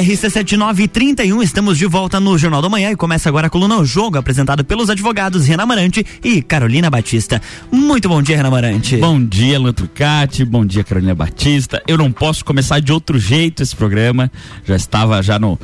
RC7931, 0.00 1.42
estamos 1.42 1.76
de 1.76 1.84
volta 1.84 2.18
no 2.18 2.38
Jornal 2.38 2.62
da 2.62 2.70
Manhã 2.70 2.90
e 2.90 2.96
começa 2.96 3.28
agora 3.28 3.48
a 3.48 3.50
coluna 3.50 3.76
O 3.76 3.84
Jogo, 3.84 4.16
apresentado 4.16 4.64
pelos 4.64 4.88
advogados 4.88 5.46
Renan 5.46 5.66
Marante 5.66 6.06
e 6.24 6.40
Carolina 6.40 6.88
Batista. 6.88 7.40
Muito 7.70 8.08
bom 8.08 8.22
dia, 8.22 8.34
Renan 8.34 8.50
Marante. 8.50 8.96
Bom 8.96 9.22
dia, 9.22 9.58
Luan 9.58 9.74
Trucati, 9.74 10.42
bom 10.42 10.64
dia, 10.64 10.82
Carolina 10.82 11.14
Batista. 11.14 11.82
Eu 11.86 11.98
não 11.98 12.10
posso 12.10 12.42
começar 12.46 12.80
de 12.80 12.90
outro 12.90 13.18
jeito 13.18 13.62
esse 13.62 13.76
programa, 13.76 14.32
já 14.64 14.74
estava 14.74 15.22
já 15.22 15.38
no, 15.38 15.58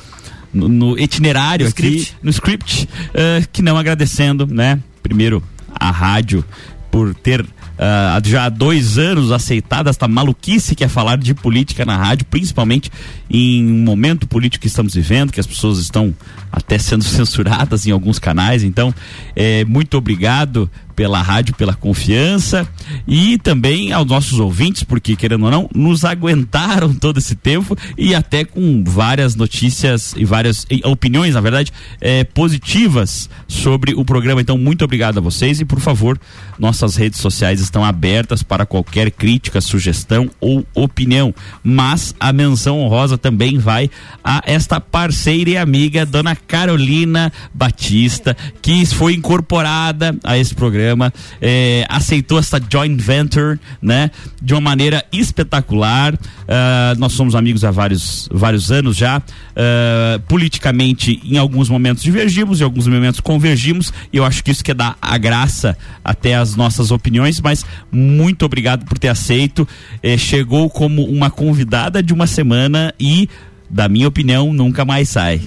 no, 0.52 0.68
no 0.68 0.98
itinerário 0.98 1.64
no 1.64 1.70
aqui, 1.70 1.86
script. 1.86 2.16
no 2.22 2.30
script, 2.30 2.88
uh, 3.14 3.48
que 3.50 3.62
não 3.62 3.78
agradecendo, 3.78 4.46
né, 4.46 4.78
primeiro 5.02 5.42
a 5.74 5.90
rádio 5.90 6.44
por 6.90 7.14
ter 7.14 7.44
uh, 7.76 8.28
já 8.28 8.46
há 8.46 8.48
dois 8.48 8.98
anos 8.98 9.30
aceitada 9.30 9.90
esta 9.90 10.08
maluquice 10.08 10.74
que 10.74 10.84
é 10.84 10.88
falar 10.88 11.18
de 11.18 11.34
política 11.34 11.84
na 11.84 11.96
rádio, 11.96 12.26
principalmente 12.26 12.90
em 13.30 13.64
um 13.66 13.84
momento 13.84 14.26
político 14.26 14.62
que 14.62 14.68
estamos 14.68 14.94
vivendo, 14.94 15.32
que 15.32 15.40
as 15.40 15.46
pessoas 15.46 15.78
estão 15.78 16.14
até 16.50 16.78
sendo 16.78 17.04
censuradas 17.04 17.86
em 17.86 17.90
alguns 17.90 18.18
canais. 18.18 18.62
Então, 18.62 18.94
é, 19.34 19.64
muito 19.64 19.96
obrigado 19.96 20.70
pela 20.96 21.20
rádio, 21.20 21.54
pela 21.54 21.74
confiança 21.74 22.66
e 23.06 23.36
também 23.38 23.92
aos 23.92 24.06
nossos 24.06 24.40
ouvintes, 24.40 24.82
porque 24.82 25.14
querendo 25.14 25.44
ou 25.44 25.50
não, 25.50 25.68
nos 25.74 26.04
aguentaram 26.04 26.92
todo 26.96 27.18
esse 27.18 27.36
tempo 27.36 27.76
e 27.98 28.14
até 28.14 28.44
com 28.44 28.82
várias 28.82 29.36
notícias 29.36 30.14
e 30.16 30.24
várias 30.24 30.66
opiniões, 30.84 31.34
na 31.34 31.40
verdade, 31.42 31.70
é, 32.00 32.24
positivas 32.24 33.28
sobre 33.46 33.94
o 33.94 34.04
programa. 34.04 34.40
Então, 34.40 34.56
muito 34.56 34.84
obrigado 34.84 35.18
a 35.18 35.20
vocês 35.20 35.60
e, 35.60 35.64
por 35.66 35.80
favor, 35.80 36.18
nossas 36.58 36.96
redes 36.96 37.20
sociais 37.20 37.60
estão 37.60 37.84
abertas 37.84 38.42
para 38.42 38.64
qualquer 38.64 39.10
crítica, 39.10 39.60
sugestão 39.60 40.30
ou 40.40 40.64
opinião. 40.74 41.34
Mas 41.62 42.14
a 42.18 42.32
menção 42.32 42.80
honrosa 42.80 43.18
também 43.18 43.58
vai 43.58 43.90
a 44.24 44.42
esta 44.46 44.80
parceira 44.80 45.50
e 45.50 45.56
amiga, 45.58 46.06
dona 46.06 46.34
Carolina 46.34 47.30
Batista, 47.52 48.34
que 48.62 48.86
foi 48.86 49.14
incorporada 49.14 50.16
a 50.24 50.38
esse 50.38 50.54
programa 50.54 50.85
programa, 50.86 51.12
é, 51.40 51.84
aceitou 51.88 52.38
essa 52.38 52.60
joint 52.70 53.00
venture, 53.00 53.58
né, 53.82 54.10
de 54.40 54.54
uma 54.54 54.60
maneira 54.60 55.04
espetacular. 55.12 56.14
Uh, 56.14 56.98
nós 56.98 57.12
somos 57.12 57.34
amigos 57.34 57.64
há 57.64 57.70
vários, 57.70 58.28
vários 58.32 58.70
anos 58.70 58.96
já. 58.96 59.18
Uh, 59.18 60.20
politicamente, 60.28 61.20
em 61.24 61.36
alguns 61.36 61.68
momentos 61.68 62.02
divergimos, 62.02 62.60
em 62.60 62.64
alguns 62.64 62.86
momentos 62.86 63.20
convergimos, 63.20 63.92
e 64.12 64.16
eu 64.18 64.24
acho 64.24 64.44
que 64.44 64.50
isso 64.50 64.62
que 64.62 64.72
dá 64.72 64.94
a 65.00 65.18
graça 65.18 65.76
até 66.04 66.36
as 66.36 66.54
nossas 66.54 66.90
opiniões, 66.90 67.40
mas 67.40 67.64
muito 67.90 68.44
obrigado 68.44 68.84
por 68.84 68.98
ter 68.98 69.08
aceito. 69.08 69.66
Eh, 70.02 70.16
chegou 70.16 70.70
como 70.70 71.04
uma 71.04 71.30
convidada 71.30 72.02
de 72.02 72.12
uma 72.12 72.26
semana 72.26 72.94
e, 73.00 73.28
da 73.68 73.88
minha 73.88 74.06
opinião, 74.06 74.52
nunca 74.52 74.84
mais 74.84 75.08
sai. 75.08 75.40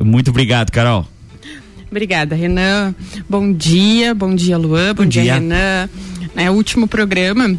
Muito 0.00 0.30
obrigado, 0.30 0.70
Carol. 0.70 1.15
Obrigada, 1.90 2.34
Renan. 2.34 2.94
Bom 3.28 3.52
dia, 3.52 4.14
bom 4.14 4.34
dia, 4.34 4.58
Luan, 4.58 4.94
bom, 4.94 5.04
Bom 5.04 5.08
dia, 5.08 5.22
dia. 5.22 5.34
Renan. 5.34 5.88
É 6.34 6.50
o 6.50 6.54
último 6.54 6.86
programa. 6.86 7.56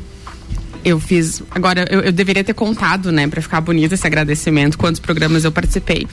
Eu 0.87 1.01
fiz. 1.01 1.43
Agora, 1.51 1.85
eu, 1.91 1.99
eu 1.99 2.11
deveria 2.13 2.45
ter 2.45 2.53
contado, 2.53 3.11
né, 3.11 3.27
para 3.27 3.41
ficar 3.41 3.59
bonito 3.59 3.91
esse 3.91 4.07
agradecimento, 4.07 4.77
quantos 4.77 5.01
programas 5.01 5.43
eu 5.43 5.51
participei. 5.51 6.07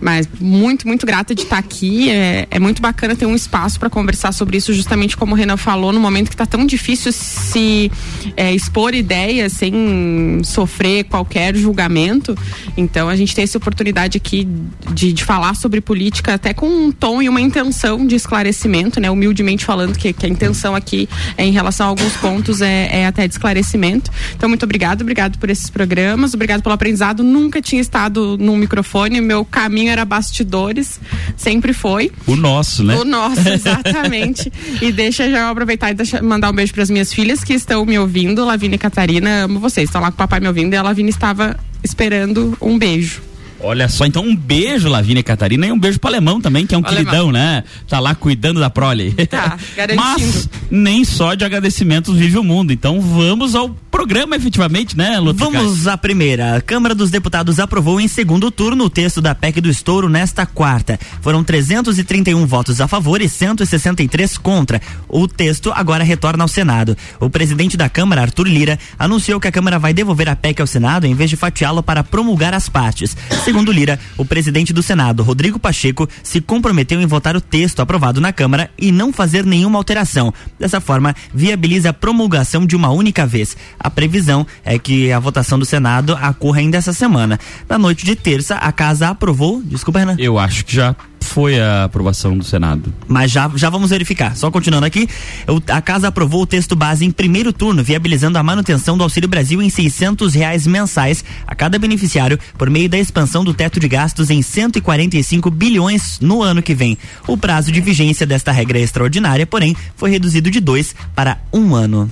Mas 0.00 0.28
muito, 0.40 0.86
muito 0.86 1.04
grata 1.04 1.34
de 1.34 1.42
estar 1.42 1.58
aqui. 1.58 2.08
É, 2.08 2.46
é 2.48 2.60
muito 2.60 2.80
bacana 2.80 3.16
ter 3.16 3.26
um 3.26 3.34
espaço 3.34 3.80
para 3.80 3.90
conversar 3.90 4.30
sobre 4.30 4.56
isso, 4.56 4.72
justamente 4.72 5.16
como 5.16 5.32
o 5.32 5.34
Renan 5.34 5.56
falou, 5.56 5.92
no 5.92 5.98
momento 5.98 6.28
que 6.28 6.34
está 6.34 6.46
tão 6.46 6.64
difícil 6.64 7.10
se 7.12 7.90
é, 8.36 8.54
expor 8.54 8.94
ideias 8.94 9.54
sem 9.54 10.40
sofrer 10.44 11.02
qualquer 11.04 11.56
julgamento. 11.56 12.38
Então, 12.76 13.08
a 13.08 13.16
gente 13.16 13.34
tem 13.34 13.42
essa 13.42 13.58
oportunidade 13.58 14.16
aqui 14.16 14.46
de, 14.94 15.12
de 15.12 15.24
falar 15.24 15.56
sobre 15.56 15.80
política, 15.80 16.34
até 16.34 16.54
com 16.54 16.68
um 16.68 16.92
tom 16.92 17.20
e 17.20 17.28
uma 17.28 17.40
intenção 17.40 18.06
de 18.06 18.14
esclarecimento, 18.14 19.00
né? 19.00 19.10
Humildemente 19.10 19.64
falando 19.64 19.98
que, 19.98 20.12
que 20.12 20.26
a 20.26 20.28
intenção 20.28 20.76
aqui 20.76 21.08
é 21.36 21.44
em 21.44 21.50
relação 21.50 21.86
a 21.86 21.88
alguns 21.88 22.16
pontos 22.18 22.60
é, 22.60 23.00
é 23.00 23.06
até 23.06 23.26
de 23.26 23.34
esclarecimento. 23.34 24.11
Então, 24.34 24.48
muito 24.48 24.64
obrigado, 24.64 25.02
obrigado 25.02 25.38
por 25.38 25.50
esses 25.50 25.70
programas, 25.70 26.34
obrigado 26.34 26.62
pelo 26.62 26.74
aprendizado. 26.74 27.22
Nunca 27.22 27.60
tinha 27.60 27.80
estado 27.80 28.36
num 28.38 28.56
microfone, 28.56 29.20
meu 29.20 29.44
caminho 29.44 29.90
era 29.90 30.04
bastidores, 30.04 31.00
sempre 31.36 31.72
foi. 31.72 32.10
O 32.26 32.36
nosso, 32.36 32.82
né? 32.84 32.96
O 32.96 33.04
nosso, 33.04 33.46
exatamente. 33.48 34.52
e 34.80 34.92
deixa 34.92 35.30
já 35.30 35.40
eu 35.40 35.48
aproveitar 35.48 35.90
e 35.90 35.94
deixa, 35.94 36.22
mandar 36.22 36.50
um 36.50 36.54
beijo 36.54 36.72
para 36.72 36.82
as 36.82 36.90
minhas 36.90 37.12
filhas 37.12 37.42
que 37.44 37.54
estão 37.54 37.84
me 37.84 37.98
ouvindo, 37.98 38.44
Lavínia 38.44 38.76
e 38.76 38.78
Catarina, 38.78 39.44
amo 39.44 39.58
vocês. 39.58 39.88
Estão 39.88 40.00
lá 40.00 40.08
com 40.08 40.14
o 40.14 40.18
papai 40.18 40.40
me 40.40 40.48
ouvindo 40.48 40.72
e 40.74 40.76
a 40.76 40.82
Lavínia 40.82 41.10
estava 41.10 41.58
esperando 41.82 42.56
um 42.60 42.78
beijo. 42.78 43.31
Olha 43.62 43.88
só, 43.88 44.04
então 44.04 44.24
um 44.24 44.34
beijo, 44.34 44.88
Lavínia 44.88 45.20
e 45.20 45.22
Catarina, 45.22 45.66
e 45.66 45.72
um 45.72 45.78
beijo 45.78 45.98
pro 45.98 46.08
alemão 46.08 46.40
também, 46.40 46.66
que 46.66 46.74
é 46.74 46.78
um 46.78 46.82
alemão. 46.84 47.04
queridão, 47.04 47.32
né? 47.32 47.64
Tá 47.88 48.00
lá 48.00 48.14
cuidando 48.14 48.58
da 48.60 48.68
prole. 48.68 49.12
Tá, 49.26 49.56
garantindo. 49.76 50.02
Mas 50.02 50.48
nem 50.70 51.04
só 51.04 51.34
de 51.34 51.44
agradecimentos 51.44 52.16
vive 52.16 52.38
o 52.38 52.44
mundo. 52.44 52.72
Então 52.72 53.00
vamos 53.00 53.54
ao 53.54 53.70
programa 53.90 54.34
efetivamente, 54.34 54.96
né, 54.96 55.18
Lúcio? 55.18 55.38
Vamos 55.38 55.86
à 55.86 55.96
primeira. 55.96 56.56
A 56.56 56.60
Câmara 56.60 56.94
dos 56.94 57.10
Deputados 57.10 57.60
aprovou 57.60 58.00
em 58.00 58.08
segundo 58.08 58.50
turno 58.50 58.84
o 58.84 58.90
texto 58.90 59.20
da 59.20 59.34
PEC 59.34 59.60
do 59.60 59.68
estouro 59.68 60.08
nesta 60.08 60.46
quarta. 60.46 60.98
Foram 61.20 61.44
331 61.44 62.46
votos 62.46 62.80
a 62.80 62.88
favor 62.88 63.20
e 63.20 63.28
163 63.28 64.38
contra. 64.38 64.80
O 65.08 65.28
texto 65.28 65.70
agora 65.74 66.02
retorna 66.02 66.42
ao 66.42 66.48
Senado. 66.48 66.96
O 67.20 67.28
presidente 67.30 67.76
da 67.76 67.88
Câmara, 67.88 68.22
Arthur 68.22 68.48
Lira, 68.48 68.78
anunciou 68.98 69.38
que 69.38 69.46
a 69.46 69.52
Câmara 69.52 69.78
vai 69.78 69.92
devolver 69.92 70.28
a 70.28 70.34
PEC 70.34 70.60
ao 70.60 70.66
Senado 70.66 71.06
em 71.06 71.14
vez 71.14 71.28
de 71.30 71.36
fatiá-la 71.36 71.82
para 71.82 72.02
promulgar 72.02 72.54
as 72.54 72.68
partes. 72.68 73.16
Segundo 73.52 73.70
Lira, 73.70 74.00
o 74.16 74.24
presidente 74.24 74.72
do 74.72 74.82
Senado, 74.82 75.22
Rodrigo 75.22 75.58
Pacheco, 75.58 76.08
se 76.22 76.40
comprometeu 76.40 77.02
em 77.02 77.06
votar 77.06 77.36
o 77.36 77.40
texto 77.40 77.80
aprovado 77.80 78.18
na 78.18 78.32
Câmara 78.32 78.70
e 78.78 78.90
não 78.90 79.12
fazer 79.12 79.44
nenhuma 79.44 79.78
alteração. 79.78 80.32
Dessa 80.58 80.80
forma, 80.80 81.14
viabiliza 81.34 81.90
a 81.90 81.92
promulgação 81.92 82.64
de 82.64 82.74
uma 82.74 82.88
única 82.88 83.26
vez. 83.26 83.54
A 83.78 83.90
previsão 83.90 84.46
é 84.64 84.78
que 84.78 85.12
a 85.12 85.18
votação 85.18 85.58
do 85.58 85.66
Senado 85.66 86.18
ocorra 86.30 86.60
ainda 86.60 86.78
essa 86.78 86.94
semana. 86.94 87.38
Na 87.68 87.78
noite 87.78 88.06
de 88.06 88.16
terça, 88.16 88.54
a 88.54 88.72
casa 88.72 89.10
aprovou. 89.10 89.60
Desculpa, 89.62 89.98
Renan. 89.98 90.16
Eu 90.18 90.38
acho 90.38 90.64
que 90.64 90.74
já 90.74 90.96
foi 91.22 91.58
a 91.60 91.84
aprovação 91.84 92.36
do 92.36 92.44
Senado. 92.44 92.92
Mas 93.08 93.30
já, 93.30 93.50
já 93.54 93.70
vamos 93.70 93.90
verificar. 93.90 94.36
Só 94.36 94.50
continuando 94.50 94.86
aqui, 94.86 95.08
o- 95.48 95.62
a 95.72 95.80
casa 95.80 96.08
aprovou 96.08 96.42
o 96.42 96.46
texto 96.46 96.74
base 96.76 97.04
em 97.04 97.10
primeiro 97.10 97.52
turno, 97.52 97.82
viabilizando 97.82 98.38
a 98.38 98.42
manutenção 98.42 98.96
do 98.98 99.02
Auxílio 99.04 99.28
Brasil 99.28 99.62
em 99.62 99.70
600 99.70 100.34
reais 100.34 100.66
mensais 100.66 101.24
a 101.46 101.54
cada 101.54 101.78
beneficiário 101.78 102.38
por 102.58 102.68
meio 102.68 102.88
da 102.88 102.98
expansão 102.98 103.44
do 103.44 103.54
teto 103.54 103.78
de 103.80 103.88
gastos 103.88 104.30
em 104.30 104.42
145 104.42 105.50
bilhões 105.50 106.18
no 106.20 106.42
ano 106.42 106.62
que 106.62 106.74
vem. 106.74 106.98
O 107.26 107.36
prazo 107.36 107.70
de 107.72 107.80
vigência 107.80 108.26
desta 108.26 108.52
regra 108.52 108.78
extraordinária, 108.78 109.46
porém, 109.46 109.76
foi 109.96 110.10
reduzido 110.10 110.50
de 110.50 110.60
dois 110.60 110.94
para 111.14 111.38
um 111.52 111.74
ano. 111.74 112.10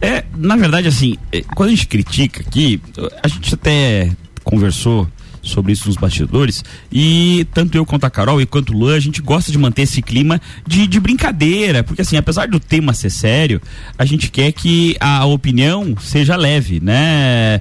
É, 0.00 0.24
na 0.36 0.56
verdade, 0.56 0.88
assim, 0.88 1.16
é, 1.32 1.40
quando 1.54 1.68
a 1.68 1.72
gente 1.72 1.86
critica 1.86 2.40
aqui, 2.40 2.80
a 3.22 3.28
gente 3.28 3.54
até 3.54 4.10
conversou 4.42 5.08
sobre 5.44 5.72
isso 5.72 5.86
nos 5.86 5.96
bastidores 5.96 6.64
e 6.90 7.46
tanto 7.52 7.76
eu 7.76 7.84
quanto 7.86 8.04
a 8.04 8.10
Carol 8.10 8.40
e 8.40 8.46
quanto 8.46 8.72
o 8.72 8.76
Luan, 8.78 8.96
a 8.96 9.00
gente 9.00 9.20
gosta 9.22 9.52
de 9.52 9.58
manter 9.58 9.82
esse 9.82 10.00
clima 10.02 10.40
de, 10.66 10.86
de 10.86 10.98
brincadeira, 10.98 11.84
porque 11.84 12.02
assim, 12.02 12.16
apesar 12.16 12.48
do 12.48 12.58
tema 12.58 12.92
ser 12.94 13.10
sério, 13.10 13.60
a 13.98 14.04
gente 14.04 14.30
quer 14.30 14.50
que 14.52 14.96
a 14.98 15.24
opinião 15.26 15.94
seja 16.00 16.34
leve, 16.36 16.80
né? 16.80 17.60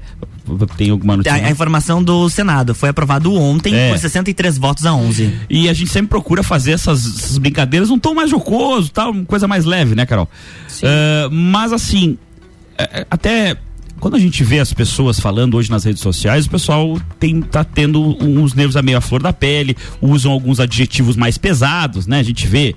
Tem 0.75 0.89
alguma 0.89 1.15
notícia? 1.15 1.37
a 1.37 1.49
informação 1.49 2.03
do 2.03 2.29
Senado 2.29 2.75
foi 2.75 2.89
aprovado 2.89 3.33
ontem 3.33 3.73
É. 3.73 3.89
por 3.89 3.97
63 3.97 4.57
votos 4.57 4.85
a 4.85 4.93
11. 4.93 5.33
E 5.49 5.69
a 5.69 5.73
gente 5.73 5.89
sempre 5.89 6.09
procura 6.09 6.43
fazer 6.43 6.73
essas, 6.73 7.05
essas 7.05 7.37
brincadeiras 7.37 7.89
um 7.89 7.97
tom 7.97 8.13
mais 8.13 8.29
jocoso, 8.29 8.91
tal, 8.91 9.11
uma 9.11 9.23
coisa 9.25 9.47
mais 9.47 9.63
leve, 9.63 9.95
né, 9.95 10.05
Carol? 10.05 10.29
Ah, 10.83 11.29
mas 11.31 11.71
assim, 11.71 12.17
é, 12.77 13.05
até 13.09 13.55
quando 14.03 14.15
a 14.15 14.19
gente 14.19 14.43
vê 14.43 14.59
as 14.59 14.73
pessoas 14.73 15.17
falando 15.17 15.55
hoje 15.55 15.71
nas 15.71 15.85
redes 15.85 16.01
sociais, 16.01 16.45
o 16.45 16.49
pessoal 16.49 16.99
tem, 17.17 17.41
tá 17.41 17.63
tendo 17.63 18.01
uns 18.21 18.53
nervos 18.53 18.75
à 18.75 18.99
flor 18.99 19.23
da 19.23 19.31
pele, 19.31 19.77
usam 20.01 20.29
alguns 20.29 20.59
adjetivos 20.59 21.15
mais 21.15 21.37
pesados, 21.37 22.05
né? 22.05 22.19
A 22.19 22.23
gente 22.23 22.45
vê 22.45 22.75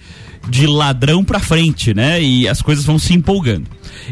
de 0.48 0.68
ladrão 0.68 1.24
pra 1.24 1.40
frente, 1.40 1.92
né? 1.92 2.22
E 2.22 2.46
as 2.46 2.62
coisas 2.62 2.84
vão 2.84 2.96
se 2.96 3.12
empolgando. 3.12 3.66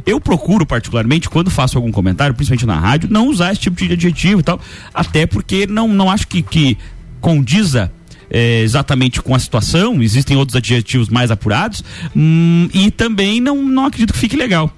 Eu 0.05 0.20
procuro, 0.20 0.66
particularmente, 0.66 1.31
quando 1.31 1.52
faço 1.52 1.78
algum 1.78 1.93
comentário, 1.93 2.34
principalmente 2.34 2.66
na 2.66 2.81
rádio, 2.81 3.08
não 3.08 3.28
usar 3.28 3.52
esse 3.52 3.60
tipo 3.60 3.76
de 3.76 3.93
adjetivo 3.93 4.40
e 4.40 4.43
tal, 4.43 4.60
até 4.93 5.25
porque 5.25 5.69
não, 5.69 5.87
não 5.87 6.10
acho 6.10 6.26
que, 6.26 6.43
que 6.43 6.76
condiza 7.20 7.93
é, 8.28 8.60
exatamente 8.62 9.22
com 9.22 9.37
a 9.37 9.38
situação, 9.38 10.02
existem 10.02 10.37
outros 10.37 10.56
adjetivos 10.56 11.08
mais 11.08 11.31
apurados, 11.31 11.84
hum, 12.17 12.69
e 12.75 12.90
também 12.90 13.40
não, 13.40 13.62
não 13.62 13.87
acredito 13.87 14.12
que 14.12 14.19
fique 14.19 14.37
legal. 14.37 14.76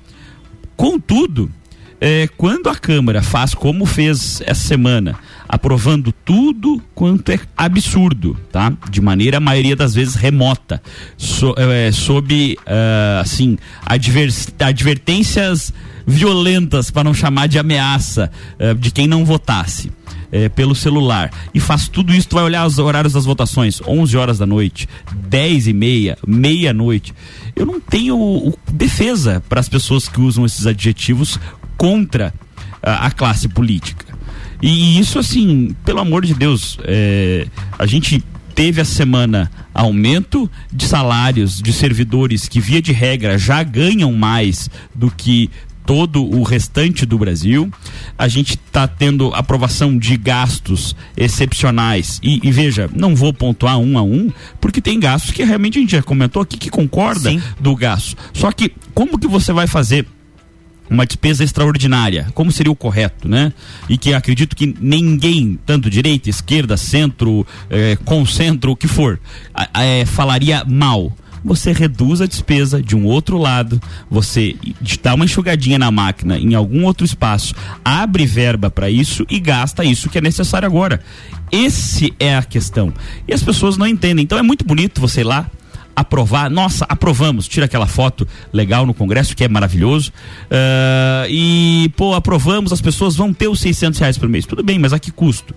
Contudo, 0.77 1.51
é, 2.01 2.29
quando 2.37 2.69
a 2.69 2.75
Câmara 2.75 3.23
faz 3.23 3.55
como 3.55 3.87
fez 3.87 4.43
essa 4.45 4.67
semana, 4.67 5.19
aprovando 5.49 6.13
tudo 6.13 6.83
quanto 6.95 7.31
é 7.31 7.41
absurdo, 7.57 8.37
tá? 8.51 8.73
De 8.91 9.01
maneira, 9.01 9.39
a 9.39 9.41
maioria 9.41 9.77
das 9.77 9.95
vezes, 9.95 10.15
remota, 10.15 10.83
so, 11.17 11.55
é, 11.57 11.91
sob, 11.93 12.57
ah, 12.67 13.21
assim, 13.21 13.57
adver, 13.85 14.31
advertências 14.61 15.73
violentas, 16.07 16.91
para 16.91 17.05
não 17.05 17.15
chamar 17.15 17.49
de 17.49 17.59
ameaça, 17.59 18.31
ah, 18.59 18.75
de 18.75 18.91
quem 18.91 19.07
não 19.07 19.25
votasse. 19.25 19.91
é, 20.33 20.49
pelo 20.49 20.75
celular 20.75 21.31
e 21.55 21.61
faz 21.61 21.89
tudo 21.89 22.13
isso, 22.13 22.29
tu 22.29 22.35
vai 22.35 22.45
olhar 22.45 22.67
os 22.67 22.79
horários 22.79 23.13
das 23.13 23.25
votações, 23.25 23.81
11 23.87 24.17
horas 24.17 24.39
da 24.39 24.47
noite, 24.47 24.89
10 25.29 25.69
e 25.69 25.73
meia, 25.73 26.19
meia-noite. 26.27 27.15
Eu 27.55 27.65
não 27.65 27.81
tenho 27.81 28.53
defesa 28.73 29.43
para 29.49 29.61
as 29.61 29.69
pessoas 29.69 30.09
que 30.09 30.21
usam 30.21 30.45
esses 30.45 30.67
adjetivos 30.67 31.39
contra 31.77 32.33
a, 32.83 33.07
a 33.07 33.11
classe 33.11 33.49
política. 33.49 34.07
E, 34.63 34.99
isso, 34.99 35.19
assim, 35.19 35.75
pelo 35.85 36.01
amor 36.01 36.25
de 36.25 36.35
Deus, 36.35 36.79
é, 36.85 37.47
a 37.79 37.87
gente 37.87 38.23
teve 38.55 38.81
a 38.81 38.85
semana 38.85 39.51
aumento 39.75 40.51
de 40.73 40.87
salários 40.87 41.61
de 41.61 41.73
servidores 41.73 42.49
que, 42.49 42.59
via 42.59 42.81
de 42.81 42.93
regra, 42.93 43.37
já 43.37 43.63
ganham 43.63 44.13
mais 44.13 44.71
do 44.95 45.11
que 45.11 45.51
todo 45.85 46.25
o 46.25 46.43
restante 46.43 47.07
do 47.07 47.17
Brasil. 47.17 47.71
A 48.19 48.27
gente 48.27 48.55
está 48.55 48.89
tendo 48.89 49.33
aprovação 49.35 49.97
de 49.97 50.17
gastos 50.17 50.97
excepcionais. 51.17 52.19
E, 52.23 52.41
e, 52.43 52.51
veja, 52.51 52.91
não 52.95 53.15
vou 53.15 53.33
pontuar 53.33 53.79
um 53.79 53.97
a 53.97 54.03
um, 54.03 54.33
porque 54.61 54.81
tem 54.81 54.99
gastos 54.99 55.31
que 55.31 55.45
realmente 55.45 55.79
a 55.79 55.81
gente 55.81 55.93
já 55.93 56.03
comentou 56.03 56.43
aqui 56.43 56.57
que 56.57 56.71
concorda 56.71 57.31
Sim. 57.31 57.41
do 57.61 57.77
gasto. 57.77 58.17
Só 58.33 58.51
que 58.51 58.73
como 58.95 59.19
que 59.19 59.29
você 59.29 59.53
vai 59.53 59.67
fazer 59.67 60.07
uma 60.91 61.07
despesa 61.07 61.45
extraordinária, 61.45 62.27
como 62.35 62.53
seria 62.53 62.73
o 62.73 62.77
correto, 62.77 63.29
né? 63.29 63.53
E 63.89 63.97
que 63.99 64.15
acredito 64.15 64.55
que 64.55 64.75
ninguém, 64.81 65.59
tanto 65.67 65.91
direita, 65.91 66.31
esquerda, 66.31 66.77
centro, 66.77 67.47
eh, 67.71 67.97
concentro, 68.05 68.73
o 68.73 68.77
que 68.77 68.89
for, 68.89 69.21
eh, 69.75 70.05
falaria 70.07 70.65
mal 70.65 71.13
você 71.47 71.71
reduz 71.71 72.21
a 72.21 72.27
despesa 72.27 72.83
de 72.83 72.97
um 72.97 73.05
outro 73.05 73.39
lado, 73.39 73.81
você 74.11 74.57
dá 75.01 75.15
uma 75.15 75.25
enxugadinha 75.25 75.79
na 75.79 75.93
máquina 75.93 76.37
em 76.37 76.55
algum 76.55 76.85
outro 76.85 77.07
espaço, 77.07 77.55
abre 77.85 78.27
verba 78.27 78.69
para 78.69 78.91
isso 78.91 79.25
e 79.31 79.39
gasta 79.39 79.85
isso 79.85 80.11
que 80.11 80.19
é 80.19 80.21
necessário 80.21 80.67
agora. 80.67 81.01
Esse 81.53 82.13
é 82.19 82.37
a 82.37 82.43
questão. 82.43 82.93
E 83.29 83.33
as 83.33 83.45
pessoas 83.45 83.77
não 83.77 83.87
entendem. 83.87 84.25
Então 84.25 84.37
é 84.37 84.43
muito 84.43 84.65
bonito 84.65 85.01
você 85.01 85.21
ir 85.21 85.25
lá 85.25 85.49
aprovar, 85.97 86.51
nossa, 86.51 86.85
aprovamos, 86.89 87.49
tira 87.49 87.65
aquela 87.65 87.87
foto 87.87 88.29
legal 88.53 88.85
no 88.85 88.93
Congresso, 88.93 89.35
que 89.35 89.43
é 89.43 89.49
maravilhoso, 89.49 90.13
uh, 90.51 91.27
e, 91.29 91.91
pô, 91.97 92.15
aprovamos, 92.15 92.73
as 92.73 92.83
pessoas 92.83 93.17
vão 93.17 93.33
ter 93.33 93.49
os 93.49 93.59
600 93.61 93.99
reais 93.99 94.19
por 94.19 94.29
mês. 94.29 94.45
Tudo 94.45 94.63
bem, 94.63 94.79
mas 94.79 94.93
a 94.93 94.99
que 94.99 95.11
custo? 95.11 95.55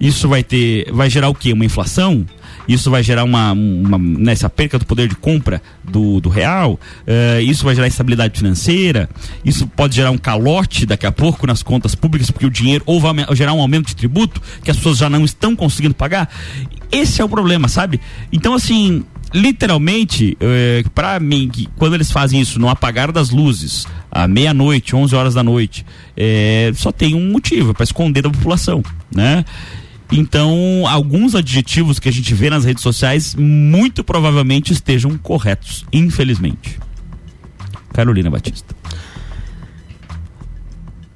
Isso 0.00 0.28
vai 0.28 0.44
ter, 0.44 0.90
vai 0.92 1.10
gerar 1.10 1.28
o 1.28 1.34
quê? 1.34 1.52
Uma 1.52 1.64
inflação? 1.64 2.24
isso 2.72 2.90
vai 2.90 3.02
gerar 3.02 3.24
uma, 3.24 3.52
uma 3.52 3.98
nessa 3.98 4.46
né, 4.46 4.52
perca 4.54 4.78
do 4.78 4.86
poder 4.86 5.08
de 5.08 5.16
compra 5.16 5.60
do, 5.82 6.20
do 6.20 6.28
real, 6.28 6.74
uh, 6.74 7.40
isso 7.40 7.64
vai 7.64 7.74
gerar 7.74 7.88
instabilidade 7.88 8.38
financeira, 8.38 9.08
isso 9.44 9.66
pode 9.66 9.96
gerar 9.96 10.10
um 10.10 10.18
calote 10.18 10.86
daqui 10.86 11.06
a 11.06 11.12
pouco 11.12 11.46
nas 11.46 11.62
contas 11.62 11.94
públicas, 11.94 12.30
porque 12.30 12.46
o 12.46 12.50
dinheiro, 12.50 12.84
ou 12.86 13.00
vai 13.00 13.12
gerar 13.32 13.52
um 13.52 13.60
aumento 13.60 13.88
de 13.88 13.96
tributo 13.96 14.40
que 14.62 14.70
as 14.70 14.76
pessoas 14.76 14.98
já 14.98 15.10
não 15.10 15.24
estão 15.24 15.56
conseguindo 15.56 15.94
pagar. 15.94 16.28
Esse 16.92 17.20
é 17.20 17.24
o 17.24 17.28
problema, 17.28 17.68
sabe? 17.68 18.00
Então, 18.32 18.54
assim, 18.54 19.04
literalmente, 19.32 20.36
eh, 20.40 20.84
para 20.94 21.18
mim, 21.20 21.48
que 21.52 21.68
quando 21.76 21.94
eles 21.94 22.10
fazem 22.10 22.40
isso 22.40 22.58
no 22.58 22.68
apagar 22.68 23.12
das 23.12 23.30
luzes, 23.30 23.86
à 24.10 24.26
meia-noite, 24.26 24.94
11 24.96 25.14
horas 25.14 25.34
da 25.34 25.42
noite, 25.42 25.86
eh, 26.16 26.72
só 26.74 26.90
tem 26.90 27.14
um 27.14 27.30
motivo, 27.30 27.72
para 27.72 27.84
esconder 27.84 28.22
da 28.22 28.30
população, 28.30 28.82
né? 29.14 29.44
Então, 30.12 30.84
alguns 30.88 31.36
adjetivos 31.36 32.00
que 32.00 32.08
a 32.08 32.12
gente 32.12 32.34
vê 32.34 32.50
nas 32.50 32.64
redes 32.64 32.82
sociais 32.82 33.34
muito 33.36 34.02
provavelmente 34.02 34.72
estejam 34.72 35.16
corretos, 35.16 35.84
infelizmente. 35.92 36.80
Carolina 37.92 38.28
Batista. 38.28 38.74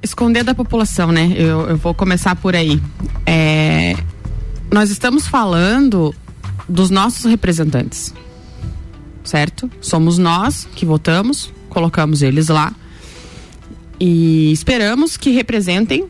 Esconder 0.01 0.45
da 0.45 0.55
população, 0.55 1.11
né? 1.11 1.33
Eu, 1.37 1.63
eu 1.69 1.77
vou 1.77 1.95
começar 1.95 2.37
por 2.37 2.55
aí. 2.55 2.81
É, 3.27 3.97
nós 4.71 4.91
estamos 4.91 5.27
falando 5.27 6.15
dos 6.69 6.91
nossos 6.91 7.25
representantes, 7.25 8.15
certo? 9.23 9.71
Somos 9.81 10.19
nós 10.19 10.67
que 10.75 10.87
votamos, 10.87 11.53
colocamos 11.69 12.23
eles 12.23 12.49
lá 12.49 12.73
e 13.99 14.53
esperamos 14.53 15.17
que 15.17 15.31
representem 15.31 16.07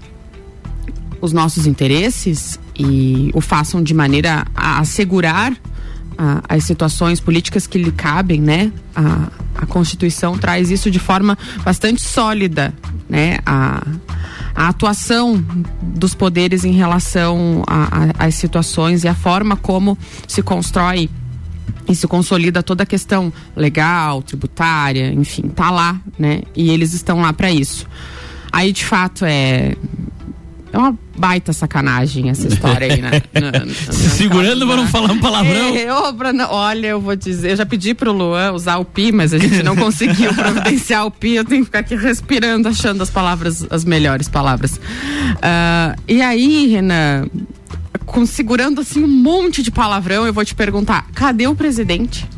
os 1.20 1.32
nossos 1.32 1.66
interesses 1.66 2.58
e 2.78 3.30
o 3.34 3.40
façam 3.40 3.82
de 3.82 3.94
maneira 3.94 4.46
a 4.54 4.80
assegurar 4.80 5.56
a, 6.18 6.42
as 6.48 6.64
situações 6.64 7.20
políticas 7.20 7.66
que 7.66 7.78
lhe 7.78 7.92
cabem, 7.92 8.40
né? 8.40 8.72
A, 8.94 9.28
a 9.54 9.66
Constituição 9.66 10.36
traz 10.36 10.70
isso 10.70 10.90
de 10.90 10.98
forma 10.98 11.38
bastante 11.64 12.02
sólida, 12.02 12.74
né? 13.08 13.38
A, 13.46 13.82
a 14.54 14.68
atuação 14.68 15.44
dos 15.82 16.14
poderes 16.14 16.64
em 16.64 16.72
relação 16.72 17.62
às 18.18 18.34
situações 18.34 19.04
e 19.04 19.08
a 19.08 19.14
forma 19.14 19.56
como 19.56 19.98
se 20.26 20.42
constrói 20.42 21.10
e 21.88 21.94
se 21.94 22.06
consolida 22.06 22.62
toda 22.62 22.82
a 22.82 22.86
questão 22.86 23.32
legal, 23.54 24.22
tributária, 24.22 25.12
enfim, 25.12 25.48
tá 25.48 25.70
lá, 25.70 26.00
né? 26.18 26.42
E 26.56 26.70
eles 26.70 26.94
estão 26.94 27.20
lá 27.20 27.32
para 27.32 27.50
isso. 27.50 27.86
Aí, 28.50 28.72
de 28.72 28.84
fato, 28.84 29.24
é 29.24 29.76
é 30.74 30.78
uma 30.78 30.98
baita 31.16 31.52
sacanagem 31.52 32.30
essa 32.30 32.48
história 32.48 32.92
aí, 32.92 33.00
né? 33.00 33.22
Se 33.92 34.10
segurando 34.10 34.66
para 34.66 34.76
não 34.76 34.88
falar 34.88 35.12
um 35.12 35.20
palavrão. 35.20 35.76
É, 35.76 35.84
eu, 35.84 35.94
olha, 36.50 36.88
eu 36.88 37.00
vou 37.00 37.14
dizer, 37.14 37.52
eu 37.52 37.56
já 37.56 37.64
pedi 37.64 37.94
pro 37.94 38.12
Luan 38.12 38.50
usar 38.50 38.78
o 38.78 38.84
pi, 38.84 39.12
mas 39.12 39.32
a 39.32 39.38
gente 39.38 39.62
não 39.62 39.76
conseguiu 39.76 40.34
providenciar 40.34 41.06
o 41.06 41.12
pi, 41.12 41.34
eu 41.34 41.44
tenho 41.44 41.60
que 41.60 41.66
ficar 41.66 41.78
aqui 41.78 41.94
respirando, 41.94 42.68
achando 42.68 43.04
as 43.04 43.08
palavras, 43.08 43.64
as 43.70 43.84
melhores 43.84 44.28
palavras. 44.28 44.72
Uh, 44.74 45.96
e 46.08 46.20
aí, 46.20 46.66
Renan, 46.66 47.26
com, 48.04 48.26
segurando 48.26 48.80
assim 48.80 49.04
um 49.04 49.08
monte 49.08 49.62
de 49.62 49.70
palavrão, 49.70 50.26
eu 50.26 50.32
vou 50.32 50.44
te 50.44 50.56
perguntar, 50.56 51.06
cadê 51.14 51.46
o 51.46 51.54
presidente? 51.54 52.28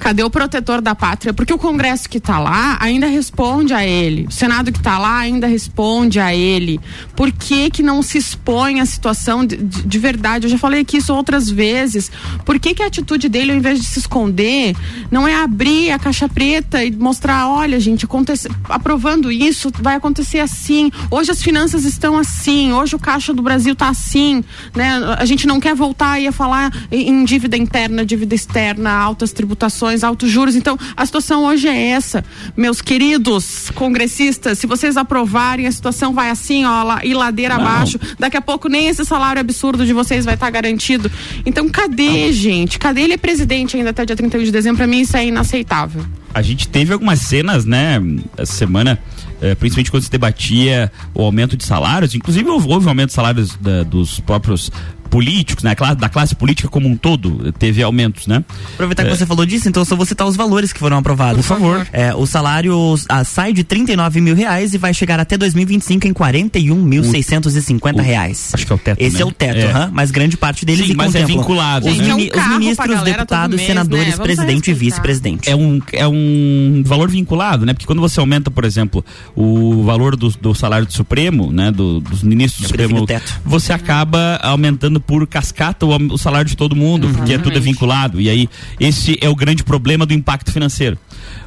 Cadê 0.00 0.22
o 0.22 0.30
protetor 0.30 0.80
da 0.80 0.94
pátria? 0.94 1.34
Porque 1.34 1.52
o 1.52 1.58
Congresso 1.58 2.08
que 2.08 2.18
está 2.18 2.38
lá 2.38 2.78
ainda 2.80 3.06
responde 3.06 3.74
a 3.74 3.84
ele. 3.84 4.26
O 4.26 4.30
Senado 4.30 4.70
que 4.70 4.78
está 4.78 4.98
lá 4.98 5.18
ainda 5.18 5.46
responde 5.46 6.20
a 6.20 6.34
ele. 6.34 6.80
Por 7.16 7.32
que, 7.32 7.68
que 7.68 7.82
não 7.82 8.02
se 8.02 8.16
expõe 8.16 8.80
a 8.80 8.86
situação 8.86 9.44
de, 9.44 9.56
de, 9.56 9.82
de, 9.82 9.98
verdade? 9.98 10.46
Eu 10.46 10.50
já 10.50 10.58
falei 10.58 10.80
aqui 10.80 10.98
isso 10.98 11.12
outras 11.12 11.50
vezes. 11.50 12.10
Por 12.44 12.58
que, 12.60 12.74
que 12.74 12.82
a 12.82 12.86
atitude 12.86 13.28
dele, 13.28 13.52
ao 13.52 13.58
invés 13.58 13.80
de 13.80 13.86
se 13.86 13.98
esconder, 13.98 14.76
não 15.10 15.26
é 15.26 15.34
abrir 15.34 15.90
a 15.90 15.98
caixa 15.98 16.28
preta 16.28 16.84
e 16.84 16.92
mostrar: 16.92 17.48
olha, 17.48 17.78
gente, 17.80 18.04
acontece, 18.04 18.48
aprovando 18.68 19.32
isso, 19.32 19.70
vai 19.80 19.96
acontecer 19.96 20.38
assim. 20.38 20.90
Hoje 21.10 21.32
as 21.32 21.42
finanças 21.42 21.84
estão 21.84 22.16
assim. 22.16 22.72
Hoje 22.72 22.94
o 22.94 22.98
caixa 22.98 23.34
do 23.34 23.42
Brasil 23.42 23.72
está 23.72 23.88
assim. 23.88 24.44
Né? 24.74 24.90
A 25.18 25.24
gente 25.24 25.46
não 25.46 25.58
quer 25.58 25.74
voltar 25.74 26.20
e 26.20 26.28
a 26.28 26.32
falar 26.32 26.72
em 26.90 27.24
dívida 27.24 27.56
interna, 27.56 28.06
dívida 28.06 28.34
externa, 28.34 28.92
altas 28.92 29.32
tributações 29.32 29.87
altos 30.04 30.30
juros. 30.30 30.54
Então, 30.56 30.78
a 30.96 31.04
situação 31.04 31.44
hoje 31.44 31.68
é 31.68 31.88
essa. 31.90 32.24
Meus 32.56 32.80
queridos 32.80 33.70
congressistas, 33.74 34.58
se 34.58 34.66
vocês 34.66 34.96
aprovarem, 34.96 35.66
a 35.66 35.72
situação 35.72 36.12
vai 36.12 36.30
assim, 36.30 36.64
ó, 36.64 36.82
lá, 36.82 37.04
e 37.04 37.14
ladeira 37.14 37.56
Não. 37.56 37.62
abaixo. 37.62 37.98
Daqui 38.18 38.36
a 38.36 38.40
pouco 38.40 38.68
nem 38.68 38.88
esse 38.88 39.04
salário 39.04 39.40
absurdo 39.40 39.84
de 39.84 39.92
vocês 39.92 40.24
vai 40.24 40.34
estar 40.34 40.46
tá 40.46 40.50
garantido. 40.50 41.10
Então, 41.44 41.68
cadê, 41.68 42.26
Não. 42.26 42.32
gente? 42.32 42.78
Cadê 42.78 43.02
ele 43.02 43.14
é 43.14 43.18
presidente 43.18 43.76
ainda 43.76 43.90
até 43.90 44.04
dia 44.04 44.16
31 44.16 44.44
de 44.44 44.50
dezembro? 44.50 44.78
Para 44.78 44.86
mim, 44.86 45.00
isso 45.00 45.16
é 45.16 45.26
inaceitável. 45.26 46.04
A 46.34 46.42
gente 46.42 46.68
teve 46.68 46.92
algumas 46.92 47.20
cenas, 47.20 47.64
né, 47.64 48.00
essa 48.36 48.52
semana. 48.52 48.98
É, 49.40 49.54
principalmente 49.54 49.92
quando 49.92 50.02
se 50.02 50.10
debatia 50.10 50.90
o 51.14 51.22
aumento 51.22 51.56
de 51.56 51.64
salários, 51.64 52.12
inclusive 52.12 52.48
houve, 52.48 52.68
houve 52.68 52.86
um 52.86 52.88
aumento 52.88 53.10
de 53.10 53.14
salários 53.14 53.56
da, 53.60 53.84
dos 53.84 54.18
próprios 54.18 54.68
políticos, 55.08 55.64
né? 55.64 55.74
Da 55.96 56.08
classe 56.08 56.34
política 56.34 56.68
como 56.68 56.88
um 56.88 56.96
todo, 56.96 57.52
teve 57.52 57.82
aumentos, 57.82 58.26
né? 58.26 58.44
Aproveitar 58.74 59.04
que 59.04 59.10
é. 59.10 59.16
você 59.16 59.26
falou 59.26 59.44
disso, 59.44 59.68
então 59.68 59.82
eu 59.82 59.84
só 59.84 59.96
vou 59.96 60.06
citar 60.06 60.26
os 60.26 60.36
valores 60.36 60.72
que 60.72 60.78
foram 60.78 60.98
aprovados. 60.98 61.46
Por 61.46 61.56
favor. 61.56 61.86
É, 61.92 62.14
o 62.14 62.26
salário 62.26 62.94
a, 63.08 63.24
sai 63.24 63.52
de 63.52 63.64
39 63.64 64.20
mil 64.20 64.34
reais 64.34 64.74
e 64.74 64.78
vai 64.78 64.92
chegar 64.94 65.18
até 65.20 65.36
2025 65.36 66.06
em 66.06 66.12
41.650 66.12 68.00
reais. 68.00 68.50
Acho 68.52 68.66
que 68.66 68.72
é 68.72 68.74
o 68.74 68.78
teto. 68.78 69.00
Esse 69.00 69.16
né? 69.16 69.22
é 69.22 69.24
o 69.24 69.32
teto, 69.32 69.58
é. 69.58 69.74
Uhum, 69.74 69.90
mas 69.92 70.10
grande 70.10 70.36
parte 70.36 70.64
deles 70.64 70.86
Sim, 70.86 70.94
mas 70.94 71.14
é 71.14 71.24
vinculado. 71.24 71.88
Os, 71.88 71.96
né? 71.96 72.04
mini, 72.04 72.30
é 72.30 72.36
um 72.36 72.40
os 72.40 72.58
ministros, 72.58 73.02
deputados, 73.02 73.56
mês, 73.56 73.68
senadores, 73.68 74.18
né? 74.18 74.22
presidente 74.22 74.70
e 74.70 74.74
vice-presidente. 74.74 75.48
É 75.48 75.56
um, 75.56 75.80
é 75.92 76.06
um 76.06 76.82
valor 76.84 77.10
vinculado, 77.10 77.64
né? 77.64 77.72
Porque 77.72 77.86
quando 77.86 78.00
você 78.00 78.20
aumenta, 78.20 78.50
por 78.50 78.64
exemplo, 78.64 79.04
o 79.34 79.82
valor 79.82 80.16
do, 80.16 80.30
do 80.30 80.54
salário 80.54 80.86
do 80.86 80.92
Supremo, 80.92 81.52
né? 81.52 81.70
Do, 81.70 82.00
dos 82.00 82.22
ministros 82.22 82.62
do 82.62 82.68
Supremo, 82.68 83.06
você 83.44 83.72
acaba 83.72 84.38
aumentando 84.42 84.97
por 85.00 85.26
cascata 85.26 85.86
o, 85.86 85.94
o 86.12 86.18
salário 86.18 86.48
de 86.48 86.56
todo 86.56 86.74
mundo, 86.76 87.06
uhum. 87.06 87.14
porque 87.14 87.34
é 87.34 87.38
tudo 87.38 87.56
é 87.56 87.60
vinculado. 87.60 88.20
E 88.20 88.28
aí, 88.28 88.48
esse 88.78 89.18
é 89.20 89.28
o 89.28 89.34
grande 89.34 89.64
problema 89.64 90.04
do 90.04 90.14
impacto 90.14 90.52
financeiro. 90.52 90.98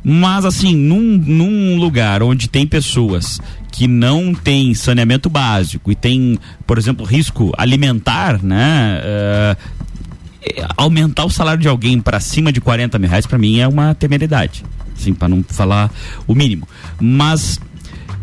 Mas, 0.03 0.45
assim, 0.45 0.75
num, 0.75 1.17
num 1.17 1.79
lugar 1.79 2.23
onde 2.23 2.47
tem 2.47 2.65
pessoas 2.65 3.39
que 3.71 3.87
não 3.87 4.33
tem 4.33 4.73
saneamento 4.73 5.29
básico 5.29 5.91
e 5.91 5.95
tem, 5.95 6.37
por 6.67 6.77
exemplo, 6.77 7.05
risco 7.05 7.51
alimentar, 7.57 8.43
né? 8.43 9.01
Uh, 9.57 9.81
aumentar 10.75 11.25
o 11.25 11.29
salário 11.29 11.61
de 11.61 11.67
alguém 11.67 12.01
para 12.01 12.19
cima 12.19 12.51
de 12.51 12.59
40 12.59 12.97
mil 12.99 13.09
reais, 13.09 13.25
para 13.25 13.37
mim, 13.37 13.59
é 13.59 13.67
uma 13.67 13.93
temeridade. 13.93 14.63
Assim, 14.97 15.13
para 15.13 15.27
não 15.27 15.43
falar 15.47 15.91
o 16.27 16.35
mínimo. 16.35 16.67
Mas 16.99 17.59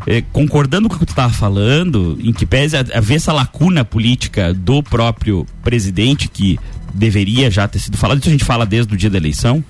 eh, 0.08 0.24
concordando 0.32 0.88
com 0.88 0.96
o 0.96 0.98
que 0.98 1.04
tu 1.04 1.10
estava 1.10 1.30
falando, 1.30 2.18
em 2.22 2.32
que 2.32 2.46
pese 2.46 2.74
haver 2.78 3.16
essa 3.16 3.30
lacuna 3.30 3.84
política 3.84 4.54
do 4.54 4.82
próprio 4.82 5.46
presidente, 5.62 6.28
que 6.28 6.58
deveria 6.94 7.50
já 7.50 7.68
ter 7.68 7.78
sido 7.78 7.98
falado, 7.98 8.18
isso 8.18 8.28
a 8.28 8.32
gente 8.32 8.44
fala 8.44 8.64
desde 8.64 8.94
o 8.94 8.96
dia 8.96 9.10
da 9.10 9.18
eleição, 9.18 9.62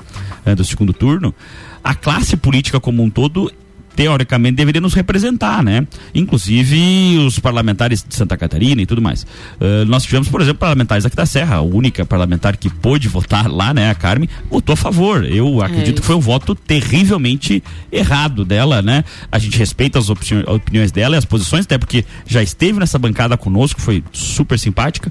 eh, 0.46 0.54
do 0.54 0.64
segundo 0.64 0.92
turno, 0.92 1.34
a 1.82 1.92
classe 1.92 2.36
política 2.36 2.78
como 2.78 3.02
um 3.02 3.10
todo 3.10 3.52
teoricamente 3.98 4.54
deveria 4.54 4.80
nos 4.80 4.94
representar, 4.94 5.60
né? 5.60 5.84
Inclusive 6.14 7.18
os 7.18 7.40
parlamentares 7.40 8.04
de 8.08 8.14
Santa 8.14 8.36
Catarina 8.36 8.80
e 8.80 8.86
tudo 8.86 9.02
mais. 9.02 9.24
Uh, 9.24 9.84
nós 9.88 10.04
tivemos, 10.04 10.28
por 10.28 10.40
exemplo, 10.40 10.60
parlamentares 10.60 11.04
aqui 11.04 11.16
da 11.16 11.26
Serra, 11.26 11.56
a 11.56 11.62
única 11.62 12.06
parlamentar 12.06 12.56
que 12.56 12.70
pôde 12.70 13.08
votar 13.08 13.50
lá, 13.50 13.74
né, 13.74 13.90
a 13.90 13.96
Carmen, 13.96 14.28
votou 14.48 14.74
a 14.74 14.76
favor. 14.76 15.24
Eu 15.24 15.60
acredito 15.60 15.98
é 15.98 16.00
que 16.00 16.06
foi 16.06 16.14
um 16.14 16.20
voto 16.20 16.54
terrivelmente 16.54 17.60
errado 17.90 18.44
dela, 18.44 18.80
né? 18.80 19.02
A 19.32 19.38
gente 19.40 19.58
respeita 19.58 19.98
as 19.98 20.08
opiniões 20.08 20.92
dela 20.92 21.16
e 21.16 21.18
as 21.18 21.24
posições, 21.24 21.64
até 21.64 21.76
porque 21.76 22.04
já 22.24 22.40
esteve 22.40 22.78
nessa 22.78 23.00
bancada 23.00 23.36
conosco, 23.36 23.80
foi 23.80 24.04
super 24.12 24.60
simpática. 24.60 25.10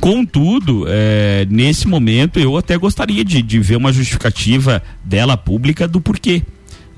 Contudo, 0.00 0.86
é, 0.88 1.46
nesse 1.48 1.86
momento 1.86 2.40
eu 2.40 2.56
até 2.56 2.76
gostaria 2.76 3.24
de, 3.24 3.40
de 3.42 3.60
ver 3.60 3.76
uma 3.76 3.92
justificativa 3.92 4.82
dela 5.04 5.36
pública 5.36 5.86
do 5.86 6.00
porquê 6.00 6.42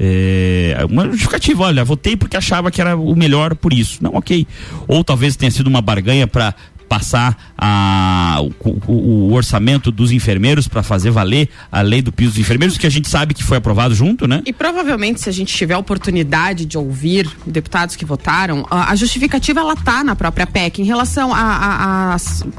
é, 0.02 0.78
uma 0.88 1.04
justificativa, 1.10 1.64
olha, 1.64 1.84
votei 1.84 2.16
porque 2.16 2.34
achava 2.34 2.70
que 2.70 2.80
era 2.80 2.96
o 2.96 3.14
melhor 3.14 3.54
por 3.54 3.70
isso. 3.70 4.02
Não, 4.02 4.14
ok. 4.14 4.46
Ou 4.88 5.04
talvez 5.04 5.36
tenha 5.36 5.50
sido 5.50 5.66
uma 5.66 5.82
barganha 5.82 6.26
para 6.26 6.54
passar 6.90 7.54
a, 7.56 8.38
o, 8.64 8.92
o, 8.92 9.32
orçamento 9.32 9.92
dos 9.92 10.10
enfermeiros 10.10 10.66
para 10.66 10.82
fazer 10.82 11.12
valer 11.12 11.48
a 11.70 11.82
lei 11.82 12.02
do 12.02 12.10
piso 12.10 12.32
dos 12.32 12.40
enfermeiros, 12.40 12.76
que 12.76 12.84
a 12.84 12.90
gente 12.90 13.08
sabe 13.08 13.32
que 13.32 13.44
foi 13.44 13.58
aprovado 13.58 13.94
junto, 13.94 14.26
né? 14.26 14.42
E 14.44 14.52
provavelmente, 14.52 15.20
se 15.20 15.28
a 15.28 15.32
gente 15.32 15.54
tiver 15.54 15.74
a 15.74 15.78
oportunidade 15.78 16.64
de 16.64 16.76
ouvir 16.76 17.30
deputados 17.46 17.94
que 17.94 18.04
votaram, 18.04 18.66
a, 18.68 18.90
a 18.90 18.96
justificativa 18.96 19.60
ela 19.60 19.76
tá 19.76 20.02
na 20.02 20.16
própria 20.16 20.48
PEC 20.48 20.82
em 20.82 20.84
relação 20.84 21.32
a, 21.32 21.38
a, 21.38 22.14
a 22.14 22.16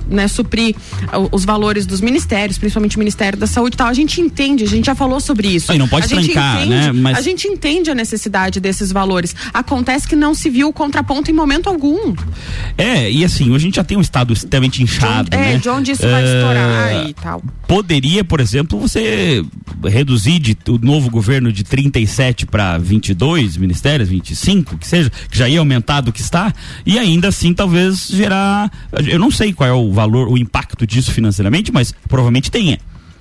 né, 0.07 0.29
suprir 0.29 0.77
os 1.29 1.43
valores 1.43 1.85
dos 1.85 2.00
ministérios, 2.00 2.57
principalmente 2.57 2.95
o 2.95 3.00
Ministério 3.00 3.38
da 3.38 3.47
Saúde 3.47 3.73
e 3.73 3.77
tal. 3.77 3.88
A 3.88 3.93
gente 3.93 4.21
entende, 4.21 4.63
a 4.63 4.67
gente 4.67 4.85
já 4.85 4.95
falou 4.95 5.19
sobre 5.19 5.50
isso. 5.50 5.73
Aí 5.73 5.77
não 5.77 5.89
pode 5.89 6.05
a 6.05 6.07
trancar, 6.07 6.61
entende, 6.61 6.69
né? 6.69 6.91
Mas... 6.93 7.17
A 7.17 7.21
gente 7.21 7.50
entende 7.50 7.91
a 7.91 7.95
necessidade 7.95 8.61
desses 8.61 8.93
valores. 8.93 9.35
Acontece 9.53 10.07
que 10.07 10.15
não 10.15 10.33
se 10.33 10.50
viu 10.50 10.69
o 10.69 10.73
contraponto 10.73 11.29
em 11.29 11.33
momento 11.33 11.67
algum. 11.67 12.15
É, 12.77 13.11
e 13.11 13.25
assim, 13.25 13.53
a 13.53 13.59
gente 13.59 13.75
já 13.75 13.83
tem 13.83 13.97
um 13.97 14.01
estado 14.01 14.21
estado 14.22 14.34
extremamente 14.34 14.84
inchado. 14.84 15.30
De 15.30 15.38
onde, 15.38 15.46
né? 15.46 15.54
É, 15.54 15.58
de 15.58 15.70
onde 15.70 15.92
isso 15.92 16.08
vai 16.08 16.24
estourar 16.24 16.92
é, 16.92 17.10
e 17.10 17.13
tal. 17.13 17.44
Poderia, 17.68 18.24
por 18.24 18.40
exemplo, 18.40 18.80
você 18.80 19.44
reduzir 19.84 20.40
de, 20.40 20.58
o 20.68 20.78
novo 20.78 21.10
governo 21.10 21.51
de 21.51 21.63
37 21.63 22.46
para 22.46 22.78
22 22.78 23.58
ministérios, 23.58 24.10
25, 24.10 24.78
que 24.78 24.88
seja, 24.88 25.12
que 25.30 25.38
já 25.38 25.48
ia 25.48 25.60
aumentar 25.60 26.01
do 26.01 26.12
que 26.12 26.22
está, 26.22 26.54
e 26.86 27.00
ainda 27.00 27.28
assim 27.30 27.54
talvez 27.54 28.08
gerar. 28.08 28.72
Eu 29.08 29.20
não 29.20 29.32
sei 29.32 29.54
qual 29.54 29.70
é 29.70 29.74
o 29.74 29.92
valor, 29.92 30.28
o 30.28 30.38
impacto 30.38 30.86
disso 30.86 31.12
financeiramente, 31.12 31.72
mas 31.72 31.94
provavelmente 32.08 32.51
tenha. 32.51 32.80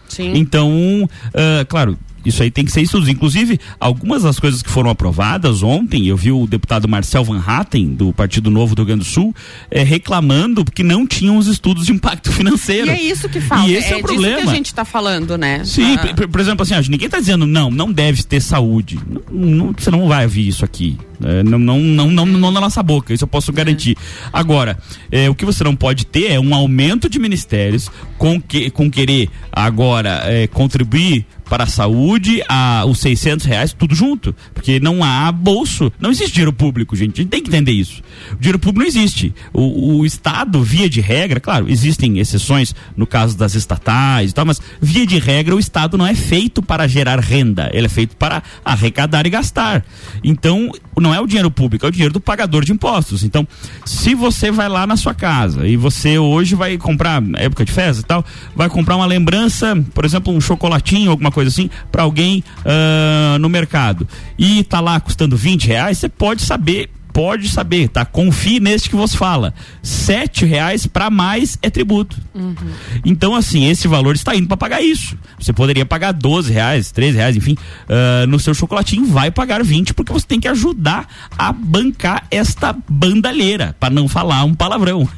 Sim. 0.09 0.33
Então, 0.35 1.05
uh, 1.05 1.65
claro, 1.69 1.97
isso 2.25 2.43
aí 2.43 2.51
tem 2.51 2.65
que 2.65 2.73
ser 2.73 2.83
estudos. 2.83 3.09
Inclusive, 3.09 3.59
algumas 3.79 4.23
das 4.23 4.39
coisas 4.39 4.63
que 4.63 4.71
foram 4.71 4.91
aprovadas 4.91 5.63
ontem, 5.63 6.07
eu 6.07 6.17
vi 6.17 6.33
o 6.33 6.47
deputado 6.47 6.89
Marcel 6.89 7.25
Van 7.25 7.43
Hatten, 7.45 7.95
do 7.95 8.13
Partido 8.13 8.51
Novo 8.51 8.75
do 8.75 8.81
Rio 8.81 8.87
Grande 8.87 9.05
do 9.05 9.11
Sul, 9.11 9.35
é, 9.71 9.83
reclamando 9.83 10.65
que 10.65 10.83
não 10.83 11.07
tinham 11.07 11.37
os 11.37 11.47
estudos 11.47 11.87
de 11.87 11.93
impacto 11.93 12.31
financeiro. 12.33 12.89
E 12.89 12.91
é 12.91 13.03
isso 13.03 13.29
que 13.29 13.41
falta. 13.41 13.69
E 13.69 13.75
esse 13.75 13.93
é, 13.93 13.97
é 13.97 13.97
o 13.97 14.03
problema. 14.03 14.43
que 14.43 14.49
a 14.49 14.55
gente 14.55 14.67
está 14.67 14.85
falando, 14.85 15.37
né? 15.39 15.65
Sim, 15.65 15.95
ah. 15.95 16.15
por, 16.15 16.29
por, 16.29 16.41
exemplo, 16.41 16.63
assim, 16.63 16.75
ninguém 16.91 17.07
está 17.07 17.19
dizendo, 17.19 17.47
não, 17.47 17.71
não 17.71 17.91
deve 17.91 18.23
ter 18.23 18.41
saúde. 18.41 18.99
Não, 19.07 19.23
não, 19.31 19.75
você 19.77 19.91
não 19.91 20.09
vai 20.09 20.25
ouvir 20.25 20.49
isso 20.49 20.65
aqui. 20.65 20.99
É, 21.23 21.43
não, 21.43 21.59
não, 21.59 21.79
não, 21.79 22.11
não, 22.11 22.27
não 22.27 22.51
na 22.51 22.61
nossa 22.61 22.83
boca, 22.83 23.13
isso 23.13 23.25
eu 23.25 23.29
posso 23.29 23.53
garantir. 23.53 23.97
Agora, 24.33 24.79
é, 25.11 25.29
o 25.29 25.35
que 25.35 25.45
você 25.45 25.63
não 25.63 25.77
pode 25.77 26.07
ter 26.07 26.33
é 26.33 26.41
um 26.41 26.55
aumento 26.55 27.09
de 27.09 27.19
ministérios 27.19 27.91
com, 28.17 28.41
que, 28.41 28.71
com 28.71 28.91
querer 28.91 29.29
agora 29.53 30.23
é, 30.25 30.47
contribuir 30.47 31.27
para 31.51 31.65
a 31.65 31.67
saúde, 31.67 32.41
a, 32.49 32.85
os 32.87 33.01
600 33.01 33.45
reais, 33.45 33.73
tudo 33.73 33.93
junto. 33.93 34.33
Porque 34.55 34.79
não 34.79 35.03
há 35.03 35.33
bolso, 35.33 35.93
não 35.99 36.13
existe 36.13 36.35
dinheiro 36.35 36.53
público, 36.53 36.95
gente. 36.95 37.21
A 37.21 37.23
gente 37.23 37.31
tem 37.31 37.43
que 37.43 37.49
entender 37.49 37.73
isso. 37.73 38.01
O 38.33 38.37
dinheiro 38.37 38.59
público 38.59 38.79
não 38.79 38.87
existe. 38.87 39.35
O, 39.53 39.99
o 39.99 40.07
Estado, 40.07 40.63
via 40.63 40.89
de 40.89 41.01
regra, 41.01 41.41
claro, 41.41 41.69
existem 41.69 42.21
exceções 42.21 42.73
no 42.97 43.05
caso 43.05 43.37
das 43.37 43.57
estatais 43.57 44.31
e 44.31 44.35
tal, 44.35 44.47
mas 44.47 44.61
via 44.81 45.05
de 45.05 45.19
regra 45.19 45.57
o 45.57 45.59
Estado 45.59 45.99
não 45.99 46.07
é 46.07 46.15
feito 46.15 46.63
para 46.63 46.87
gerar 46.87 47.19
renda, 47.19 47.69
ele 47.73 47.87
é 47.87 47.89
feito 47.89 48.15
para 48.17 48.45
arrecadar 48.65 49.27
e 49.27 49.31
gastar. 49.31 49.85
Então, 50.23 50.71
não 51.01 51.13
é 51.13 51.21
o 51.21 51.27
dinheiro 51.27 51.51
público, 51.51 51.85
é 51.85 51.89
o 51.89 51.93
dinheiro 51.93 52.13
do 52.13 52.21
pagador 52.21 52.65
de 52.65 52.73
impostos. 52.73 53.25
Então, 53.25 53.47
se 53.85 54.15
você 54.15 54.53
vai 54.53 54.69
lá 54.69 54.87
na 54.87 54.97
sua 54.97 55.15
casa 55.15 55.67
e 55.67 55.77
você 55.77 56.17
hoje 56.17 56.55
vai 56.55 56.79
comprar, 56.79 57.21
época 57.37 57.65
de 57.65 57.73
festa 57.73 58.03
e 58.03 58.05
tal, 58.05 58.25
vai 58.55 58.69
comprar 58.69 58.97
uma 58.97 59.07
lembrança, 59.07 59.77
por 59.93 60.05
exemplo, 60.05 60.33
um 60.33 60.41
chocolatinho, 60.41 61.11
alguma 61.11 61.33
coisa 61.33 61.40
assim, 61.49 61.71
para 61.91 62.03
alguém 62.03 62.45
uh, 62.61 63.39
no 63.39 63.49
mercado 63.49 64.07
e 64.39 64.65
tá 64.65 64.81
lá 64.81 64.99
custando 65.01 65.37
20 65.37 65.67
reais, 65.67 65.99
você 65.99 66.09
pode 66.09 66.43
saber 66.43 66.91
pode 67.13 67.49
saber, 67.49 67.89
tá? 67.89 68.05
Confie 68.05 68.61
neste 68.61 68.89
que 68.89 68.97
você 68.97 69.17
fala. 69.17 69.53
Sete 69.83 70.45
reais 70.45 70.87
para 70.87 71.11
mais 71.11 71.59
é 71.63 71.69
tributo. 71.69 72.17
Uhum. 72.35 72.55
Então, 73.05 73.35
assim, 73.35 73.69
esse 73.69 73.87
valor 73.89 74.15
está 74.15 74.35
indo 74.35 74.47
para 74.47 74.57
pagar 74.57 74.81
isso. 74.81 75.17
Você 75.39 75.53
poderia 75.53 75.85
pagar 75.85 76.13
12 76.13 76.53
reais, 76.53 76.91
13 76.91 77.17
reais, 77.17 77.37
enfim, 77.37 77.57
uh, 77.89 78.27
no 78.27 78.39
seu 78.39 78.55
chocolatinho 78.55 79.07
vai 79.07 79.31
pagar 79.31 79.63
20 79.63 79.95
porque 79.95 80.13
você 80.13 80.27
tem 80.27 80.41
que 80.41 80.49
ajudar 80.49 81.09
a 81.37 81.53
bancar 81.53 82.27
esta 82.31 82.75
bandalheira, 82.89 83.75
para 83.79 83.93
não 83.93 84.09
falar 84.09 84.45
um 84.45 84.55
palavrão. 84.55 85.09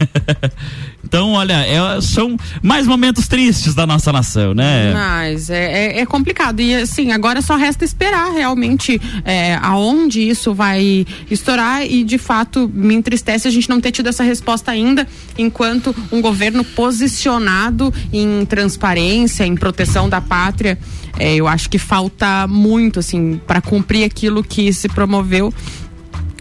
Então, 1.05 1.33
olha, 1.33 1.55
é, 1.67 2.01
são 2.01 2.37
mais 2.63 2.87
momentos 2.87 3.27
tristes 3.29 3.75
da 3.75 3.87
nossa 3.87 4.13
nação, 4.13 4.55
né? 4.55 4.93
Mas 4.93 5.51
é, 5.51 5.97
é, 5.97 6.01
é 6.01 6.07
complicado. 6.07 6.61
E 6.61 6.75
assim, 6.75 7.13
agora 7.13 7.43
só 7.43 7.57
resta 7.57 7.85
esperar 7.85 8.33
realmente 8.33 9.01
é, 9.25 9.57
aonde 9.57 10.21
isso 10.21 10.55
vai 10.55 11.05
estourar 11.31 11.85
e 11.85 12.05
de 12.05 12.19
fato 12.19 12.71
me 12.73 12.95
entristece 12.95 13.49
a 13.49 13.51
gente 13.51 13.69
não 13.69 13.81
ter 13.81 13.91
tido 13.91 14.09
essa 14.09 14.23
resposta 14.23 14.71
ainda, 14.71 15.07
enquanto 15.37 15.95
um 16.11 16.21
governo 16.21 16.65
posicionado 16.65 17.93
em 18.13 18.45
transparência, 18.47 19.45
em 19.45 19.55
proteção 19.55 20.09
da 20.09 20.21
pátria. 20.21 20.79
É, 21.19 21.35
eu 21.35 21.47
acho 21.47 21.69
que 21.69 21.79
falta 21.79 22.47
muito, 22.47 23.01
assim, 23.01 23.41
para 23.47 23.61
cumprir 23.61 24.05
aquilo 24.05 24.43
que 24.43 24.73
se 24.73 24.89
promoveu 24.89 25.53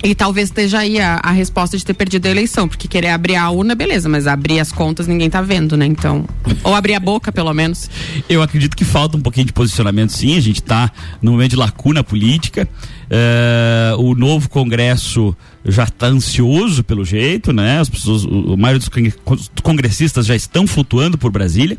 e 0.03 0.15
talvez 0.15 0.50
esteja 0.50 0.79
aí 0.79 1.00
a, 1.00 1.20
a, 1.22 1.31
resposta 1.31 1.77
de 1.77 1.86
ter 1.86 1.93
perdido 1.93 2.25
a 2.25 2.29
eleição, 2.29 2.67
porque 2.67 2.88
querer 2.88 3.10
abrir 3.10 3.36
a 3.36 3.50
urna, 3.50 3.75
beleza, 3.75 4.10
mas 4.10 4.25
abrir 4.25 4.60
as 4.60 4.72
contas 4.72 5.08
ninguém 5.08 5.29
tá 5.29 5.41
vendo, 5.41 5.77
né? 5.77 5.86
Então, 5.86 6.25
ou 6.63 6.74
abrir 6.74 6.96
a 6.96 7.00
boca, 7.00 7.31
pelo 7.31 7.53
menos. 7.53 7.89
Eu 8.27 8.41
acredito 8.41 8.75
que 8.75 8.84
falta 8.84 9.15
um 9.15 9.22
pouquinho 9.22 9.46
de 9.46 9.53
posicionamento, 9.53 10.12
sim. 10.12 10.36
A 10.38 10.41
gente 10.41 10.63
tá 10.63 10.91
no 11.22 11.31
momento 11.31 11.51
de 11.51 11.58
lacuna 11.58 12.03
política. 12.03 12.67
Uh, 13.12 14.01
o 14.01 14.15
novo 14.15 14.50
Congresso 14.50 15.36
já 15.65 15.84
está 15.84 16.08
ansioso 16.08 16.82
pelo 16.82 17.03
jeito, 17.03 17.51
né? 17.51 17.80
As 17.80 17.89
pessoas, 17.89 18.24
o, 18.24 18.53
a 18.53 18.58
maioria 18.58 18.80
dos 18.80 19.51
congressistas 19.62 20.25
já 20.25 20.34
estão 20.34 20.65
flutuando 20.65 21.18
por 21.18 21.30
Brasília, 21.30 21.77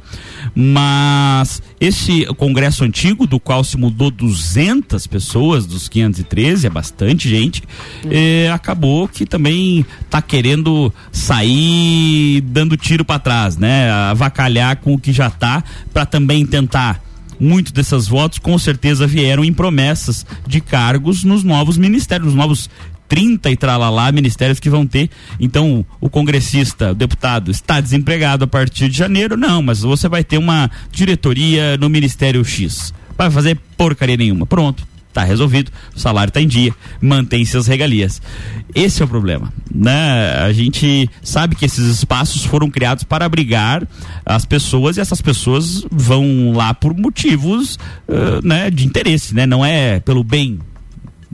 mas 0.54 1.62
esse 1.80 2.26
Congresso 2.34 2.84
antigo, 2.84 3.26
do 3.26 3.40
qual 3.40 3.64
se 3.64 3.78
mudou 3.78 4.10
200 4.10 5.06
pessoas 5.06 5.64
dos 5.64 5.88
513, 5.88 6.66
é 6.66 6.70
bastante 6.70 7.30
gente, 7.30 7.62
eh, 8.10 8.50
acabou 8.52 9.08
que 9.08 9.24
também 9.24 9.86
está 10.02 10.20
querendo 10.20 10.92
sair 11.10 12.42
dando 12.42 12.76
tiro 12.76 13.06
para 13.06 13.18
trás, 13.18 13.56
né? 13.56 13.90
Avacalhar 13.90 14.76
com 14.76 14.92
o 14.92 14.98
que 14.98 15.12
já 15.14 15.28
está 15.28 15.64
para 15.94 16.04
também 16.04 16.44
tentar 16.44 17.01
muitos 17.42 17.72
desses 17.72 18.06
votos 18.06 18.38
com 18.38 18.56
certeza 18.58 19.06
vieram 19.06 19.44
em 19.44 19.52
promessas 19.52 20.25
de 20.46 20.61
cargos 20.61 21.25
nos 21.25 21.42
novos 21.42 21.76
ministérios, 21.76 22.28
nos 22.28 22.37
novos 22.37 22.70
30 23.08 23.50
e 23.50 23.56
tralalá 23.56 24.11
ministérios 24.11 24.58
que 24.58 24.70
vão 24.70 24.87
ter. 24.87 25.11
Então, 25.38 25.84
o 26.00 26.08
congressista, 26.08 26.92
o 26.92 26.94
deputado, 26.94 27.50
está 27.50 27.80
desempregado 27.80 28.44
a 28.44 28.46
partir 28.46 28.88
de 28.88 28.96
janeiro? 28.96 29.37
Não, 29.37 29.61
mas 29.61 29.80
você 29.80 30.08
vai 30.08 30.25
ter 30.25 30.38
uma 30.38 30.70
diretoria 30.90 31.76
no 31.76 31.90
Ministério 31.90 32.42
X. 32.44 32.94
Vai 33.18 33.30
fazer 33.30 33.58
porcaria 33.76 34.16
nenhuma. 34.16 34.46
Pronto 34.46 34.91
tá 35.12 35.23
resolvido, 35.23 35.71
o 35.95 35.99
salário 35.99 36.31
está 36.31 36.40
em 36.40 36.49
dia, 36.49 36.75
mantém 37.00 37.45
seus 37.45 37.66
regalias. 37.66 38.21
Esse 38.75 39.02
é 39.02 39.04
o 39.04 39.09
problema, 39.09 39.52
né? 39.73 40.38
A 40.45 40.52
gente 40.52 41.09
sabe 41.23 41.54
que 41.54 41.64
esses 41.64 41.87
espaços 41.87 42.45
foram 42.45 42.71
criados 42.71 43.04
para 43.04 43.25
abrigar 43.25 43.87
as 44.25 44.45
pessoas 44.45 44.97
e 44.97 45.00
essas 45.00 45.21
pessoas 45.21 45.85
vão 45.90 46.52
lá 46.54 46.73
por 46.73 46.97
motivos, 46.97 47.78
uh, 48.09 48.47
né, 48.47 48.71
de 48.71 48.87
interesse, 48.87 49.35
né? 49.35 49.47
Não 49.47 49.64
é 49.64 50.00
pelo 50.00 50.25
bem 50.25 50.59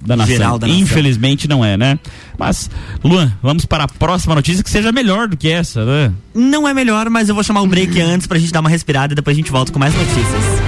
da 0.05 0.17
nação. 0.17 0.59
Da 0.59 0.67
nação. 0.67 0.79
Infelizmente 0.81 1.49
não 1.49 1.65
é, 1.65 1.77
né? 1.77 1.99
Mas, 2.39 2.71
Luan, 3.03 3.33
vamos 3.43 3.65
para 3.65 3.85
a 3.85 3.89
próxima 3.89 4.35
notícia 4.35 4.63
que 4.63 4.71
seja 4.71 4.93
melhor 4.93 5.29
do 5.29 5.37
que 5.37 5.49
essa, 5.49 5.85
né? 5.85 6.13
Não 6.35 6.69
é 6.69 6.75
melhor, 6.75 7.11
mas 7.11 7.29
eu 7.29 7.35
vou 7.35 7.45
chamar 7.45 7.63
um 7.63 7.69
break 7.69 8.01
antes 8.01 8.27
pra 8.27 8.39
gente 8.39 8.53
dar 8.53 8.61
uma 8.61 8.71
respirada 8.71 9.13
e 9.13 9.17
depois 9.17 9.37
a 9.37 9.39
gente 9.39 9.51
volta 9.51 9.73
com 9.73 9.79
mais 9.79 9.95
notícias. 9.95 10.68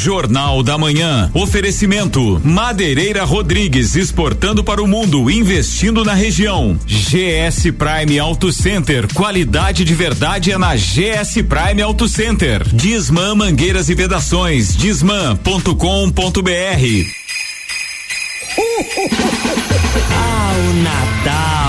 Jornal 0.00 0.62
da 0.62 0.78
Manhã. 0.78 1.30
Oferecimento: 1.34 2.40
Madeireira 2.42 3.22
Rodrigues 3.22 3.94
exportando 3.96 4.64
para 4.64 4.82
o 4.82 4.86
mundo, 4.86 5.30
investindo 5.30 6.02
na 6.02 6.14
região. 6.14 6.78
GS 6.86 7.70
Prime 7.76 8.18
Auto 8.18 8.50
Center. 8.50 9.06
Qualidade 9.12 9.84
de 9.84 9.94
verdade 9.94 10.52
é 10.52 10.56
na 10.56 10.74
GS 10.74 11.42
Prime 11.46 11.82
Auto 11.82 12.08
Center. 12.08 12.66
Disman 12.72 13.34
Mangueiras 13.34 13.90
e 13.90 13.94
Vedações. 13.94 14.74
Disman.com.br. 14.74 15.70
Ah, 20.12 20.52
o 20.56 20.82
Natal. 20.82 21.59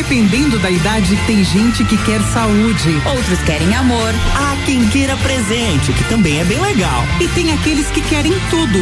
Dependendo 0.00 0.58
da 0.58 0.70
idade, 0.70 1.14
tem 1.26 1.44
gente 1.44 1.84
que 1.84 1.94
quer 1.98 2.22
saúde. 2.32 3.02
Outros 3.04 3.38
querem 3.42 3.74
amor. 3.76 4.14
Há 4.34 4.56
quem 4.64 4.88
queira 4.88 5.14
presente, 5.18 5.92
que 5.92 6.02
também 6.04 6.40
é 6.40 6.44
bem 6.44 6.58
legal. 6.58 7.04
E 7.20 7.28
tem 7.28 7.52
aqueles 7.52 7.86
que 7.88 8.00
querem 8.00 8.32
tudo. 8.48 8.78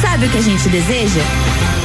Sabe 0.00 0.24
o 0.24 0.30
que 0.30 0.38
a 0.38 0.40
gente 0.40 0.66
deseja? 0.70 1.20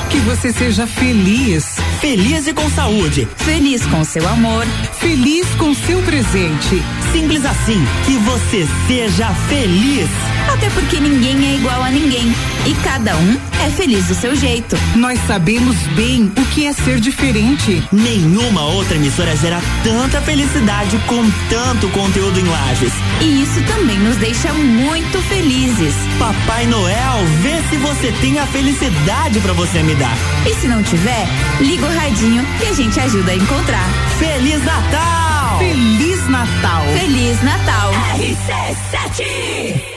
Que 0.09 0.19
você 0.19 0.53
seja 0.53 0.87
feliz. 0.87 1.75
Feliz 1.99 2.47
e 2.47 2.53
com 2.53 2.69
saúde. 2.69 3.27
Feliz 3.35 3.85
com 3.87 4.05
seu 4.05 4.25
amor. 4.25 4.65
Feliz 5.01 5.45
com 5.55 5.75
seu 5.75 6.01
presente. 6.03 6.81
Simples 7.11 7.43
assim, 7.43 7.85
que 8.05 8.15
você 8.19 8.65
seja 8.87 9.27
feliz. 9.49 10.36
Até 10.51 10.69
porque 10.69 10.99
ninguém 10.99 11.51
é 11.51 11.55
igual 11.55 11.83
a 11.83 11.89
ninguém. 11.89 12.33
E 12.65 12.73
cada 12.83 13.15
um 13.15 13.37
é 13.65 13.69
feliz 13.69 14.05
do 14.05 14.15
seu 14.15 14.35
jeito. 14.35 14.77
Nós 14.95 15.19
sabemos 15.27 15.75
bem 15.95 16.31
o 16.37 16.45
que 16.47 16.65
é 16.65 16.73
ser 16.73 16.99
diferente. 16.99 17.83
Nenhuma 17.91 18.65
outra 18.65 18.95
emissora 18.95 19.35
gera 19.35 19.61
tanta 19.83 20.21
felicidade 20.21 20.97
com 21.07 21.23
tanto 21.49 21.89
conteúdo 21.89 22.39
em 22.39 22.45
lajes. 22.45 22.93
E 23.21 23.43
isso 23.43 23.61
também 23.63 23.97
nos 23.99 24.17
deixa 24.17 24.51
muito 24.53 25.21
felizes. 25.23 25.93
Papai 26.17 26.65
Noel, 26.67 27.25
vê 27.41 27.61
se 27.69 27.77
você 27.77 28.11
tem 28.21 28.39
a 28.39 28.45
felicidade 28.47 29.39
para 29.39 29.53
você 29.53 29.81
me 29.83 29.95
dar. 29.95 30.17
E 30.45 30.53
se 30.55 30.67
não 30.67 30.81
tiver, 30.83 31.27
liga 31.59 31.85
o 31.85 31.95
radinho 31.95 32.45
que 32.59 32.65
a 32.65 32.73
gente 32.73 32.99
ajuda 32.99 33.31
a 33.31 33.35
encontrar. 33.35 33.89
Feliz 34.17 34.63
Natal! 34.63 35.59
Feliz 35.59 36.27
Natal! 36.29 36.83
Feliz 36.93 37.43
Natal! 37.43 37.91
RC7 38.17 39.96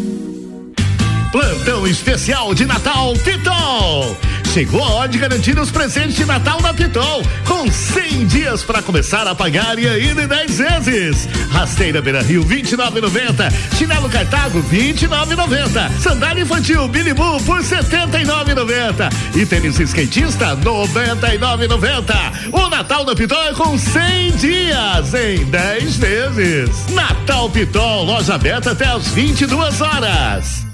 Plantão 1.31 1.87
especial 1.87 2.53
de 2.53 2.65
Natal 2.65 3.13
Pitol. 3.23 4.17
Chegou 4.53 4.83
a 4.83 4.89
hora 4.95 5.07
de 5.07 5.17
garantir 5.17 5.57
os 5.57 5.71
presentes 5.71 6.15
de 6.17 6.25
Natal 6.25 6.61
na 6.61 6.73
Pitol, 6.73 7.23
com 7.45 7.71
100 7.71 8.25
dias 8.27 8.63
para 8.65 8.81
começar 8.81 9.25
a 9.25 9.33
pagar 9.33 9.79
e 9.79 9.87
ainda 9.87 10.23
em 10.23 10.27
10 10.27 10.57
vezes. 10.57 11.29
Rasteira 11.49 12.01
Beira 12.01 12.21
Rio 12.21 12.43
29,90. 12.43 13.49
Chinelo 13.77 14.09
Cartago 14.09 14.61
29,90. 14.63 16.01
Sandália 16.01 16.41
infantil 16.41 16.85
Billy 16.89 17.13
Boo 17.13 17.39
por 17.43 17.61
79,90. 17.61 19.09
E 19.33 19.45
tênis 19.45 19.79
skatista 19.79 20.57
99,90. 20.57 22.51
O 22.51 22.69
Natal 22.69 23.05
da 23.05 23.15
Pitol 23.15 23.43
é 23.43 23.53
com 23.53 23.77
100 23.77 24.31
dias 24.31 25.13
em 25.13 25.45
10 25.45 25.95
vezes. 25.95 26.87
Natal 26.89 27.49
Pitol, 27.49 28.03
loja 28.03 28.35
aberta 28.35 28.71
até 28.71 28.85
às 28.85 29.07
22 29.07 29.79
horas. 29.79 30.70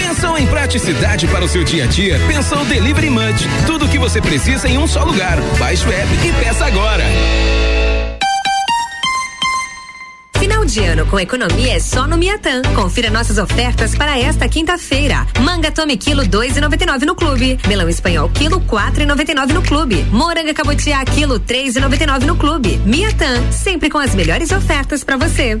Pensou 0.00 0.38
em 0.38 0.46
praticidade 0.46 1.28
para 1.28 1.44
o 1.44 1.48
seu 1.48 1.62
dia 1.62 1.84
a 1.84 1.86
dia? 1.86 2.18
Pensou 2.26 2.64
Delivery 2.64 3.10
Munch. 3.10 3.46
Tudo 3.66 3.84
o 3.84 3.88
que 3.88 3.98
você 3.98 4.20
precisa 4.20 4.66
em 4.66 4.78
um 4.78 4.86
só 4.86 5.04
lugar. 5.04 5.38
Baixe 5.58 5.86
o 5.86 5.92
app 5.92 6.08
e 6.26 6.32
peça 6.42 6.64
agora. 6.64 7.04
Final 10.38 10.64
de 10.64 10.80
ano 10.80 11.04
com 11.04 11.20
economia 11.20 11.76
é 11.76 11.78
só 11.78 12.06
no 12.06 12.16
Miatã. 12.16 12.62
Confira 12.74 13.10
nossas 13.10 13.36
ofertas 13.36 13.94
para 13.94 14.18
esta 14.18 14.48
quinta-feira. 14.48 15.26
Manga 15.40 15.70
tome 15.70 15.98
quilo 15.98 16.22
2,99 16.22 17.02
no 17.02 17.14
clube. 17.14 17.58
Melão 17.68 17.88
espanhol 17.88 18.30
quilo 18.30 18.58
4,99 18.62 19.52
no 19.52 19.62
clube. 19.62 20.02
Moranga 20.10 20.54
cabotiá 20.54 21.04
quilo 21.04 21.38
3,99 21.38 22.24
no 22.24 22.36
clube. 22.36 22.80
Miatã, 22.86 23.52
sempre 23.52 23.90
com 23.90 23.98
as 23.98 24.14
melhores 24.14 24.50
ofertas 24.50 25.04
para 25.04 25.18
você. 25.18 25.60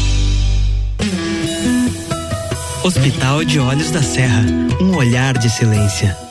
Hospital 2.83 3.45
de 3.45 3.59
Olhos 3.59 3.91
da 3.91 4.01
Serra, 4.01 4.43
um 4.81 4.95
olhar 4.95 5.37
de 5.37 5.49
silêncio. 5.49 6.30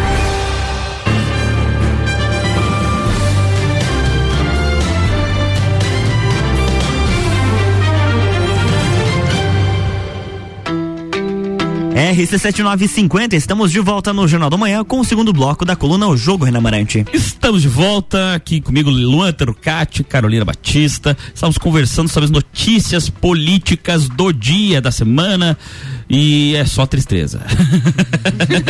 RC7950, 11.93 13.33
estamos 13.33 13.71
de 13.71 13.79
volta 13.79 14.13
no 14.13 14.27
Jornal 14.27 14.49
da 14.49 14.57
Manhã 14.57 14.83
com 14.83 15.01
o 15.01 15.05
segundo 15.05 15.33
bloco 15.33 15.65
da 15.65 15.75
coluna 15.75 16.07
O 16.07 16.15
Jogo, 16.15 16.45
Renan 16.45 16.61
Marante. 16.61 17.05
Estamos 17.11 17.61
de 17.61 17.67
volta 17.67 18.33
aqui 18.33 18.61
comigo, 18.61 18.89
Luan 18.89 19.33
Terucati, 19.33 20.03
Carolina 20.03 20.45
Batista. 20.45 21.17
Estamos 21.33 21.57
conversando 21.57 22.07
sobre 22.07 22.25
as 22.25 22.31
notícias 22.31 23.09
políticas 23.09 24.07
do 24.07 24.31
dia, 24.31 24.81
da 24.81 24.91
semana. 24.91 25.57
E 26.13 26.55
é 26.57 26.65
só 26.65 26.85
tristeza. 26.85 27.39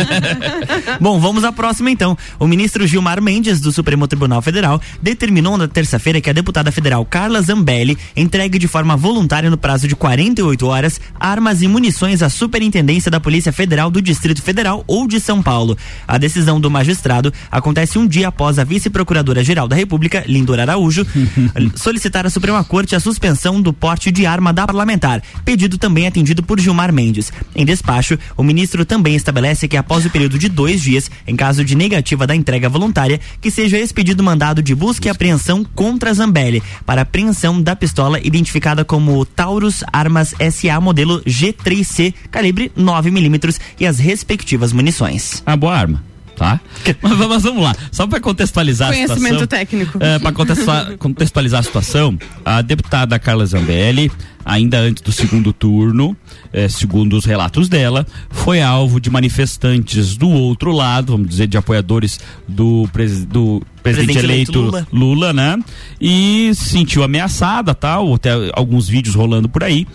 Bom, 1.01 1.19
vamos 1.19 1.43
à 1.43 1.51
próxima 1.51 1.89
então. 1.89 2.15
O 2.39 2.45
ministro 2.45 2.85
Gilmar 2.85 3.19
Mendes, 3.19 3.59
do 3.59 3.71
Supremo 3.71 4.07
Tribunal 4.07 4.43
Federal, 4.43 4.79
determinou 5.01 5.57
na 5.57 5.67
terça-feira 5.67 6.21
que 6.21 6.29
a 6.29 6.33
deputada 6.33 6.71
federal 6.71 7.03
Carla 7.03 7.41
Zambelli 7.41 7.97
entregue 8.15 8.59
de 8.59 8.67
forma 8.67 8.95
voluntária, 8.95 9.49
no 9.49 9.57
prazo 9.57 9.87
de 9.87 9.95
48 9.95 10.67
horas, 10.67 11.01
armas 11.19 11.63
e 11.63 11.67
munições 11.67 12.21
à 12.21 12.29
Superintendência 12.29 13.09
da 13.09 13.19
Polícia 13.19 13.51
Federal 13.51 13.89
do 13.89 14.03
Distrito 14.03 14.43
Federal 14.43 14.83
ou 14.85 15.07
de 15.07 15.19
São 15.19 15.41
Paulo. 15.41 15.75
A 16.07 16.19
decisão 16.19 16.61
do 16.61 16.69
magistrado 16.69 17.33
acontece 17.49 17.97
um 17.97 18.05
dia 18.05 18.27
após 18.27 18.59
a 18.59 18.63
vice-procuradora-geral 18.63 19.67
da 19.67 19.75
República, 19.75 20.23
Lindor 20.27 20.59
Araújo, 20.59 21.07
solicitar 21.75 22.23
à 22.23 22.29
Suprema 22.29 22.63
Corte 22.63 22.95
a 22.95 22.99
suspensão 22.99 23.59
do 23.59 23.73
porte 23.73 24.11
de 24.11 24.27
arma 24.27 24.53
da 24.53 24.67
parlamentar, 24.67 25.23
pedido 25.43 25.79
também 25.79 26.05
atendido 26.05 26.43
por 26.43 26.59
Gilmar 26.59 26.93
Mendes. 26.93 27.30
Em 27.55 27.65
despacho, 27.65 28.17
o 28.37 28.43
ministro 28.43 28.85
também 28.85 29.15
estabelece 29.15 29.67
que 29.67 29.77
após 29.77 30.05
o 30.05 30.09
período 30.09 30.37
de 30.37 30.49
dois 30.49 30.81
dias, 30.81 31.09
em 31.27 31.35
caso 31.35 31.63
de 31.63 31.75
negativa 31.75 32.25
da 32.27 32.35
entrega 32.35 32.69
voluntária, 32.69 33.19
que 33.39 33.51
seja 33.51 33.77
expedido 33.77 34.23
mandado 34.23 34.61
de 34.61 34.73
busca 34.73 35.07
e 35.07 35.11
apreensão 35.11 35.63
contra 35.75 36.09
a 36.09 36.13
Zambelli 36.13 36.63
para 36.85 37.01
apreensão 37.01 37.61
da 37.61 37.75
pistola 37.75 38.19
identificada 38.23 38.85
como 38.85 39.25
Taurus 39.25 39.83
Armas 39.91 40.33
SA 40.51 40.79
modelo 40.79 41.21
G3C, 41.23 42.13
calibre 42.29 42.71
9 42.75 43.11
milímetros 43.11 43.59
e 43.79 43.85
as 43.85 43.99
respectivas 43.99 44.73
munições. 44.73 45.41
A 45.45 45.55
boa 45.55 45.75
arma 45.75 46.11
tá? 46.41 46.59
Mas, 47.03 47.17
mas, 47.17 47.43
vamos 47.43 47.61
lá, 47.61 47.75
só 47.91 48.07
para 48.07 48.19
contextualizar 48.19 48.89
a 48.89 48.93
situação. 48.93 49.17
Conhecimento 49.17 49.47
técnico. 49.47 49.99
É, 50.01 50.17
para 50.17 50.31
contextualizar, 50.31 50.97
contextualizar 50.97 51.59
a 51.59 51.63
situação, 51.63 52.17
a 52.43 52.63
deputada 52.63 53.19
Carla 53.19 53.45
Zambelli, 53.45 54.11
ainda 54.43 54.79
antes 54.79 55.03
do 55.03 55.11
segundo 55.11 55.53
turno, 55.53 56.17
é, 56.53 56.67
segundo 56.67 57.15
os 57.15 57.25
relatos 57.25 57.69
dela, 57.69 58.05
foi 58.29 58.61
alvo 58.61 58.99
de 58.99 59.09
manifestantes 59.09 60.15
do 60.15 60.29
outro 60.29 60.71
lado, 60.71 61.13
vamos 61.13 61.29
dizer, 61.29 61.47
de 61.47 61.57
apoiadores 61.57 62.19
do, 62.47 62.87
pres, 62.91 63.25
do 63.25 63.61
presidente, 63.81 64.13
presidente 64.13 64.17
eleito, 64.17 64.51
eleito 64.51 64.59
Lula. 64.59 64.87
Lula, 64.91 65.33
né? 65.33 65.59
E 65.99 66.51
se 66.53 66.69
sentiu 66.69 67.03
ameaçada, 67.03 67.73
tal, 67.73 68.13
até 68.13 68.31
alguns 68.53 68.87
vídeos 68.87 69.15
rolando 69.15 69.47
por 69.47 69.63
aí. 69.63 69.87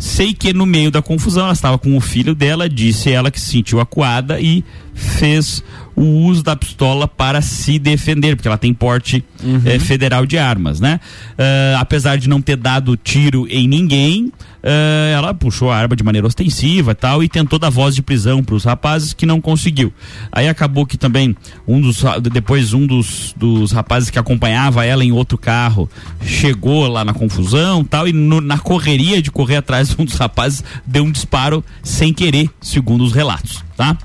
Sei 0.00 0.32
que 0.32 0.54
no 0.54 0.64
meio 0.64 0.90
da 0.90 1.02
confusão 1.02 1.44
ela 1.44 1.52
estava 1.52 1.76
com 1.76 1.94
o 1.94 2.00
filho 2.00 2.34
dela, 2.34 2.70
disse 2.70 3.10
ela 3.10 3.30
que 3.30 3.38
se 3.38 3.50
sentiu 3.50 3.80
acuada 3.80 4.40
e 4.40 4.64
fez 4.94 5.62
o 5.94 6.02
uso 6.02 6.42
da 6.42 6.56
pistola 6.56 7.06
para 7.06 7.42
se 7.42 7.78
defender, 7.78 8.34
porque 8.34 8.48
ela 8.48 8.56
tem 8.56 8.72
porte 8.72 9.22
uhum. 9.42 9.60
eh, 9.66 9.78
federal 9.78 10.24
de 10.24 10.38
armas, 10.38 10.80
né? 10.80 10.98
Uh, 11.32 11.76
apesar 11.78 12.16
de 12.16 12.30
não 12.30 12.40
ter 12.40 12.56
dado 12.56 12.96
tiro 12.96 13.46
em 13.50 13.68
ninguém, 13.68 14.32
uh, 14.62 15.14
ela 15.14 15.34
puxou 15.34 15.70
a 15.70 15.76
arma 15.76 15.96
de 15.96 16.02
maneira 16.02 16.26
ostensiva 16.26 16.94
tal 16.94 17.22
e 17.22 17.28
tentou 17.28 17.58
dar 17.58 17.70
voz 17.70 17.94
de 17.94 18.02
prisão 18.02 18.42
para 18.42 18.54
os 18.54 18.64
rapazes 18.64 19.12
que 19.12 19.26
não 19.26 19.40
conseguiu. 19.40 19.92
Aí 20.30 20.48
acabou 20.48 20.86
que 20.86 20.96
também 20.96 21.36
um 21.66 21.80
dos 21.80 22.02
depois 22.32 22.72
um 22.72 22.86
dos, 22.86 23.34
dos 23.36 23.72
rapazes 23.72 24.10
que 24.10 24.18
acompanhava 24.18 24.84
ela 24.84 25.04
em 25.04 25.12
outro 25.12 25.38
carro 25.38 25.88
chegou 26.22 26.86
lá 26.86 27.04
na 27.04 27.12
confusão 27.12 27.84
tal 27.84 28.06
e 28.06 28.12
no, 28.12 28.40
na 28.40 28.58
correria 28.58 29.22
de 29.22 29.30
correr 29.30 29.56
atrás 29.56 29.94
um 29.98 30.04
dos 30.04 30.14
rapazes 30.14 30.62
deu 30.86 31.04
um 31.04 31.10
disparo 31.10 31.64
sem 31.82 32.12
querer, 32.12 32.48
segundo 32.60 33.04
os 33.04 33.12
relatos, 33.12 33.64
tá? 33.76 33.96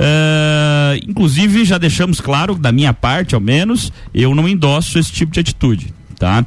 Uh, 0.00 0.96
inclusive, 1.06 1.64
já 1.64 1.76
deixamos 1.76 2.20
claro, 2.22 2.54
da 2.54 2.72
minha 2.72 2.94
parte 2.94 3.34
ao 3.34 3.40
menos, 3.40 3.92
eu 4.14 4.34
não 4.34 4.48
endosso 4.48 4.98
esse 4.98 5.12
tipo 5.12 5.30
de 5.30 5.40
atitude, 5.40 5.92
tá? 6.18 6.44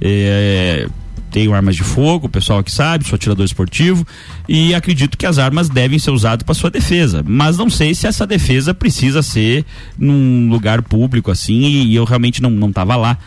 É, 0.00 0.88
tenho 1.34 1.52
armas 1.52 1.74
de 1.74 1.82
fogo, 1.82 2.28
o 2.28 2.30
pessoal 2.30 2.60
aqui 2.60 2.70
sabe, 2.70 3.04
sou 3.04 3.16
atirador 3.16 3.44
esportivo 3.44 4.06
e 4.48 4.72
acredito 4.72 5.18
que 5.18 5.26
as 5.26 5.36
armas 5.36 5.68
devem 5.68 5.98
ser 5.98 6.12
usadas 6.12 6.44
para 6.44 6.54
sua 6.54 6.70
defesa, 6.70 7.24
mas 7.26 7.58
não 7.58 7.68
sei 7.68 7.92
se 7.92 8.06
essa 8.06 8.24
defesa 8.24 8.72
precisa 8.72 9.20
ser 9.20 9.64
num 9.98 10.48
lugar 10.48 10.80
público 10.80 11.32
assim 11.32 11.82
e 11.86 11.96
eu 11.96 12.04
realmente 12.04 12.40
não 12.40 12.50
não 12.50 12.70
tava 12.70 12.94
lá, 12.94 13.18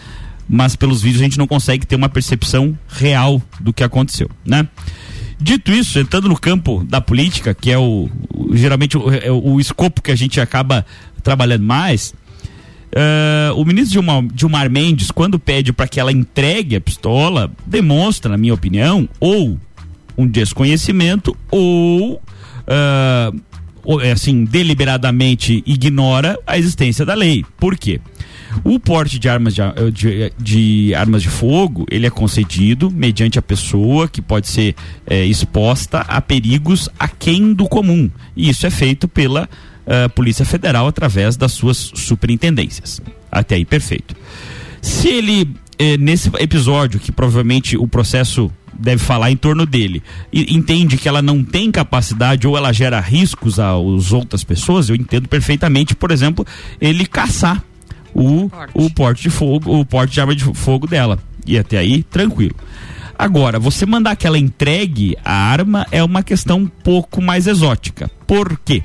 mas 0.47 0.73
pelos 0.73 1.01
vídeos 1.01 1.19
a 1.19 1.25
gente 1.25 1.37
não 1.37 1.45
consegue 1.45 1.85
ter 1.85 1.97
uma 1.97 2.07
percepção 2.07 2.79
real 2.87 3.41
do 3.59 3.73
que 3.73 3.83
aconteceu, 3.83 4.31
né? 4.45 4.65
Dito 5.37 5.73
isso, 5.73 5.99
entrando 5.99 6.29
no 6.29 6.39
campo 6.39 6.85
da 6.87 7.01
política, 7.01 7.53
que 7.53 7.69
é 7.69 7.77
o, 7.77 8.09
o 8.33 8.55
geralmente 8.55 8.97
o, 8.97 9.11
é 9.13 9.29
o, 9.29 9.59
escopo 9.59 10.01
que 10.01 10.11
a 10.11 10.15
gente 10.15 10.39
acaba 10.39 10.85
trabalhando 11.21 11.65
mais, 11.65 12.13
uh, 12.95 13.53
o 13.55 13.65
ministro 13.65 13.93
Gilmar, 13.93 14.23
Gilmar 14.35 14.69
Mendes, 14.69 15.11
quando 15.11 15.39
pede 15.39 15.73
para 15.73 15.87
que 15.87 15.99
ela 15.99 16.11
entregue 16.11 16.75
a 16.75 16.81
pistola, 16.81 17.51
demonstra, 17.65 18.31
na 18.31 18.37
minha 18.37 18.53
opinião, 18.53 19.07
ou 19.19 19.57
um 20.17 20.27
desconhecimento 20.27 21.35
ou 21.51 22.15
uh, 22.15 23.41
assim 24.11 24.43
deliberadamente 24.43 25.63
ignora 25.65 26.37
a 26.45 26.57
existência 26.57 27.05
da 27.05 27.13
lei. 27.13 27.45
Por 27.57 27.77
quê? 27.77 28.01
O 28.63 28.79
porte 28.79 29.19
de 29.19 29.29
armas 29.29 29.53
de, 29.53 29.61
de, 29.91 30.33
de, 30.37 30.95
armas 30.95 31.21
de 31.21 31.29
fogo, 31.29 31.85
ele 31.91 32.07
é 32.07 32.09
concedido 32.09 32.89
mediante 32.89 33.37
a 33.37 33.41
pessoa 33.41 34.07
que 34.07 34.21
pode 34.21 34.47
ser 34.47 34.75
é, 35.05 35.23
exposta 35.25 35.99
a 35.99 36.19
perigos 36.21 36.89
aquém 36.97 37.53
do 37.53 37.67
comum. 37.67 38.09
E 38.35 38.49
isso 38.49 38.65
é 38.65 38.69
feito 38.69 39.07
pela 39.07 39.47
uh, 39.87 40.09
Polícia 40.09 40.45
Federal 40.45 40.87
através 40.87 41.35
das 41.35 41.53
suas 41.53 41.91
superintendências. 41.95 43.01
Até 43.31 43.55
aí, 43.55 43.65
perfeito. 43.65 44.15
Se 44.81 45.07
ele, 45.07 45.49
eh, 45.79 45.97
nesse 45.97 46.29
episódio, 46.39 46.99
que 46.99 47.11
provavelmente 47.11 47.75
o 47.75 47.87
processo 47.87 48.51
deve 48.79 49.03
falar 49.03 49.31
em 49.31 49.35
torno 49.35 49.65
dele 49.65 50.03
e 50.31 50.55
entende 50.55 50.97
que 50.97 51.09
ela 51.09 51.21
não 51.21 51.43
tem 51.43 51.71
capacidade 51.71 52.47
ou 52.47 52.55
ela 52.55 52.71
gera 52.71 52.99
riscos 52.99 53.59
às 53.59 54.11
outras 54.11 54.43
pessoas, 54.43 54.89
eu 54.89 54.95
entendo 54.95 55.27
perfeitamente, 55.27 55.95
por 55.95 56.11
exemplo, 56.11 56.45
ele 56.79 57.05
caçar 57.05 57.63
o, 58.13 58.49
porte. 58.49 58.71
o 58.75 58.89
porte 58.89 59.21
de 59.23 59.29
fogo, 59.29 59.79
o 59.79 59.85
porte 59.85 60.13
de 60.13 60.21
arma 60.21 60.35
de 60.35 60.43
fogo 60.53 60.87
dela. 60.87 61.19
E 61.45 61.57
até 61.57 61.77
aí, 61.77 62.03
tranquilo. 62.03 62.55
Agora, 63.17 63.57
você 63.57 63.85
mandar 63.85 64.15
que 64.15 64.27
ela 64.27 64.37
entregue 64.37 65.17
a 65.25 65.33
arma 65.33 65.87
é 65.91 66.03
uma 66.03 66.21
questão 66.21 66.59
um 66.59 66.67
pouco 66.67 67.21
mais 67.21 67.47
exótica. 67.47 68.09
Por 68.27 68.59
quê? 68.63 68.83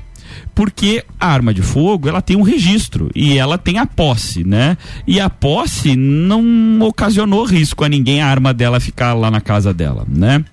Porque 0.55 1.03
a 1.19 1.27
arma 1.27 1.53
de 1.53 1.61
fogo, 1.61 2.07
ela 2.07 2.21
tem 2.21 2.35
um 2.35 2.41
registro 2.41 3.09
e 3.15 3.37
ela 3.37 3.57
tem 3.57 3.79
a 3.79 3.85
posse, 3.85 4.43
né? 4.43 4.77
E 5.07 5.19
a 5.19 5.29
posse 5.29 5.95
não 5.95 6.81
ocasionou 6.81 7.43
risco 7.43 7.83
a 7.83 7.89
ninguém 7.89 8.21
a 8.21 8.27
arma 8.27 8.53
dela 8.53 8.79
ficar 8.79 9.13
lá 9.13 9.31
na 9.31 9.41
casa 9.41 9.73
dela, 9.73 10.05
né? 10.07 10.43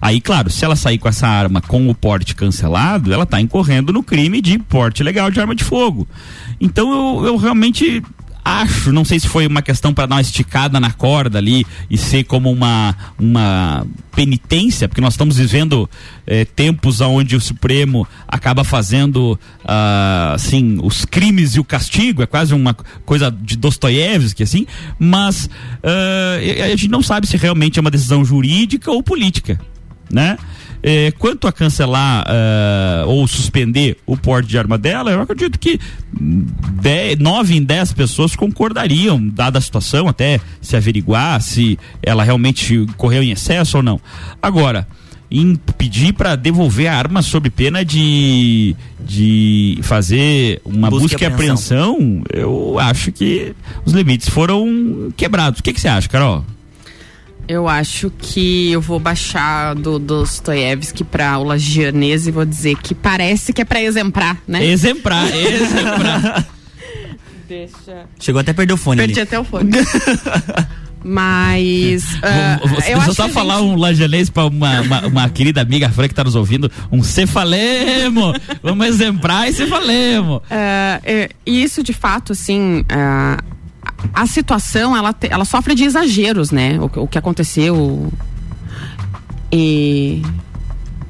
Aí, 0.00 0.20
claro, 0.20 0.50
se 0.50 0.64
ela 0.64 0.76
sair 0.76 0.98
com 0.98 1.08
essa 1.08 1.26
arma 1.26 1.60
com 1.60 1.88
o 1.88 1.94
porte 1.94 2.34
cancelado, 2.34 3.12
ela 3.12 3.24
está 3.24 3.40
incorrendo 3.40 3.92
no 3.92 4.02
crime 4.02 4.40
de 4.40 4.58
porte 4.58 5.02
legal 5.02 5.30
de 5.30 5.40
arma 5.40 5.54
de 5.54 5.64
fogo. 5.64 6.06
Então 6.60 6.90
eu, 6.92 7.26
eu 7.26 7.36
realmente 7.36 8.02
acho, 8.48 8.92
não 8.92 9.04
sei 9.04 9.20
se 9.20 9.28
foi 9.28 9.46
uma 9.46 9.60
questão 9.60 9.92
para 9.92 10.06
dar 10.06 10.14
uma 10.16 10.20
esticada 10.20 10.80
na 10.80 10.90
corda 10.90 11.38
ali 11.38 11.66
e 11.90 11.98
ser 11.98 12.24
como 12.24 12.50
uma, 12.50 12.96
uma 13.18 13.86
penitência, 14.12 14.88
porque 14.88 15.00
nós 15.00 15.12
estamos 15.12 15.36
vivendo 15.36 15.88
eh, 16.26 16.44
tempos 16.44 17.00
onde 17.00 17.36
o 17.36 17.40
Supremo 17.40 18.06
acaba 18.26 18.64
fazendo 18.64 19.38
assim 20.32 20.78
os 20.82 21.04
crimes 21.04 21.56
e 21.56 21.60
o 21.60 21.64
castigo, 21.64 22.22
é 22.22 22.26
quase 22.26 22.54
uma 22.54 22.74
coisa 23.04 23.30
de 23.30 23.56
Dostoiévski 23.56 24.42
assim, 24.42 24.66
mas 24.98 25.44
uh, 25.46 26.64
a 26.64 26.68
gente 26.70 26.88
não 26.88 27.02
sabe 27.02 27.26
se 27.26 27.36
realmente 27.36 27.78
é 27.78 27.80
uma 27.80 27.90
decisão 27.90 28.24
jurídica 28.24 28.90
ou 28.90 29.02
política, 29.02 29.60
né? 30.10 30.38
É, 30.82 31.10
quanto 31.12 31.48
a 31.48 31.52
cancelar 31.52 32.24
uh, 32.24 33.08
ou 33.08 33.26
suspender 33.26 33.96
o 34.06 34.16
porte 34.16 34.48
de 34.48 34.58
arma 34.58 34.78
dela, 34.78 35.10
eu 35.10 35.20
acredito 35.20 35.58
que 35.58 35.80
dez, 36.80 37.18
nove 37.18 37.56
em 37.56 37.62
dez 37.62 37.92
pessoas 37.92 38.36
concordariam, 38.36 39.20
dada 39.28 39.58
a 39.58 39.60
situação, 39.60 40.08
até 40.08 40.40
se 40.60 40.76
averiguar 40.76 41.40
se 41.42 41.78
ela 42.02 42.22
realmente 42.22 42.86
correu 42.96 43.22
em 43.22 43.32
excesso 43.32 43.78
ou 43.78 43.82
não. 43.82 44.00
Agora, 44.40 44.86
em 45.30 45.56
pedir 45.76 46.12
para 46.14 46.36
devolver 46.36 46.86
a 46.86 46.96
arma 46.96 47.22
sob 47.22 47.50
pena 47.50 47.84
de, 47.84 48.74
de 49.00 49.78
fazer 49.82 50.60
uma 50.64 50.88
busca, 50.88 51.08
busca 51.08 51.24
e 51.24 51.26
apreensão. 51.26 51.92
apreensão, 51.92 52.22
eu 52.32 52.78
acho 52.78 53.12
que 53.12 53.54
os 53.84 53.92
limites 53.92 54.28
foram 54.28 55.12
quebrados. 55.16 55.60
O 55.60 55.62
que, 55.62 55.72
que 55.72 55.80
você 55.80 55.88
acha, 55.88 56.08
Carol? 56.08 56.44
Eu 57.48 57.66
acho 57.66 58.10
que 58.18 58.70
eu 58.70 58.80
vou 58.80 59.00
baixar 59.00 59.74
do 59.74 59.98
Dostoiévski 59.98 61.02
pra 61.02 61.38
o 61.38 61.44
Lagianese 61.44 62.28
e 62.28 62.32
vou 62.32 62.44
dizer 62.44 62.76
que 62.76 62.94
parece 62.94 63.54
que 63.54 63.62
é 63.62 63.64
pra 63.64 63.82
exemplar, 63.82 64.36
né? 64.46 64.66
Exemplar, 64.66 65.26
exemplar. 65.34 66.46
Deixa. 67.48 68.04
Chegou 68.20 68.40
até 68.40 68.50
a 68.50 68.54
perder 68.54 68.74
o 68.74 68.76
fone. 68.76 68.98
Perdi 68.98 69.20
ali. 69.20 69.22
até 69.22 69.40
o 69.40 69.44
fone. 69.44 69.70
Mas. 71.02 72.04
Uh, 72.16 72.68
Você 72.68 72.92
eu 72.92 73.14
só 73.14 73.28
falar 73.28 73.60
gente... 73.60 73.68
um 73.68 73.76
lajanês 73.76 74.28
pra 74.28 74.44
uma, 74.46 74.80
uma, 74.80 75.06
uma, 75.06 75.30
querida 75.30 75.62
amiga 75.62 75.88
Fran 75.88 76.08
que 76.08 76.14
tá 76.14 76.24
nos 76.24 76.34
ouvindo, 76.34 76.70
um 76.90 77.02
cefalemo! 77.02 78.34
Vamos 78.62 78.86
exemplar 78.86 79.48
e 79.48 79.54
cefalemo! 79.54 80.36
Uh, 80.36 81.00
é, 81.04 81.30
isso 81.46 81.82
de 81.82 81.92
fato, 81.92 82.32
assim. 82.32 82.80
Uh, 82.80 83.57
a 84.12 84.26
situação 84.26 84.96
ela, 84.96 85.14
ela 85.22 85.44
sofre 85.44 85.74
de 85.74 85.84
exageros, 85.84 86.50
né? 86.50 86.78
O, 86.80 87.02
o 87.02 87.08
que 87.08 87.18
aconteceu 87.18 88.12
e 89.50 90.22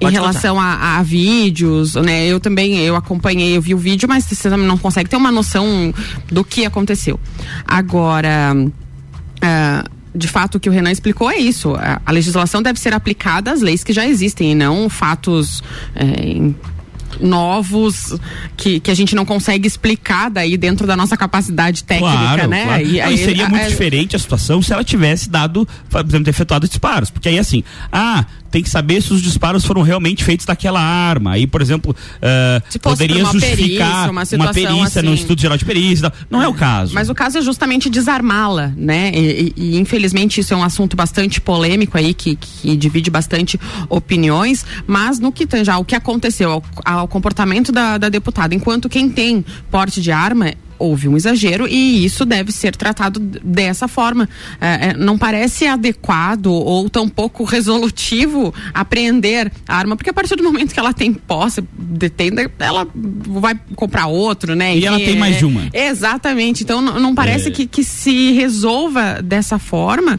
em 0.00 0.10
relação 0.10 0.60
a, 0.60 0.98
a, 0.98 1.02
vídeos, 1.02 1.94
né? 1.94 2.26
Eu 2.26 2.38
também 2.38 2.78
eu 2.78 2.94
acompanhei, 2.94 3.56
eu 3.56 3.62
vi 3.62 3.74
o 3.74 3.78
vídeo, 3.78 4.08
mas 4.08 4.24
você 4.24 4.48
não 4.50 4.78
consegue 4.78 5.10
ter 5.10 5.16
uma 5.16 5.32
noção 5.32 5.92
do 6.30 6.44
que 6.44 6.64
aconteceu. 6.64 7.18
Agora, 7.66 8.54
uh, 8.56 9.90
de 10.14 10.28
fato, 10.28 10.56
o 10.56 10.60
que 10.60 10.68
o 10.68 10.72
Renan 10.72 10.90
explicou 10.90 11.30
é 11.30 11.36
isso. 11.36 11.74
A, 11.74 12.00
a, 12.06 12.12
legislação 12.12 12.62
deve 12.62 12.78
ser 12.78 12.94
aplicada 12.94 13.52
às 13.52 13.60
leis 13.60 13.82
que 13.82 13.92
já 13.92 14.06
existem 14.06 14.52
e 14.52 14.54
não 14.54 14.88
fatos. 14.88 15.62
É, 15.94 16.68
novos 17.20 18.14
que, 18.56 18.80
que 18.80 18.90
a 18.90 18.94
gente 18.94 19.14
não 19.14 19.24
consegue 19.24 19.66
explicar 19.66 20.30
daí 20.30 20.56
dentro 20.56 20.86
da 20.86 20.96
nossa 20.96 21.16
capacidade 21.16 21.84
técnica, 21.84 22.12
Claro, 22.12 22.48
né? 22.48 22.64
claro. 22.64 22.82
E 22.86 23.00
aí, 23.00 23.18
seria 23.18 23.48
muito 23.48 23.64
a- 23.64 23.68
diferente 23.68 24.16
a 24.16 24.18
situação 24.18 24.60
se 24.62 24.72
ela 24.72 24.84
tivesse 24.84 25.28
dado, 25.28 25.66
por 25.90 26.04
exemplo, 26.04 26.28
efetuado 26.30 26.68
disparos. 26.68 27.10
Porque 27.10 27.28
aí 27.28 27.38
assim, 27.38 27.62
ah, 27.92 28.24
tem 28.50 28.62
que 28.62 28.70
saber 28.70 29.02
se 29.02 29.12
os 29.12 29.20
disparos 29.22 29.64
foram 29.64 29.82
realmente 29.82 30.24
feitos 30.24 30.46
daquela 30.46 30.80
arma. 30.80 31.32
Aí, 31.32 31.46
por 31.46 31.60
exemplo, 31.60 31.94
Se 32.68 32.78
fosse 32.78 32.96
poderia 32.96 33.16
por 33.16 33.22
uma 33.24 33.32
justificar 33.32 33.88
perícia, 33.92 34.10
uma 34.10 34.24
situação 34.24 34.52
perícia 34.54 35.02
no 35.02 35.08
assim. 35.08 35.14
Instituto 35.14 35.40
Geral 35.40 35.58
de 35.58 35.64
Perícia. 35.64 36.12
Não 36.30 36.42
é 36.42 36.48
o 36.48 36.54
caso. 36.54 36.94
Mas 36.94 37.08
o 37.10 37.14
caso 37.14 37.38
é 37.38 37.42
justamente 37.42 37.90
desarmá-la, 37.90 38.72
né? 38.76 39.10
E, 39.14 39.52
e- 39.56 39.62
e, 39.74 39.78
infelizmente 39.78 40.40
isso 40.40 40.54
é 40.54 40.56
um 40.56 40.62
assunto 40.62 40.96
bastante 40.96 41.40
polêmico 41.40 41.96
aí, 41.98 42.14
que, 42.14 42.36
que 42.36 42.76
divide 42.76 43.10
bastante 43.10 43.58
opiniões, 43.88 44.64
mas 44.86 45.18
no 45.18 45.30
que 45.32 45.46
tange 45.46 45.70
ao 45.70 45.84
que 45.84 45.94
aconteceu, 45.94 46.50
ao, 46.50 46.62
ao 46.84 47.08
comportamento 47.08 47.72
da, 47.72 47.98
da 47.98 48.08
deputada, 48.08 48.54
enquanto 48.54 48.88
quem 48.88 49.08
tem 49.08 49.44
porte 49.70 50.00
de 50.00 50.10
arma 50.10 50.52
houve 50.78 51.08
um 51.08 51.16
exagero 51.16 51.66
e 51.68 52.04
isso 52.04 52.24
deve 52.24 52.52
ser 52.52 52.74
tratado 52.76 53.18
dessa 53.20 53.88
forma. 53.88 54.28
É, 54.60 54.88
é, 54.90 54.94
não 54.94 55.18
parece 55.18 55.66
adequado 55.66 56.46
ou 56.46 56.88
tão 56.88 57.08
pouco 57.08 57.44
resolutivo 57.44 58.54
apreender 58.72 59.50
a 59.66 59.76
arma, 59.76 59.96
porque 59.96 60.10
a 60.10 60.14
partir 60.14 60.36
do 60.36 60.42
momento 60.42 60.72
que 60.72 60.80
ela 60.80 60.92
tem 60.92 61.12
posse, 61.12 61.62
detém, 61.76 62.30
ela 62.58 62.86
vai 63.26 63.58
comprar 63.76 64.06
outro, 64.06 64.54
né? 64.54 64.76
E 64.76 64.84
ela 64.84 64.96
Enfim, 64.96 65.06
tem 65.06 65.18
mais 65.18 65.36
é- 65.36 65.38
de 65.38 65.44
uma. 65.44 65.68
Exatamente. 65.72 66.62
Então 66.62 66.80
não, 66.80 66.98
não 67.00 67.14
parece 67.14 67.48
É. 67.48 67.50
que, 67.50 67.66
que 67.66 67.82
se 67.84 68.32
resolva 68.32 69.20
dessa 69.22 69.58
forma. 69.58 70.18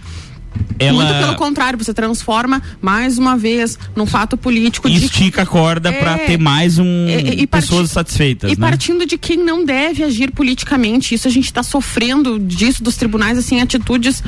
Ela- 0.77 1.03
Muito 1.03 1.19
pelo 1.19 1.35
contrário, 1.35 1.77
você 1.77 1.93
transforma 1.93 2.61
mais 2.81 3.17
uma 3.17 3.37
vez 3.37 3.77
num 3.95 4.05
fato 4.05 4.37
político 4.37 4.89
de 4.89 5.05
Estica 5.05 5.41
a 5.41 5.45
corda 5.45 5.89
É. 5.89 5.93
ter 6.25 6.37
mais 6.37 6.77
um 6.79 6.85
E- 7.07 7.41
e 7.41 7.47
parti- 7.47 7.67
pessoas 7.67 7.91
satisfeitas, 7.91 8.51
e 8.51 8.55
né? 8.59 8.69
partindo 8.69 9.05
de 9.05 9.17
quem 9.17 9.37
não 9.37 9.65
deve 9.65 10.03
agir 10.03 10.31
politicamente. 10.31 11.13
Isso 11.13 11.27
a 11.27 11.31
gente 11.31 11.45
está 11.45 11.63
sofrendo 11.63 12.39
disso 12.39 12.81
dos 12.83 12.95
tribunais, 12.95 13.37
assim, 13.37 13.59
atitudes 13.59 14.23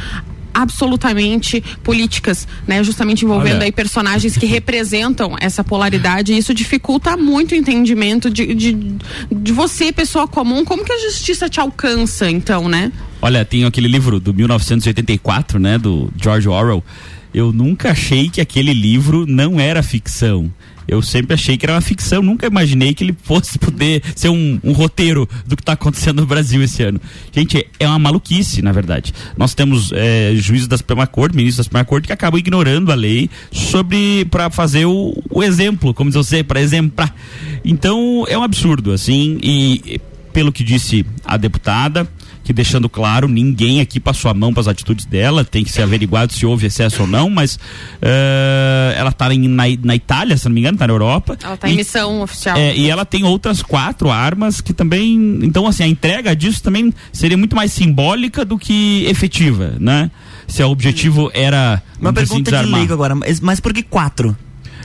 absolutamente 0.53 1.61
políticas, 1.83 2.47
né? 2.67 2.83
Justamente 2.83 3.25
envolvendo 3.25 3.57
Olha. 3.57 3.65
aí 3.65 3.71
personagens 3.71 4.37
que 4.37 4.45
representam 4.45 5.35
essa 5.39 5.63
polaridade 5.63 6.33
e 6.33 6.37
isso 6.37 6.53
dificulta 6.53 7.15
muito 7.17 7.53
o 7.53 7.55
entendimento 7.55 8.29
de, 8.29 8.53
de, 8.53 8.95
de 9.31 9.51
você, 9.51 9.91
pessoa 9.91 10.27
comum, 10.27 10.63
como 10.63 10.83
que 10.83 10.91
a 10.91 10.99
justiça 10.99 11.49
te 11.49 11.59
alcança, 11.59 12.29
então, 12.29 12.67
né? 12.67 12.91
Olha, 13.21 13.45
tem 13.45 13.65
aquele 13.65 13.87
livro 13.87 14.19
do 14.19 14.33
1984, 14.33 15.59
né, 15.59 15.77
do 15.77 16.11
George 16.19 16.49
Orwell. 16.49 16.83
Eu 17.33 17.53
nunca 17.53 17.91
achei 17.91 18.29
que 18.29 18.41
aquele 18.41 18.73
livro 18.73 19.25
não 19.27 19.59
era 19.59 19.81
ficção. 19.81 20.51
Eu 20.91 21.01
sempre 21.01 21.34
achei 21.34 21.58
que 21.58 21.65
era 21.65 21.73
uma 21.73 21.80
ficção, 21.80 22.21
nunca 22.21 22.45
imaginei 22.45 22.93
que 22.93 23.01
ele 23.01 23.15
fosse 23.23 23.58
poder 23.58 24.04
ser 24.13 24.27
um, 24.27 24.60
um 24.62 24.73
roteiro 24.73 25.27
do 25.47 25.56
que 25.56 25.62
está 25.62 25.71
acontecendo 25.71 26.19
no 26.19 26.25
Brasil 26.25 26.62
esse 26.62 26.84
ano. 26.84 26.99
Gente, 27.32 27.65
é 27.80 27.88
uma 27.88 27.97
maluquice, 27.97 28.62
na 28.62 28.73
verdade. 28.73 29.13
Nós 29.38 29.54
temos 29.54 29.93
é, 29.93 30.34
juízes 30.36 30.67
da 30.67 30.75
Suprema 30.75 31.08
Corte, 31.08 31.34
ministros 31.34 31.60
da 31.60 31.63
Suprema 31.63 31.86
Corte, 31.86 32.08
que 32.08 32.13
acabam 32.13 32.38
ignorando 32.38 32.91
a 32.91 32.95
lei 32.95 33.30
sobre 33.54 34.25
para 34.25 34.49
fazer 34.49 34.86
o, 34.86 35.13
o 35.30 35.41
exemplo, 35.41 35.93
como 35.93 36.10
diz 36.10 36.17
você, 36.17 36.43
para 36.43 36.60
exemplar. 36.60 37.15
Então, 37.63 38.25
é 38.27 38.38
um 38.38 38.43
absurdo, 38.43 38.91
assim, 38.91 39.39
e 39.41 40.01
pelo 40.34 40.51
que 40.51 40.62
disse 40.62 41.06
a 41.23 41.38
deputada, 41.38 42.06
que 42.51 42.55
deixando 42.55 42.89
claro, 42.89 43.27
ninguém 43.27 43.79
aqui 43.79 43.99
passou 43.99 44.29
a 44.29 44.33
mão 44.33 44.51
para 44.53 44.61
as 44.61 44.67
atitudes 44.67 45.05
dela, 45.05 45.43
tem 45.45 45.63
que 45.63 45.71
ser 45.71 45.81
averiguado 45.83 46.33
se 46.33 46.45
houve 46.45 46.67
excesso 46.67 47.03
ou 47.03 47.07
não, 47.07 47.29
mas 47.29 47.57
eh, 48.01 48.93
ela 48.97 49.09
está 49.09 49.29
na, 49.29 49.63
na 49.83 49.95
Itália, 49.95 50.35
se 50.37 50.45
não 50.45 50.53
me 50.53 50.59
engano, 50.59 50.75
está 50.75 50.85
na 50.87 50.93
Europa. 50.93 51.37
Ela 51.41 51.53
está 51.55 51.69
em 51.69 51.73
E- 51.73 51.75
missão 51.77 52.21
oficial. 52.21 52.57
é, 52.57 52.75
e 52.75 52.89
ela 52.89 53.05
tem 53.05 53.23
outras 53.23 53.61
quatro 53.61 54.09
armas 54.11 54.59
que 54.61 54.73
também. 54.73 55.39
Então, 55.43 55.65
assim, 55.65 55.83
a 55.83 55.87
entrega 55.87 56.35
disso 56.35 56.61
também 56.61 56.93
seria 57.11 57.37
muito 57.37 57.55
mais 57.55 57.71
simbólica 57.71 58.43
do 58.43 58.57
que 58.57 59.05
efetiva, 59.07 59.75
né? 59.79 60.11
Se 60.47 60.61
o 60.63 60.69
objetivo 60.69 61.31
era. 61.33 61.81
Uma 61.99 62.09
assim, 62.09 62.15
pergunta 62.15 62.37
de 62.51 62.57
desarmar. 62.57 62.79
leigo 62.79 62.93
agora, 62.93 63.15
mas, 63.15 63.39
mas 63.39 63.59
por 63.59 63.73
que 63.73 63.81
quatro? 63.83 64.35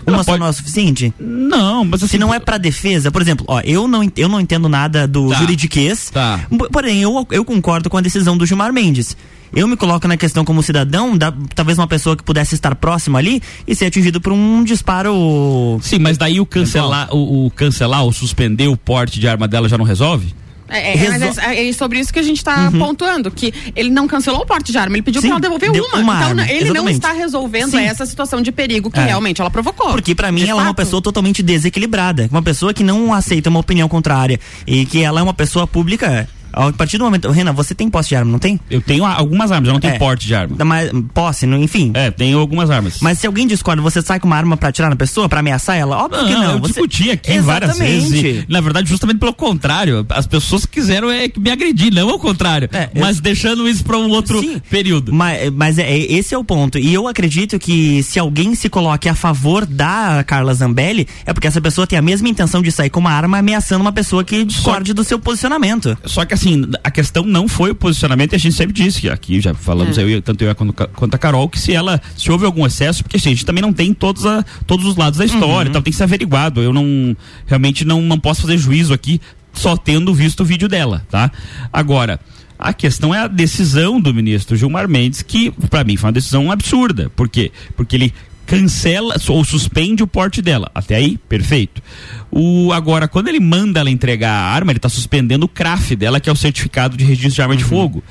Uma 0.06 0.18
só 0.18 0.32
pode- 0.32 0.40
não 0.40 0.46
é 0.46 0.50
o 0.50 0.52
suficiente? 0.52 1.12
Não, 1.18 1.84
mas 1.84 2.02
assim. 2.02 2.12
Se 2.12 2.18
não 2.18 2.32
é 2.32 2.38
pra 2.38 2.58
defesa, 2.58 3.10
por 3.10 3.20
exemplo, 3.22 3.44
ó, 3.48 3.60
eu 3.64 3.88
não, 3.88 4.08
eu 4.16 4.28
não 4.28 4.40
entendo 4.40 4.68
nada 4.68 5.06
do 5.06 5.28
Tá. 5.30 5.36
juridiquês. 5.36 6.10
Tá. 6.10 6.40
Porém, 6.70 7.02
eu, 7.02 7.26
eu 7.30 7.44
concordo 7.44 7.90
com 7.90 7.96
a 7.96 8.00
decisão 8.00 8.36
do 8.36 8.46
Gilmar 8.46 8.72
Mendes. 8.72 9.16
Eu 9.54 9.66
me 9.68 9.76
coloco 9.76 10.06
na 10.08 10.16
questão 10.16 10.44
como 10.44 10.62
cidadão, 10.62 11.16
da, 11.16 11.32
talvez 11.54 11.78
uma 11.78 11.86
pessoa 11.86 12.16
que 12.16 12.22
pudesse 12.22 12.54
estar 12.54 12.74
próxima 12.74 13.18
ali 13.18 13.40
e 13.66 13.74
ser 13.74 13.86
atingido 13.86 14.20
por 14.20 14.32
um 14.32 14.62
disparo. 14.64 15.78
Sim, 15.80 15.98
mas 16.00 16.18
daí 16.18 16.40
o 16.40 16.46
cancelar, 16.46 17.08
o, 17.14 17.46
o 17.46 17.50
cancelar 17.50 18.02
ou 18.02 18.12
suspender 18.12 18.68
o 18.68 18.76
porte 18.76 19.20
de 19.20 19.28
arma 19.28 19.46
dela 19.46 19.68
já 19.68 19.78
não 19.78 19.84
resolve? 19.84 20.34
É, 20.68 20.94
é, 20.94 21.08
mas 21.10 21.22
Resol- 21.22 21.44
é, 21.44 21.68
é 21.68 21.72
sobre 21.72 22.00
isso 22.00 22.12
que 22.12 22.18
a 22.18 22.22
gente 22.22 22.38
está 22.38 22.70
pontuando, 22.72 23.30
que 23.30 23.54
ele 23.74 23.88
não 23.90 24.08
cancelou 24.08 24.42
o 24.42 24.46
porte 24.46 24.72
de 24.72 24.78
arma, 24.78 24.96
ele 24.96 25.02
pediu 25.02 25.20
para 25.22 25.30
ela 25.30 25.40
devolver 25.40 25.70
uma. 25.70 25.98
uma 25.98 26.14
então 26.16 26.28
arma, 26.28 26.42
ele 26.50 26.64
não 26.64 26.88
exatamente. 26.88 26.94
está 26.96 27.12
resolvendo 27.12 27.70
Sim. 27.70 27.84
essa 27.84 28.04
situação 28.04 28.42
de 28.42 28.50
perigo 28.50 28.90
que 28.90 28.98
É. 28.98 29.04
realmente 29.04 29.40
ela 29.40 29.50
provocou. 29.50 29.92
Porque 29.92 30.14
pra 30.14 30.32
mim 30.32 30.42
De 30.44 30.50
ela 30.50 30.60
é 30.60 30.64
uma 30.64 30.70
fato. 30.70 30.76
pessoa 30.76 31.00
totalmente 31.00 31.42
desequilibrada, 31.42 32.28
uma 32.30 32.42
pessoa 32.42 32.74
que 32.74 32.82
não 32.82 33.12
aceita 33.14 33.48
uma 33.48 33.60
opinião 33.60 33.88
contrária 33.88 34.40
e 34.66 34.84
que 34.86 35.02
ela 35.02 35.20
é 35.20 35.22
uma 35.22 35.34
pessoa 35.34 35.66
pública. 35.66 36.28
A 36.56 36.72
partir 36.72 36.96
do 36.98 37.04
momento, 37.04 37.30
Renan, 37.30 37.52
você 37.52 37.74
tem 37.74 37.88
posse 37.90 38.08
de 38.08 38.16
arma, 38.16 38.32
não 38.32 38.38
tem? 38.38 38.58
Eu 38.70 38.80
tenho 38.80 39.04
algumas 39.04 39.52
armas, 39.52 39.68
eu 39.68 39.74
não 39.74 39.80
tenho 39.80 39.94
É. 39.94 39.98
porte 39.98 40.26
de 40.26 40.34
arma. 40.34 40.56
Mas, 40.64 40.90
posse, 41.12 41.46
não- 41.46 41.58
enfim. 41.62 41.90
É, 41.94 42.10
tenho 42.10 42.38
algumas 42.38 42.70
armas. 42.70 42.98
Mas 43.02 43.18
se 43.18 43.26
alguém 43.26 43.46
discorda, 43.46 43.82
você 43.82 44.00
sai 44.00 44.18
com 44.18 44.26
uma 44.26 44.36
arma 44.36 44.56
pra 44.56 44.70
atirar 44.70 44.88
na 44.88 44.96
pessoa, 44.96 45.28
pra 45.28 45.40
ameaçar 45.40 45.76
ela? 45.76 45.98
Óbvio 45.98 46.24
que 46.26 46.32
Não, 46.32 46.42
não. 46.42 46.52
eu 46.52 46.58
você... 46.60 46.72
discuti 46.72 47.10
aqui 47.10 47.38
várias 47.40 47.70
Exatamente. 47.76 48.10
vezes. 48.10 48.44
e, 48.48 48.52
na 48.52 48.60
verdade, 48.60 48.88
justamente 48.88 49.18
pelo 49.18 49.34
contrário. 49.34 50.04
As 50.08 50.26
pessoas 50.26 50.64
quiseram 50.66 51.10
é, 51.10 51.30
me 51.36 51.50
agredir, 51.50 51.92
não 51.92 52.08
ao 52.08 52.18
contrário. 52.18 52.68
É, 52.72 52.88
mas 52.98 53.16
eu- 53.16 53.22
deixando 53.22 53.68
isso 53.68 53.84
para 53.84 53.98
um 53.98 54.08
outro 54.08 54.40
Sim. 54.40 54.60
período. 54.70 55.12
Mas, 55.12 55.50
mas 55.52 55.78
é, 55.78 55.82
é- 55.82 56.12
esse 56.12 56.34
é 56.34 56.38
o 56.38 56.44
ponto. 56.44 56.78
E 56.78 56.92
eu 56.94 57.06
acredito 57.06 57.58
que 57.58 58.02
se 58.02 58.18
alguém 58.18 58.54
se 58.54 58.68
coloque 58.70 59.08
a 59.08 59.14
favor 59.14 59.66
da 59.66 60.24
Carla 60.26 60.54
Zambelli, 60.54 61.06
é 61.26 61.32
porque 61.34 61.46
essa 61.46 61.60
pessoa 61.60 61.86
tem 61.86 61.98
a 61.98 62.02
mesma 62.02 62.28
intenção 62.28 62.62
de 62.62 62.72
sair 62.72 62.88
com 62.90 63.00
uma 63.00 63.10
arma 63.12 63.38
ameaçando 63.38 63.82
uma 63.82 63.92
pessoa 63.92 64.24
que 64.24 64.44
discorde 64.44 64.92
do 64.94 65.04
seu 65.04 65.18
posicionamento. 65.18 65.96
Só 66.04 66.24
que 66.24 66.32
assim, 66.34 66.45
a 66.84 66.90
questão 66.90 67.24
não 67.24 67.48
foi 67.48 67.70
o 67.70 67.74
posicionamento, 67.74 68.32
e 68.32 68.36
a 68.36 68.38
gente 68.38 68.54
sempre 68.54 68.72
disse 68.74 69.00
que 69.00 69.08
aqui 69.08 69.40
já 69.40 69.54
falamos, 69.54 69.98
É. 69.98 70.02
eu, 70.02 70.22
tanto 70.22 70.42
eu 70.44 70.54
quanto, 70.54 71.14
a 71.14 71.18
Carol, 71.18 71.48
que 71.48 71.58
se 71.58 71.72
ela, 71.72 72.00
se 72.16 72.30
houve 72.30 72.44
algum 72.44 72.66
excesso, 72.66 73.02
porque 73.02 73.16
assim, 73.16 73.30
a 73.30 73.32
gente 73.32 73.44
também 73.44 73.62
não 73.62 73.72
tem 73.72 73.92
todos, 73.94 74.24
a, 74.26 74.44
todos 74.66 74.86
os 74.86 74.96
lados 74.96 75.18
da 75.18 75.24
história, 75.24 75.68
então 75.68 75.82
tem 75.82 75.90
que 75.90 75.96
ser 75.96 76.04
averiguado. 76.04 76.60
Eu 76.62 76.72
não, 76.72 77.16
realmente 77.46 77.84
não, 77.84 78.00
não 78.02 78.18
posso 78.18 78.42
fazer 78.42 78.58
juízo 78.58 78.92
aqui 78.92 79.20
só 79.52 79.76
tendo 79.76 80.12
visto 80.14 80.40
o 80.40 80.44
vídeo 80.44 80.68
dela, 80.68 81.06
tá? 81.10 81.30
Agora, 81.72 82.20
a 82.58 82.72
questão 82.72 83.14
é 83.14 83.18
a 83.20 83.26
decisão 83.26 84.00
do 84.00 84.12
ministro 84.14 84.56
Gilmar 84.56 84.88
Mendes, 84.88 85.22
que 85.22 85.50
para 85.70 85.84
mim 85.84 85.96
foi 85.96 86.08
uma 86.08 86.12
decisão 86.12 86.50
absurda. 86.50 87.10
Por 87.14 87.28
quê? 87.28 87.52
Porque 87.76 87.96
ele 87.96 88.14
cancela 88.46 89.16
ou 89.28 89.44
suspende 89.44 90.02
o 90.02 90.06
porte 90.06 90.40
dela. 90.40 90.70
Até 90.74 90.94
aí, 90.94 91.18
perfeito. 91.28 91.82
O, 92.30 92.72
agora, 92.72 93.08
quando 93.08 93.28
ele 93.28 93.40
manda 93.40 93.80
ela 93.80 93.90
entregar 93.90 94.30
a 94.30 94.50
arma, 94.50 94.72
ele 94.72 94.78
está 94.78 94.88
suspendendo 94.88 95.46
o 95.46 95.48
CRAF 95.48 95.96
dela, 95.96 96.20
que 96.20 96.30
é 96.30 96.32
o 96.32 96.36
certificado 96.36 96.96
de 96.96 97.04
registro 97.04 97.34
de 97.34 97.42
arma 97.42 97.56
de 97.56 97.64
fogo. 97.64 98.02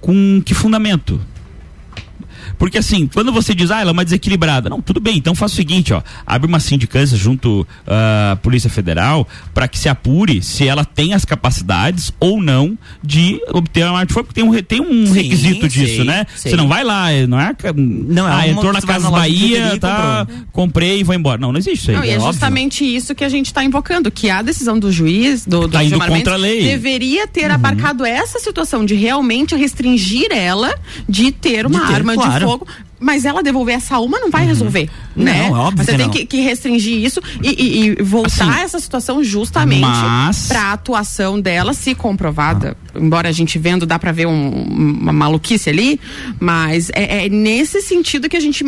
Com 0.00 0.40
que 0.44 0.54
fundamento? 0.54 1.20
Porque 2.58 2.78
assim, 2.78 3.06
quando 3.06 3.32
você 3.32 3.54
diz, 3.54 3.70
ah, 3.70 3.80
ela 3.80 3.90
é 3.90 3.92
uma 3.92 4.04
desequilibrada. 4.04 4.68
Não, 4.68 4.80
tudo 4.80 5.00
bem, 5.00 5.16
então 5.18 5.34
faz 5.34 5.52
o 5.52 5.54
seguinte, 5.54 5.92
ó. 5.92 6.02
Abre 6.26 6.48
uma 6.48 6.60
sindicância 6.60 7.16
junto 7.16 7.66
à 7.86 8.36
Polícia 8.36 8.70
Federal 8.70 9.26
para 9.52 9.68
que 9.68 9.78
se 9.78 9.88
apure 9.88 10.42
se 10.42 10.66
ela 10.66 10.84
tem 10.84 11.14
as 11.14 11.24
capacidades 11.24 12.12
ou 12.20 12.40
não 12.40 12.76
de 13.02 13.40
obter 13.52 13.84
uma 13.84 13.98
arma 13.98 14.06
de 14.06 14.12
fogo, 14.12 14.26
porque 14.26 14.40
tem 14.40 14.48
um, 14.48 14.62
tem 14.62 14.80
um 14.80 15.06
Sim, 15.06 15.12
requisito 15.12 15.68
disso, 15.68 15.96
sei, 15.96 16.04
né? 16.04 16.26
sei. 16.34 16.50
Você 16.50 16.56
não 16.56 16.68
vai 16.68 16.84
lá, 16.84 17.08
não 17.28 17.40
é? 17.40 17.54
Não, 17.76 18.28
é 18.28 18.32
ah, 18.32 18.48
entrou 18.48 18.72
na 18.72 18.80
Casa 18.80 19.10
na 19.10 19.10
loja 19.10 19.30
de 19.30 19.38
Bahia, 19.38 19.74
e 19.74 19.78
tá? 19.78 20.26
Comprei 20.52 21.00
e 21.00 21.04
vou 21.04 21.14
embora. 21.14 21.38
Não, 21.38 21.52
não 21.52 21.58
existe 21.58 21.80
isso 21.82 21.90
aí. 21.90 21.96
Não, 21.96 22.04
e 22.04 22.10
é, 22.10 22.14
óbvio. 22.16 22.32
justamente 22.32 22.84
isso 22.84 23.14
que 23.14 23.24
a 23.24 23.28
gente 23.28 23.46
está 23.46 23.64
invocando, 23.64 24.10
que 24.10 24.30
a 24.30 24.42
decisão 24.42 24.78
do 24.78 24.90
juiz, 24.90 25.44
do, 25.44 25.62
do 25.62 25.68
Tá 25.68 25.82
indo 25.82 25.98
contra 25.98 26.34
a 26.34 26.36
lei. 26.36 26.62
deveria 26.62 27.26
ter 27.26 27.50
abarcado 27.50 28.04
essa 28.04 28.38
situação 28.38 28.84
de 28.84 28.94
realmente 28.94 29.54
restringir 29.54 30.28
ela 30.30 30.74
de 31.08 31.32
ter 31.32 31.66
uma 31.66 31.80
De 31.80 31.86
ter, 31.86 31.94
arma 31.94 32.16
de 32.16 32.22
claro. 32.40 32.48
fogo. 32.58 32.66
Mas 33.00 33.24
ela 33.24 33.42
devolver 33.42 33.74
essa 33.74 33.98
uma 33.98 34.18
não 34.18 34.30
vai 34.30 34.46
resolver, 34.46 34.88
Não, 35.14 35.24
né? 35.24 35.46
é 35.48 35.50
óbvio 35.50 35.84
Você 35.84 35.90
que 35.92 35.96
tem 35.98 36.06
não. 36.06 36.12
que, 36.14 36.24
que 36.26 36.40
restringir 36.40 37.04
isso 37.04 37.20
e, 37.42 37.48
e- 37.50 37.86
e 37.98 38.02
voltar 38.02 38.48
Assim, 38.48 38.62
essa 38.62 38.80
situação 38.80 39.22
justamente 39.22 39.80
mas- 39.82 40.46
para 40.48 40.62
a 40.62 40.72
atuação 40.72 41.38
dela, 41.40 41.74
se 41.74 41.94
comprovada. 41.94 42.76
Embora 42.94 43.28
a 43.28 43.32
gente 43.32 43.58
vendo, 43.58 43.84
dá 43.84 43.98
para 43.98 44.10
ver 44.12 44.26
um- 44.26 44.48
uma 45.02 45.12
maluquice 45.12 45.68
ali, 45.68 46.00
mas 46.40 46.90
é, 46.94 47.26
é 47.26 47.28
nesse 47.28 47.82
sentido 47.82 48.28
que 48.28 48.36
a 48.36 48.40
gente 48.40 48.64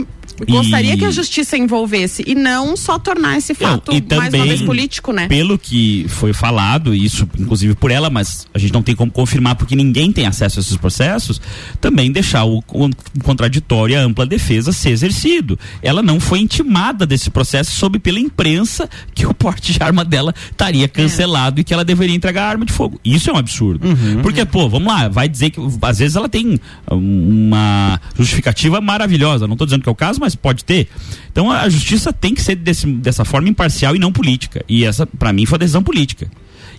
gostaria 0.48 0.94
E- 0.94 0.96
que 0.98 1.04
a 1.04 1.10
justiça 1.10 1.56
envolvesse 1.56 2.22
e 2.26 2.34
não 2.34 2.76
só 2.76 2.98
tornar 2.98 3.38
esse 3.38 3.54
fato 3.54 3.92
e 3.92 4.00
mais 4.16 4.32
uma 4.34 4.44
vez 4.44 4.62
político, 4.62 5.12
né? 5.12 5.26
Pelo 5.28 5.58
que 5.58 6.06
foi 6.08 6.32
falado, 6.32 6.94
isso 6.94 7.28
inclusive 7.38 7.74
por 7.74 7.90
ela, 7.90 8.10
mas 8.10 8.46
a 8.52 8.58
gente 8.58 8.72
não 8.72 8.82
tem 8.82 8.94
como 8.94 9.10
confirmar 9.10 9.54
porque 9.56 9.74
ninguém 9.76 10.12
tem 10.12 10.26
acesso 10.26 10.58
a 10.58 10.60
esses 10.60 10.76
processos, 10.76 11.40
também 11.80 12.10
deixar 12.12 12.44
o, 12.44 12.60
con- 12.62 12.90
contraditório 13.22 13.94
e 13.94 13.96
a 13.96 14.00
ampla 14.02 14.26
defesa 14.26 14.72
ser 14.72 14.90
exercido. 14.90 15.58
Ela 15.82 16.02
não 16.02 16.18
foi 16.20 16.40
intimada 16.40 17.06
desse 17.06 17.30
processo 17.30 17.70
sob 17.72 17.98
pela 17.98 18.18
imprensa 18.18 18.88
que 19.14 19.26
o 19.26 19.32
porte 19.34 19.72
de 19.72 19.82
arma 19.82 20.04
dela 20.04 20.34
estaria 20.50 20.88
cancelado 20.88 21.60
e 21.60 21.64
que 21.64 21.72
ela 21.72 21.84
deveria 21.84 22.14
entregar 22.14 22.44
a 22.44 22.48
arma 22.50 22.64
de 22.64 22.72
fogo. 22.72 23.00
Isso 23.04 23.30
é 23.30 23.32
um 23.32 23.36
absurdo. 23.36 23.86
Porque, 24.22 24.44
pô, 24.44 24.68
vamos 24.68 24.88
lá, 24.92 25.08
vai 25.08 25.28
dizer 25.28 25.50
que 25.50 25.60
às 25.82 25.98
vezes 25.98 26.16
ela 26.16 26.28
tem 26.28 26.58
um, 26.90 27.46
uma 27.46 28.00
justificativa 28.16 28.80
maravilhosa. 28.80 29.46
Não 29.46 29.54
estou 29.54 29.66
dizendo 29.66 29.82
que 29.82 29.88
é 29.88 29.92
o 29.92 29.94
caso, 29.94 30.18
mas 30.20 30.25
pode 30.34 30.64
ter. 30.64 30.88
Então 31.30 31.50
a 31.52 31.68
justiça 31.68 32.12
tem 32.12 32.34
que 32.34 32.42
ser 32.42 32.56
desse- 32.56 32.86
dessa 32.86 33.24
forma 33.24 33.48
imparcial 33.48 33.94
e 33.94 33.98
não 33.98 34.10
política. 34.12 34.64
E 34.68 34.84
essa, 34.84 35.06
para 35.06 35.32
mim, 35.32 35.46
foi 35.46 35.58
decisão 35.58 35.82
política. 35.82 36.28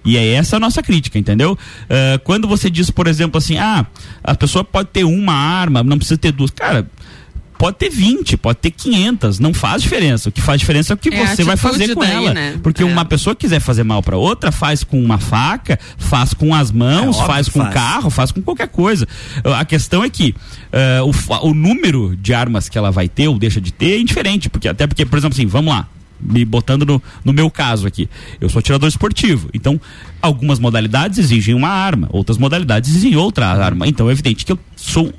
E 0.05 0.15
é 0.15 0.33
essa 0.33 0.55
a 0.57 0.59
nossa 0.59 0.81
crítica, 0.81 1.17
entendeu? 1.19 1.57
Ah, 1.89 2.19
quando 2.23 2.47
você 2.47 2.69
diz, 2.69 2.89
por 2.89 3.07
exemplo, 3.07 3.37
assim, 3.37 3.57
ah, 3.57 3.85
a 4.23 4.35
pessoa 4.35 4.63
pode 4.63 4.89
ter 4.89 5.03
uma 5.03 5.33
arma, 5.33 5.83
não 5.83 5.97
precisa 5.97 6.17
ter 6.17 6.31
duas. 6.31 6.49
Cara, 6.51 6.89
pode 7.57 7.77
ter 7.77 7.89
20, 7.89 8.37
pode 8.37 8.59
ter 8.59 8.71
500, 8.71 9.39
não 9.39 9.53
faz 9.53 9.81
diferença. 9.81 10.29
O 10.29 10.31
que 10.31 10.41
faz 10.41 10.59
diferença 10.59 10.93
é 10.93 10.95
o 10.95 10.97
que 10.97 11.09
É 11.13 11.25
você 11.25 11.43
vai 11.43 11.57
fazer 11.57 11.93
com 11.93 12.01
daí, 12.01 12.11
ela. 12.25 12.33
né? 12.33 12.59
Porque 12.61 12.83
É. 12.83 12.85
uma 12.85 13.03
pessoa 13.05 13.35
que 13.35 13.41
quiser 13.41 13.59
fazer 13.59 13.83
mal 13.83 14.01
para 14.03 14.15
outra, 14.17 14.51
faz 14.51 14.83
com 14.83 15.03
uma 15.03 15.17
faca, 15.17 15.79
faz 15.97 16.33
com 16.33 16.53
as 16.53 16.71
mãos, 16.71 17.19
É, 17.19 17.25
faz 17.25 17.49
com 17.49 17.59
o 17.59 17.69
carro, 17.71 18.09
faz 18.09 18.31
com 18.31 18.41
qualquer 18.41 18.67
coisa. 18.67 19.07
A 19.57 19.65
questão 19.65 20.03
é 20.03 20.09
que 20.09 20.35
eh, 20.71 20.99
o, 21.01 21.47
o 21.47 21.53
número 21.53 22.15
de 22.15 22.33
armas 22.33 22.69
que 22.69 22.77
ela 22.77 22.91
vai 22.91 23.07
ter 23.09 23.27
ou 23.27 23.37
deixa 23.37 23.59
de 23.61 23.71
ter 23.73 23.93
é 23.93 23.99
indiferente, 23.99 24.49
porque 24.49 24.67
até 24.67 24.85
porque, 24.87 25.05
por 25.05 25.17
exemplo, 25.17 25.35
assim, 25.35 25.45
vamos 25.47 25.73
lá, 25.73 25.87
me 26.19 26.43
botando 26.43 26.85
no, 26.85 27.01
no 27.23 27.31
meu 27.33 27.49
caso 27.49 27.85
aqui, 27.87 28.09
eu 28.41 28.49
sou 28.49 28.59
atirador 28.59 28.89
esportivo, 28.89 29.49
então 29.53 29.79
algumas 30.21 30.57
modalidades 30.59 31.19
exigem 31.19 31.53
uma 31.53 31.69
arma, 31.69 32.07
outras 32.11 32.37
modalidades 32.37 32.89
exigem 32.89 33.15
outra 33.15 33.47
arma, 33.47 33.87
então 33.87 34.09
é 34.09 34.11
evidente 34.13 34.43
que 34.45 34.51
eu 34.51 34.59
sou 34.75 35.13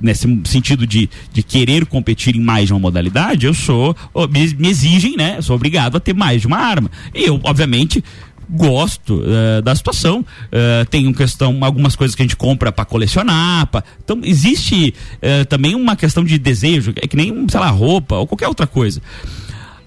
nesse 0.00 0.26
sentido 0.44 0.86
de, 0.86 1.08
de 1.32 1.42
querer 1.42 1.86
competir 1.86 2.36
em 2.36 2.40
mais 2.40 2.66
de 2.66 2.72
uma 2.72 2.80
modalidade, 2.80 3.46
eu 3.46 3.54
sou, 3.54 3.96
me, 4.30 4.68
exigem, 4.68 5.16
né? 5.16 5.34
Eu 5.38 5.42
sou 5.42 5.56
obrigado 5.56 5.96
a 5.96 6.00
ter 6.00 6.14
mais 6.14 6.40
de 6.40 6.46
uma 6.46 6.58
arma. 6.58 6.90
E 7.14 7.24
eu, 7.24 7.40
obviamente, 7.44 8.02
gosto 8.50 9.22
eh, 9.26 9.62
da 9.62 9.74
situação. 9.74 10.24
Eh, 10.52 10.84
tem 10.90 11.06
uma 11.06 11.14
questão, 11.14 11.58
algumas 11.64 11.96
coisas 11.96 12.14
que 12.14 12.22
a 12.22 12.24
gente 12.24 12.36
compra 12.36 12.70
para 12.70 12.84
colecionar. 12.84 13.66
pra- 13.68 13.82
então, 14.02 14.20
existe 14.22 14.94
eh, 15.22 15.44
também 15.44 15.74
uma 15.74 15.96
questão 15.96 16.22
de 16.24 16.38
desejo, 16.38 16.92
é 16.96 17.06
que 17.06 17.16
nem, 17.16 17.32
sei 17.48 17.60
lá, 17.60 17.70
roupa 17.70 18.16
ou 18.16 18.26
qualquer 18.26 18.48
outra 18.48 18.66
coisa. 18.66 19.00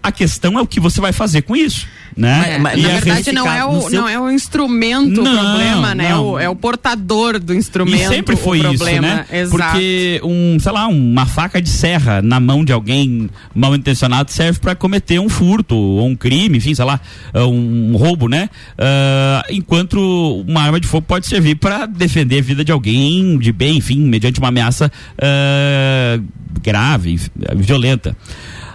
A 0.02 0.12
questão 0.12 0.58
é 0.58 0.62
o 0.62 0.68
que 0.68 0.80
você 0.80 1.02
vai 1.02 1.12
fazer 1.12 1.42
com 1.44 1.56
isso, 1.56 1.86
né? 2.18 2.56
É, 2.56 2.60
na 2.60 2.70
a 2.72 2.76
verdade, 2.76 3.32
não 3.32 3.48
é, 3.52 3.64
o, 3.64 3.90
não 3.92 4.10
é 4.10 4.20
o 4.20 4.32
instrumento 4.32 5.22
Não, 5.22 5.32
o 5.32 5.40
problema, 5.40 5.94
né? 5.94 6.10
não. 6.10 6.32
O- 6.32 6.40
é 6.40 6.50
o 6.50 6.56
portador 6.56 7.40
do 7.40 7.54
instrumento. 7.54 8.02
E 8.02 8.08
sempre 8.08 8.36
foi 8.36 8.60
o 8.60 8.74
isso, 8.74 8.84
né? 8.84 9.26
Exato. 9.32 9.52
Porque 9.58 10.20
um, 10.24 10.58
sei 10.60 10.72
lá, 10.72 10.88
uma 10.88 11.26
faca 11.28 11.62
de 11.62 11.70
serra 11.70 12.22
na 12.22 12.40
mão 12.40 12.66
de 12.66 12.74
alguém 12.74 13.30
mal 13.54 13.76
intencionado 13.76 14.32
serve 14.32 14.60
para 14.60 14.74
cometer 14.76 15.20
um 15.20 15.30
furto 15.30 15.76
ou 15.76 16.08
um 16.08 16.16
crime, 16.16 16.58
enfim, 16.58 16.74
sei 16.74 16.86
lá, 16.86 17.00
uh, 17.36 17.42
um 17.48 17.96
roubo, 17.96 18.28
né? 18.28 18.50
Ah, 18.78 19.46
enquanto 19.50 20.44
uma 20.48 20.62
arma 20.62 20.80
de 20.80 20.88
fogo 20.88 21.06
pode 21.08 21.28
servir 21.28 21.56
para 21.56 21.86
defender 21.86 22.40
a 22.40 22.42
vida 22.42 22.66
de 22.66 22.72
alguém 22.72 23.38
de 23.38 23.52
bem, 23.52 23.78
enfim, 23.78 24.00
mediante 24.00 24.40
uma 24.40 24.48
ameaça 24.50 24.92
ah, 25.22 26.20
grave, 26.64 27.20
violenta. 27.56 28.16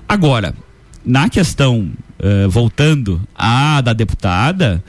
Agora, 0.09 0.55
na 1.05 1.29
questão, 1.29 1.89
ah, 2.23 2.47
voltando 2.49 3.21
à 3.35 3.81
da 3.81 3.93
deputada, 3.93 4.83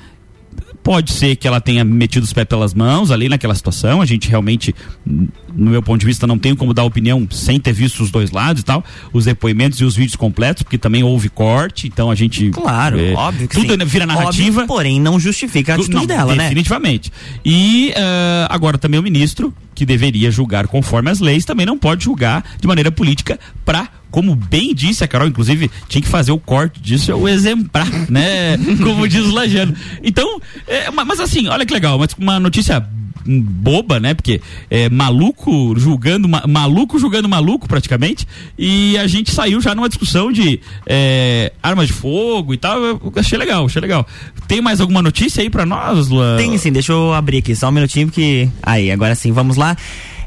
Pode 0.83 1.13
ser 1.13 1.37
que 1.37 1.47
ela 1.47 1.61
tenha 1.61 1.85
metido 1.85 2.23
os 2.23 2.33
pés 2.33 2.45
pelas 2.45 2.73
mãos 2.73 3.09
ali 3.09 3.29
naquela 3.29 3.55
situação. 3.55 4.01
A 4.01 4.05
gente 4.05 4.27
realmente, 4.27 4.75
no 5.05 5.71
meu 5.71 5.81
ponto 5.81 6.01
de 6.01 6.05
vista, 6.05 6.27
não 6.27 6.37
tem 6.37 6.53
como 6.53 6.73
dar 6.73 6.83
opinião 6.83 7.25
sem 7.31 7.57
ter 7.57 7.71
visto 7.71 8.03
os 8.03 8.11
dois 8.11 8.31
lados 8.31 8.61
e 8.61 8.65
tal, 8.65 8.83
os 9.13 9.23
depoimentos 9.23 9.79
e 9.79 9.85
os 9.85 9.95
vídeos 9.95 10.17
completos, 10.17 10.63
porque 10.63 10.77
também 10.77 11.01
houve 11.01 11.29
corte, 11.29 11.87
então 11.87 12.11
a 12.11 12.15
gente. 12.15 12.49
Claro, 12.49 12.99
é, 12.99 13.13
óbvio 13.13 13.47
que 13.47 13.55
Tudo 13.55 13.81
sim. 13.81 13.85
vira 13.85 14.05
narrativa. 14.05 14.63
Óbvio, 14.63 14.67
porém, 14.67 14.99
não 14.99 15.17
justifica 15.17 15.73
a 15.73 15.77
Tu- 15.77 15.83
atitude 15.83 16.05
não, 16.05 16.05
dela, 16.05 16.35
né? 16.35 16.43
Definitivamente. 16.43 17.13
E 17.45 17.93
ah, 17.95 18.47
agora 18.49 18.77
também 18.77 18.99
o 18.99 19.03
ministro, 19.03 19.53
que 19.75 19.85
deveria 19.85 20.29
julgar 20.31 20.67
conforme 20.67 21.09
as 21.09 21.19
leis, 21.19 21.45
também 21.45 21.65
não 21.65 21.77
pode 21.77 22.03
julgar 22.05 22.43
de 22.59 22.67
maneira 22.67 22.91
política 22.91 23.39
para 23.65 23.87
como 24.11 24.35
bem 24.35 24.75
disse 24.75 25.03
a 25.03 25.07
Carol, 25.07 25.27
inclusive, 25.27 25.71
tinha 25.87 25.99
que 25.99 26.07
fazer 26.07 26.31
o 26.31 26.37
corte 26.37 26.79
disso, 26.79 27.11
é 27.11 27.15
o 27.15 27.27
exemplar, 27.27 27.87
né? 28.11 28.55
Como 28.83 29.07
diz 29.07 29.21
o 29.25 29.31
Lajano. 29.33 29.75
Então, 30.03 30.39
é, 30.67 30.91
ma- 30.91 31.03
mas 31.03 31.19
assim, 31.19 31.47
olha 31.47 31.65
que 31.65 31.73
legal, 31.73 31.97
mas 31.97 32.13
uma 32.19 32.39
notícia 32.39 32.85
boba, 33.25 33.99
né? 33.99 34.13
Porque 34.13 34.41
é 34.69 34.89
maluco 34.89 35.73
julgando 35.77 36.27
ma- 36.27 36.43
maluco 36.47 36.97
julgando 36.99 37.27
maluco 37.29 37.67
praticamente 37.67 38.27
e 38.57 38.97
a 38.97 39.07
gente 39.07 39.31
saiu 39.31 39.61
já 39.61 39.73
numa 39.75 39.87
discussão 39.89 40.31
de 40.31 40.59
é, 40.85 41.51
armas 41.61 41.87
de 41.87 41.93
fogo 41.93 42.53
e 42.53 42.57
tal. 42.57 42.83
Eu 42.83 43.13
achei 43.15 43.37
legal, 43.37 43.65
achei 43.65 43.81
legal. 43.81 44.05
Tem 44.47 44.61
mais 44.61 44.79
alguma 44.81 45.01
notícia 45.01 45.41
aí 45.41 45.49
pra 45.49 45.65
nós, 45.65 46.07
Luan? 46.09 46.37
Tem 46.37 46.57
sim, 46.57 46.71
deixa 46.71 46.91
eu 46.91 47.13
abrir 47.13 47.37
aqui 47.37 47.55
só 47.55 47.69
um 47.69 47.71
minutinho 47.71 48.09
que. 48.09 48.49
Aí, 48.61 48.91
agora 48.91 49.15
sim, 49.15 49.31
vamos 49.31 49.57
lá. 49.57 49.75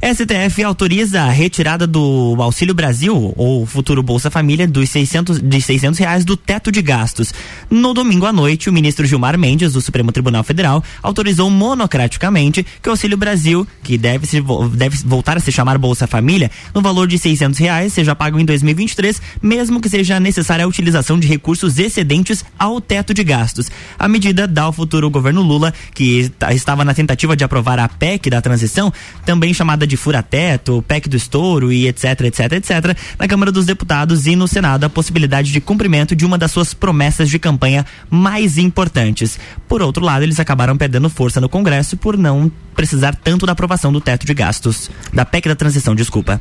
STF 0.03 0.63
autoriza 0.63 1.23
a 1.23 1.31
retirada 1.31 1.87
do 1.87 2.37
Auxílio 2.41 2.75
Brasil, 2.75 3.33
ou 3.37 3.67
futuro 3.67 4.03
Bolsa 4.03 4.31
Família, 4.31 4.67
dos 4.67 4.89
600, 4.91 5.41
de 5.41 5.61
600 5.61 5.99
reais 5.99 6.25
do 6.25 6.37
teto 6.37 6.71
de 6.71 6.81
gastos. 6.83 7.33
No 7.71 7.93
domingo 7.95 8.27
à 8.27 8.33
noite, 8.33 8.69
o 8.69 8.73
ministro 8.73 9.07
Gilmar 9.07 9.39
Mendes, 9.39 9.73
do 9.73 9.81
Supremo 9.81 10.13
Tribunal 10.13 10.45
Federal, 10.45 10.83
autorizou 11.03 11.51
monocraticamente 11.51 12.65
que 12.83 12.89
o 12.89 12.93
Auxílio 12.93 13.17
Brasil, 13.17 13.67
que 13.83 13.97
deve, 13.97 14.27
se, 14.27 14.43
deve 14.75 14.97
voltar 15.05 15.37
a 15.37 15.41
se 15.41 15.51
chamar 15.51 15.79
Bolsa 15.79 16.07
Família, 16.07 16.51
no 16.75 16.83
valor 16.83 17.07
de 17.09 17.19
600 17.19 17.59
reais, 17.59 17.93
seja 17.93 18.15
pago 18.15 18.39
em 18.39 18.45
2023, 18.45 19.21
mesmo 19.43 19.81
que 19.81 19.89
seja 19.89 20.21
necessária 20.21 20.65
a 20.65 20.69
utilização 20.69 21.19
de 21.19 21.27
recursos 21.27 21.79
excedentes 21.79 22.45
ao 22.59 22.81
teto 22.81 23.13
de 23.15 23.25
gastos. 23.25 23.71
A 23.99 24.09
medida 24.09 24.47
dá 24.47 24.63
ao 24.65 24.73
futuro 24.73 25.09
governo 25.11 25.43
Lula, 25.43 25.73
que 25.95 26.29
ta- 26.39 26.53
estava 26.53 26.85
na 26.85 26.95
tentativa 26.95 27.37
de 27.37 27.45
aprovar 27.45 27.79
a 27.79 27.89
PEC 27.89 28.29
da 28.31 28.41
transição, 28.41 28.93
também 29.25 29.55
chamada 29.55 29.86
de 29.87 29.97
fura-teto, 29.97 30.85
PEC 30.87 31.09
do 31.09 31.17
estouro 31.17 31.73
e 31.73 31.87
etc, 31.87 32.21
etc, 32.23 32.53
etc, 32.53 32.97
na 33.19 33.27
Câmara 33.29 33.53
dos 33.53 33.67
Deputados 33.67 34.27
e 34.27 34.35
no 34.37 34.47
Senado 34.49 34.85
a 34.85 34.89
possibilidade 34.91 35.53
de 35.53 35.61
cumprimento 35.61 36.15
de 36.17 36.25
uma 36.25 36.37
das 36.39 36.51
suas 36.51 36.75
promessas 36.75 37.29
de 37.31 37.39
campanha 37.39 37.85
mais 38.11 38.59
importantes. 38.59 39.39
Por 39.69 39.83
outro 39.83 40.05
lado, 40.05 40.23
eles 40.23 40.41
acabaram 40.41 40.77
perdendo 40.77 41.09
força 41.11 41.41
no 41.41 41.49
Congresso 41.49 41.97
por 41.97 42.17
não 42.17 42.51
precisar 42.75 43.15
tanto 43.15 43.47
da 43.47 43.53
aprovação 43.53 43.91
do 43.93 44.01
teto 44.01 44.27
de 44.27 44.35
gastos, 44.35 44.91
da 45.13 45.25
PEC 45.25 45.49
da 45.49 45.55
transição, 45.57 45.95
desculpa. 45.95 46.41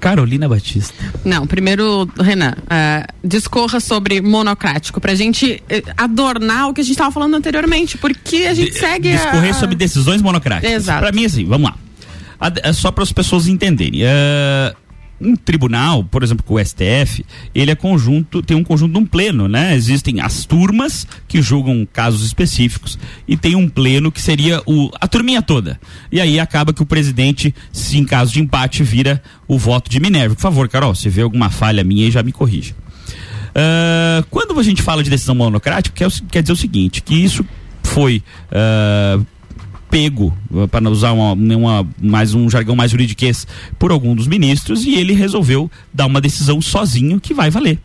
Carolina 0.00 0.46
Batista. 0.48 0.92
Não, 1.24 1.46
primeiro, 1.46 2.06
Renan, 2.20 2.54
eh, 2.68 3.06
discorra 3.22 3.80
sobre 3.80 4.20
monocrático, 4.20 5.00
pra 5.00 5.14
gente 5.14 5.62
eh, 5.68 5.82
adornar 5.96 6.68
o 6.68 6.74
que 6.74 6.80
a 6.82 6.84
gente 6.84 6.92
estava 6.92 7.10
falando 7.10 7.34
anteriormente, 7.36 7.96
porque 7.96 8.46
a 8.48 8.52
gente 8.54 8.78
segue 8.78 9.10
a- 9.12 9.16
discorrer 9.16 9.54
sobre 9.54 9.74
decisões 9.76 10.20
monocráticas. 10.20 10.72
Exato. 10.74 11.00
Para 11.00 11.12
mim, 11.12 11.24
assim, 11.24 11.44
vamos 11.46 11.70
lá. 11.70 11.76
É 12.62 12.72
só 12.72 12.90
para 12.90 13.04
as 13.04 13.12
pessoas 13.12 13.46
entenderem. 13.46 14.00
É, 14.02 14.74
um 15.20 15.36
tribunal, 15.36 16.04
por 16.04 16.22
exemplo, 16.22 16.44
com 16.44 16.54
o 16.54 16.64
STF, 16.64 17.24
ele 17.54 17.70
é 17.70 17.74
conjunto, 17.74 18.42
tem 18.42 18.56
um 18.56 18.64
conjunto 18.64 18.92
de 18.92 18.98
um 18.98 19.06
pleno, 19.06 19.48
né? 19.48 19.74
Existem 19.74 20.20
as 20.20 20.44
turmas 20.44 21.06
que 21.26 21.40
julgam 21.40 21.86
casos 21.90 22.26
específicos 22.26 22.98
e 23.26 23.36
tem 23.36 23.54
um 23.54 23.68
pleno 23.68 24.10
que 24.10 24.20
seria 24.20 24.60
o, 24.66 24.90
a 25.00 25.06
turminha 25.06 25.40
toda. 25.40 25.80
E 26.10 26.20
aí 26.20 26.38
acaba 26.38 26.72
que 26.72 26.82
o 26.82 26.86
presidente, 26.86 27.54
se 27.72 27.98
em 27.98 28.04
caso 28.04 28.32
de 28.32 28.40
empate, 28.40 28.82
vira 28.82 29.22
o 29.46 29.58
voto 29.58 29.90
de 29.90 30.00
Minerva. 30.00 30.34
Por 30.34 30.42
favor, 30.42 30.68
Carol, 30.68 30.94
se 30.94 31.08
vê 31.08 31.22
alguma 31.22 31.48
falha 31.48 31.84
minha 31.84 32.10
já 32.10 32.22
me 32.22 32.32
corrija. 32.32 32.74
Ah, 33.54 34.24
quando 34.30 34.58
a 34.58 34.62
gente 34.62 34.82
fala 34.82 35.02
de 35.02 35.10
decisão 35.10 35.34
monocrática, 35.34 35.94
quer, 35.94 36.10
quer 36.30 36.42
dizer 36.42 36.52
o 36.52 36.56
seguinte, 36.56 37.02
que 37.02 37.14
isso 37.14 37.46
foi 37.82 38.22
ah, 38.50 39.20
pego, 39.94 40.36
para 40.72 40.80
não 40.80 40.90
usar 40.90 41.12
uma, 41.12 41.34
uma- 41.34 41.86
mais 42.02 42.34
um 42.34 42.50
jargão 42.50 42.74
mais 42.74 42.90
juridiquês, 42.90 43.46
por 43.78 43.92
algum 43.92 44.12
dos 44.12 44.26
ministros 44.26 44.84
e 44.84 44.94
ele 44.94 45.12
resolveu 45.12 45.70
dar 45.92 46.06
uma 46.06 46.20
decisão 46.20 46.60
sozinho 46.60 47.20
que 47.20 47.32
vai 47.32 47.48
valer. 47.48 47.78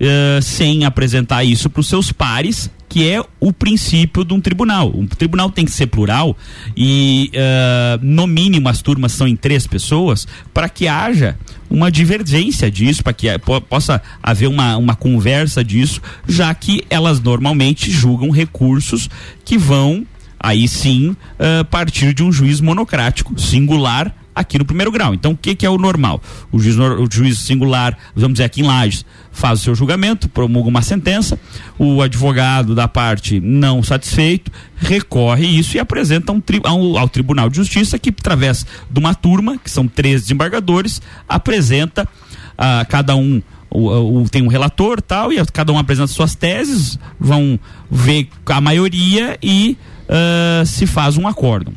Eh, 0.00 0.38
sem 0.40 0.84
apresentar 0.86 1.44
isso 1.44 1.68
para 1.68 1.80
os 1.80 1.86
seus 1.86 2.10
pares, 2.12 2.70
que 2.88 3.06
é 3.06 3.20
o 3.38 3.52
princípio 3.52 4.24
de 4.24 4.32
um 4.32 4.40
tribunal. 4.40 4.90
Um 4.94 5.06
tribunal 5.06 5.50
tem 5.50 5.66
que 5.66 5.70
ser 5.72 5.88
plural 5.88 6.34
e, 6.74 7.28
eh, 7.34 7.98
no 8.00 8.26
mínimo, 8.26 8.66
as 8.68 8.80
turmas 8.80 9.12
são 9.12 9.28
em 9.28 9.36
três 9.36 9.66
pessoas 9.66 10.26
para 10.54 10.68
que 10.68 10.88
haja 10.88 11.36
uma 11.68 11.90
divergência 11.90 12.70
disso, 12.70 13.02
para 13.04 13.12
que 13.12 13.28
eh, 13.28 13.36
po- 13.36 13.60
possa 13.60 14.00
haver 14.22 14.46
uma, 14.48 14.78
uma 14.78 14.94
conversa 14.96 15.62
disso, 15.62 16.00
já 16.26 16.54
que 16.54 16.84
elas 16.88 17.20
normalmente 17.20 17.90
julgam 17.90 18.30
recursos 18.30 19.10
que 19.44 19.58
vão, 19.58 20.06
aí 20.38 20.68
sim, 20.68 21.16
eh, 21.38 21.64
partir 21.64 22.14
de 22.14 22.22
um 22.22 22.30
juiz 22.30 22.60
monocrático, 22.60 23.38
singular 23.38 24.14
aqui 24.38 24.56
no 24.56 24.64
primeiro 24.64 24.92
grau. 24.92 25.12
Então, 25.12 25.32
o 25.32 25.36
que, 25.36 25.54
que 25.54 25.66
é 25.66 25.70
o 25.70 25.76
normal? 25.76 26.22
O 26.52 26.60
juiz, 26.60 26.76
o 26.78 27.08
juiz 27.10 27.38
singular, 27.40 27.98
vamos 28.14 28.34
dizer 28.34 28.44
aqui 28.44 28.60
em 28.60 28.64
Lages, 28.64 29.04
faz 29.32 29.60
o 29.60 29.62
seu 29.64 29.74
julgamento, 29.74 30.28
promulga 30.28 30.68
uma 30.68 30.82
sentença, 30.82 31.38
o 31.76 32.00
advogado 32.00 32.74
da 32.74 32.86
parte 32.86 33.40
não 33.40 33.82
satisfeito 33.82 34.50
recorre 34.76 35.46
isso 35.46 35.76
e 35.76 35.80
apresenta 35.80 36.30
um 36.30 36.40
tri, 36.40 36.60
ao, 36.62 36.96
ao, 36.96 37.08
Tribunal 37.08 37.50
de 37.50 37.56
Justiça 37.56 37.98
que, 37.98 38.10
através 38.10 38.64
de 38.88 38.98
uma 39.00 39.14
turma, 39.14 39.58
que 39.58 39.70
são 39.70 39.88
três 39.88 40.22
desembargadores, 40.22 41.02
apresenta 41.28 42.08
a 42.56 42.84
cada 42.84 43.16
um 43.16 43.42
o, 43.70 44.22
o, 44.22 44.28
tem 44.28 44.42
um 44.42 44.48
relator 44.48 45.02
tal, 45.02 45.32
e 45.32 45.44
cada 45.52 45.72
um 45.72 45.78
apresenta 45.78 46.06
suas 46.06 46.34
teses, 46.34 46.98
vão 47.20 47.58
ver 47.90 48.28
a 48.46 48.60
maioria 48.60 49.36
e 49.42 49.76
uh, 50.08 50.66
se 50.66 50.86
faz 50.86 51.16
um 51.16 51.26
acordo. 51.26 51.72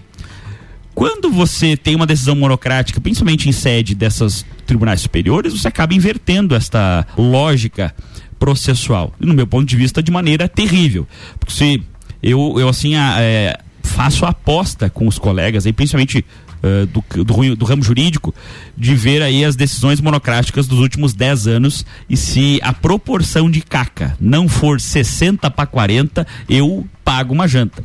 Quando 0.94 1.32
você 1.32 1.78
tem 1.78 1.96
uma 1.96 2.06
decisão 2.06 2.36
monocrática, 2.36 3.00
principalmente 3.00 3.48
em 3.48 3.52
sede 3.52 3.96
dessas 3.96 4.46
tribunais 4.66 5.02
superiores, 5.02 5.54
você 5.54 5.68
acaba 5.68 5.94
invertendo 5.94 6.54
esta 6.54 7.08
lógica 7.18 7.96
processual. 8.38 9.14
No 9.20 9.34
meu 9.34 9.48
ponto 9.48 9.66
de 9.66 9.76
vista, 9.76 10.04
de 10.04 10.12
maneira 10.12 10.50
terrível. 10.50 11.08
Porque 11.40 11.54
se 11.54 11.84
eu, 12.22 12.56
eu 12.60 12.68
assim, 12.68 12.96
a, 12.96 13.16
é, 13.20 13.58
faço 13.82 14.26
aposta 14.26 14.90
com 14.90 15.08
os 15.08 15.18
colegas, 15.18 15.66
aí, 15.66 15.74
principalmente 15.74 16.26
uh, 16.64 16.86
do, 16.88 17.24
do, 17.24 17.56
do, 17.56 17.66
ramo 17.66 17.84
jurídico, 17.84 18.34
de 18.78 18.96
ver 18.96 19.22
aí 19.22 19.46
as 19.46 19.56
decisões 19.56 20.02
monocráticas 20.02 20.68
dos 20.68 20.80
últimos 20.80 21.14
10 21.14 21.48
anos 21.48 21.86
e 22.10 22.18
se 22.18 22.60
a 22.64 22.74
proporção 22.74 23.50
de 23.50 23.62
caca 23.62 24.16
não 24.20 24.48
for 24.48 24.80
60 24.80 25.50
para 25.52 25.66
40, 25.66 26.28
eu 26.50 26.86
pago 27.04 27.34
uma 27.34 27.48
janta. 27.48 27.84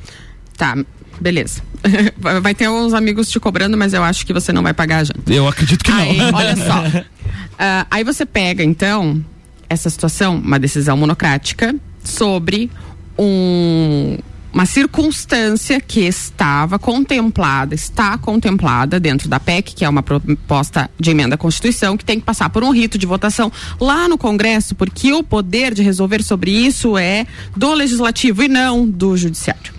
Tá, 0.56 0.76
beleza. 1.20 1.62
Vai 2.42 2.54
ter 2.54 2.68
uns 2.68 2.94
amigos 2.94 3.30
te 3.30 3.38
cobrando, 3.38 3.76
mas 3.76 3.92
eu 3.92 4.02
acho 4.02 4.26
que 4.26 4.32
você 4.32 4.52
não 4.52 4.62
vai 4.62 4.74
pagar 4.74 4.98
a 4.98 5.04
janta. 5.04 5.32
Eu 5.32 5.46
acredito 5.46 5.84
que 5.84 5.92
aí, 5.92 6.16
não. 6.16 6.32
Olha 6.32 6.56
só. 6.56 6.98
Uh, 6.98 7.86
aí 7.90 8.02
você 8.02 8.26
pega, 8.26 8.64
então, 8.64 9.24
essa 9.68 9.88
situação, 9.90 10.36
uma 10.36 10.58
decisão 10.58 10.96
monocrática 10.96 11.74
sobre 12.02 12.70
um 13.18 14.18
uma 14.56 14.64
circunstância 14.64 15.78
que 15.78 16.00
estava 16.00 16.78
contemplada, 16.78 17.74
está 17.74 18.16
contemplada 18.16 18.98
dentro 18.98 19.28
da 19.28 19.38
PEC, 19.38 19.74
que 19.74 19.84
é 19.84 19.88
uma 19.88 20.02
proposta 20.02 20.90
de 20.98 21.10
emenda 21.10 21.34
à 21.34 21.38
Constituição, 21.38 21.94
que 21.94 22.06
tem 22.06 22.18
que 22.18 22.24
passar 22.24 22.48
por 22.48 22.64
um 22.64 22.70
rito 22.70 22.96
de 22.96 23.04
votação 23.04 23.52
lá 23.78 24.08
no 24.08 24.16
Congresso, 24.16 24.74
porque 24.74 25.12
o 25.12 25.22
poder 25.22 25.74
de 25.74 25.82
resolver 25.82 26.22
sobre 26.22 26.50
isso 26.50 26.96
é 26.96 27.26
do 27.54 27.74
legislativo 27.74 28.44
e 28.44 28.48
não 28.48 28.88
do 28.88 29.14
judiciário. 29.14 29.75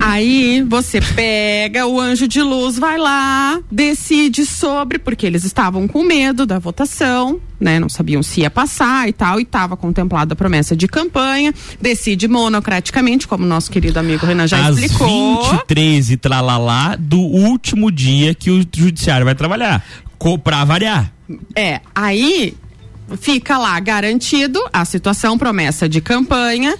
Aí 0.00 0.62
você 0.62 1.00
pega 1.00 1.86
o 1.86 2.00
anjo 2.00 2.26
de 2.26 2.42
luz, 2.42 2.78
vai 2.78 2.98
lá, 2.98 3.60
decide 3.70 4.44
sobre, 4.44 4.98
porque 4.98 5.26
eles 5.26 5.44
estavam 5.44 5.86
com 5.86 6.02
medo 6.02 6.44
da 6.44 6.58
votação, 6.58 7.40
né? 7.60 7.78
Não 7.78 7.88
sabiam 7.88 8.22
se 8.22 8.40
ia 8.40 8.50
passar 8.50 9.08
e 9.08 9.12
tal, 9.12 9.38
e 9.38 9.42
estava 9.42 9.76
contemplada 9.76 10.32
a 10.32 10.36
promessa 10.36 10.76
de 10.76 10.88
campanha, 10.88 11.54
decide 11.80 12.28
monocraticamente, 12.28 13.28
como 13.28 13.46
nosso 13.46 13.70
querido 13.70 13.98
amigo 13.98 14.26
Renan 14.26 14.46
já 14.46 14.66
Às 14.66 14.78
explicou. 14.78 15.42
23 15.50 16.10
e 16.10 16.16
tralalá 16.16 16.96
do 16.98 17.20
último 17.20 17.90
dia 17.90 18.34
que 18.34 18.50
o 18.50 18.66
judiciário 18.74 19.24
vai 19.24 19.34
trabalhar. 19.34 19.84
Pra 20.42 20.64
variar. 20.64 21.12
É, 21.54 21.80
aí 21.94 22.54
fica 23.20 23.58
lá 23.58 23.78
garantido 23.78 24.58
a 24.72 24.84
situação, 24.84 25.38
promessa 25.38 25.88
de 25.88 26.00
campanha 26.00 26.76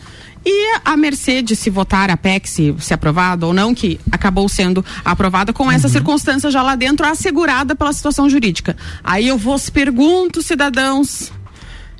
e 0.48 0.78
a 0.84 0.96
mercê 0.96 1.42
de 1.42 1.56
se 1.56 1.68
votar 1.68 2.08
a 2.08 2.16
PEC, 2.16 2.48
se, 2.48 2.74
se 2.78 2.94
aprovada 2.94 3.44
ou 3.44 3.52
não, 3.52 3.74
que 3.74 3.98
acabou 4.12 4.48
sendo 4.48 4.84
aprovada 5.04 5.52
com 5.52 5.70
essa 5.70 5.88
uhum. 5.88 5.92
circunstância 5.92 6.52
já 6.52 6.62
lá 6.62 6.76
dentro, 6.76 7.04
assegurada 7.04 7.74
pela 7.74 7.92
situação 7.92 8.30
jurídica. 8.30 8.76
Aí 9.02 9.26
eu 9.26 9.36
vos 9.36 9.68
pergunto, 9.68 10.40
cidadãos, 10.40 11.32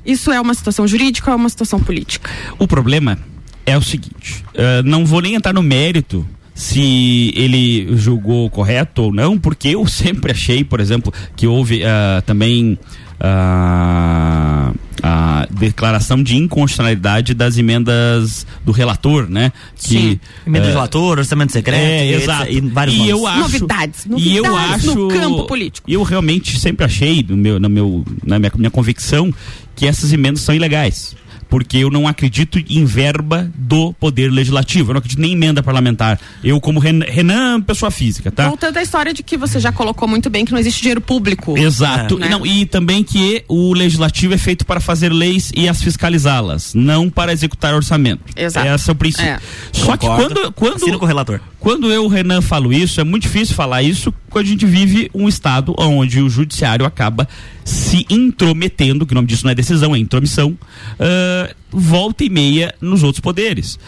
isso 0.05 0.31
é 0.31 0.39
uma 0.39 0.53
situação 0.53 0.87
jurídica 0.87 1.29
ou 1.29 1.33
é 1.33 1.35
uma 1.35 1.49
situação 1.49 1.81
política? 1.81 2.31
O 2.57 2.65
problema 2.65 3.19
é 3.65 3.77
o 3.77 3.81
seguinte, 3.81 4.45
uh, 4.53 4.81
não 4.85 5.05
vou 5.05 5.19
nem 5.19 5.35
entrar 5.35 5.51
no 5.51 5.61
mérito 5.61 6.25
se 6.55 7.33
ele 7.35 7.95
julgou 7.97 8.49
correto 8.49 9.03
ou 9.03 9.13
não, 9.13 9.37
porque 9.37 9.69
eu 9.69 9.85
sempre 9.91 10.31
achei, 10.31 10.63
por 10.63 10.79
exemplo, 10.79 11.13
que 11.35 11.45
houve 11.45 11.81
uh, 11.83 12.21
também 12.25 12.79
a, 13.19 14.71
a 15.01 15.47
declaração 15.49 16.21
de 16.21 16.35
inconstitucionalidade 16.35 17.33
das 17.33 17.57
emendas 17.57 18.45
do 18.63 18.71
relator, 18.71 19.29
né? 19.29 19.51
Que, 19.75 19.87
Sim. 19.87 20.19
Emenda 20.45 20.65
é, 20.65 20.69
do 20.69 20.73
relator, 20.73 21.19
orçamento 21.19 21.51
secreto, 21.51 21.79
é, 21.79 22.11
exato. 22.11 22.51
E, 22.51 22.61
vários 22.61 22.95
e 22.95 23.09
eu 23.09 23.25
acho, 23.25 23.39
novidades, 23.39 24.05
novidades 24.05 24.33
e 24.33 24.37
eu 24.37 24.55
acho, 24.55 24.95
no 24.95 25.07
campo 25.07 25.45
político. 25.45 25.89
Eu 25.89 26.03
realmente 26.03 26.59
sempre 26.59 26.85
achei, 26.85 27.25
no 27.27 27.37
meu, 27.37 27.59
no 27.59 27.69
meu, 27.69 28.05
na 28.25 28.39
minha, 28.39 28.51
minha 28.55 28.71
convicção, 28.71 29.33
que 29.75 29.85
essas 29.85 30.13
emendas 30.13 30.41
são 30.41 30.53
ilegais 30.53 31.15
porque 31.49 31.77
eu 31.77 31.89
não 31.89 32.07
acredito 32.07 32.59
em 32.59 32.85
verba 32.85 33.51
do 33.55 33.93
Poder 33.93 34.31
Legislativo. 34.31 34.91
Eu 34.91 34.93
não 34.95 34.99
acredito 34.99 35.19
nem 35.19 35.31
em 35.31 35.33
emenda 35.33 35.63
parlamentar. 35.63 36.19
Eu, 36.43 36.59
como 36.59 36.79
Renan, 36.79 37.61
pessoa 37.61 37.91
física, 37.91 38.31
tá? 38.31 38.47
Voltando 38.47 38.77
à 38.77 38.81
história 38.81 39.13
de 39.13 39.23
que 39.23 39.37
você 39.37 39.59
já 39.59 39.71
colocou 39.71 40.07
muito 40.07 40.29
bem 40.29 40.45
que 40.45 40.51
não 40.51 40.59
existe 40.59 40.81
dinheiro 40.81 41.01
público. 41.01 41.57
Exato. 41.57 42.15
É. 42.15 42.19
Né? 42.19 42.29
Não, 42.29 42.45
e 42.45 42.65
também 42.65 43.03
que 43.03 43.43
o 43.47 43.73
Legislativo 43.73 44.33
é 44.33 44.37
feito 44.37 44.65
para 44.65 44.79
fazer 44.79 45.11
leis 45.11 45.51
e 45.55 45.67
as 45.69 45.81
fiscalizá-las, 45.81 46.73
não 46.73 47.09
para 47.09 47.31
executar 47.31 47.73
orçamento. 47.73 48.21
Exato. 48.35 48.67
Esse 48.67 48.89
é 48.89 48.93
o 48.93 48.95
princípio. 48.95 49.25
É. 49.27 49.39
Só 49.71 49.97
Concordo. 49.97 50.35
que 50.35 50.51
quando. 50.51 50.51
quando 50.53 50.99
com 50.99 51.05
o 51.05 51.07
relator. 51.07 51.39
Quando 51.59 51.91
eu, 51.91 52.07
Renan, 52.07 52.41
falo 52.41 52.71
isso, 52.71 53.01
é 53.01 53.03
muito 53.03 53.23
difícil 53.23 53.55
falar 53.55 53.81
isso 53.81 54.13
quando 54.29 54.45
a 54.45 54.49
gente 54.49 54.65
vive 54.65 55.09
um 55.13 55.27
estado 55.27 55.73
onde 55.77 56.21
o 56.21 56.29
judiciário 56.29 56.85
acaba 56.85 57.27
se 57.65 58.05
intrometendo, 58.09 59.05
que 59.05 59.13
o 59.13 59.15
nome 59.15 59.27
disso 59.27 59.43
não 59.43 59.51
é 59.51 59.55
decisão, 59.55 59.95
é 59.95 59.97
intromissão, 59.97 60.51
uh, 60.51 61.55
volta 61.71 62.23
e 62.23 62.29
meia 62.29 62.75
nos 62.79 63.01
outros 63.01 63.19
poderes. 63.19 63.79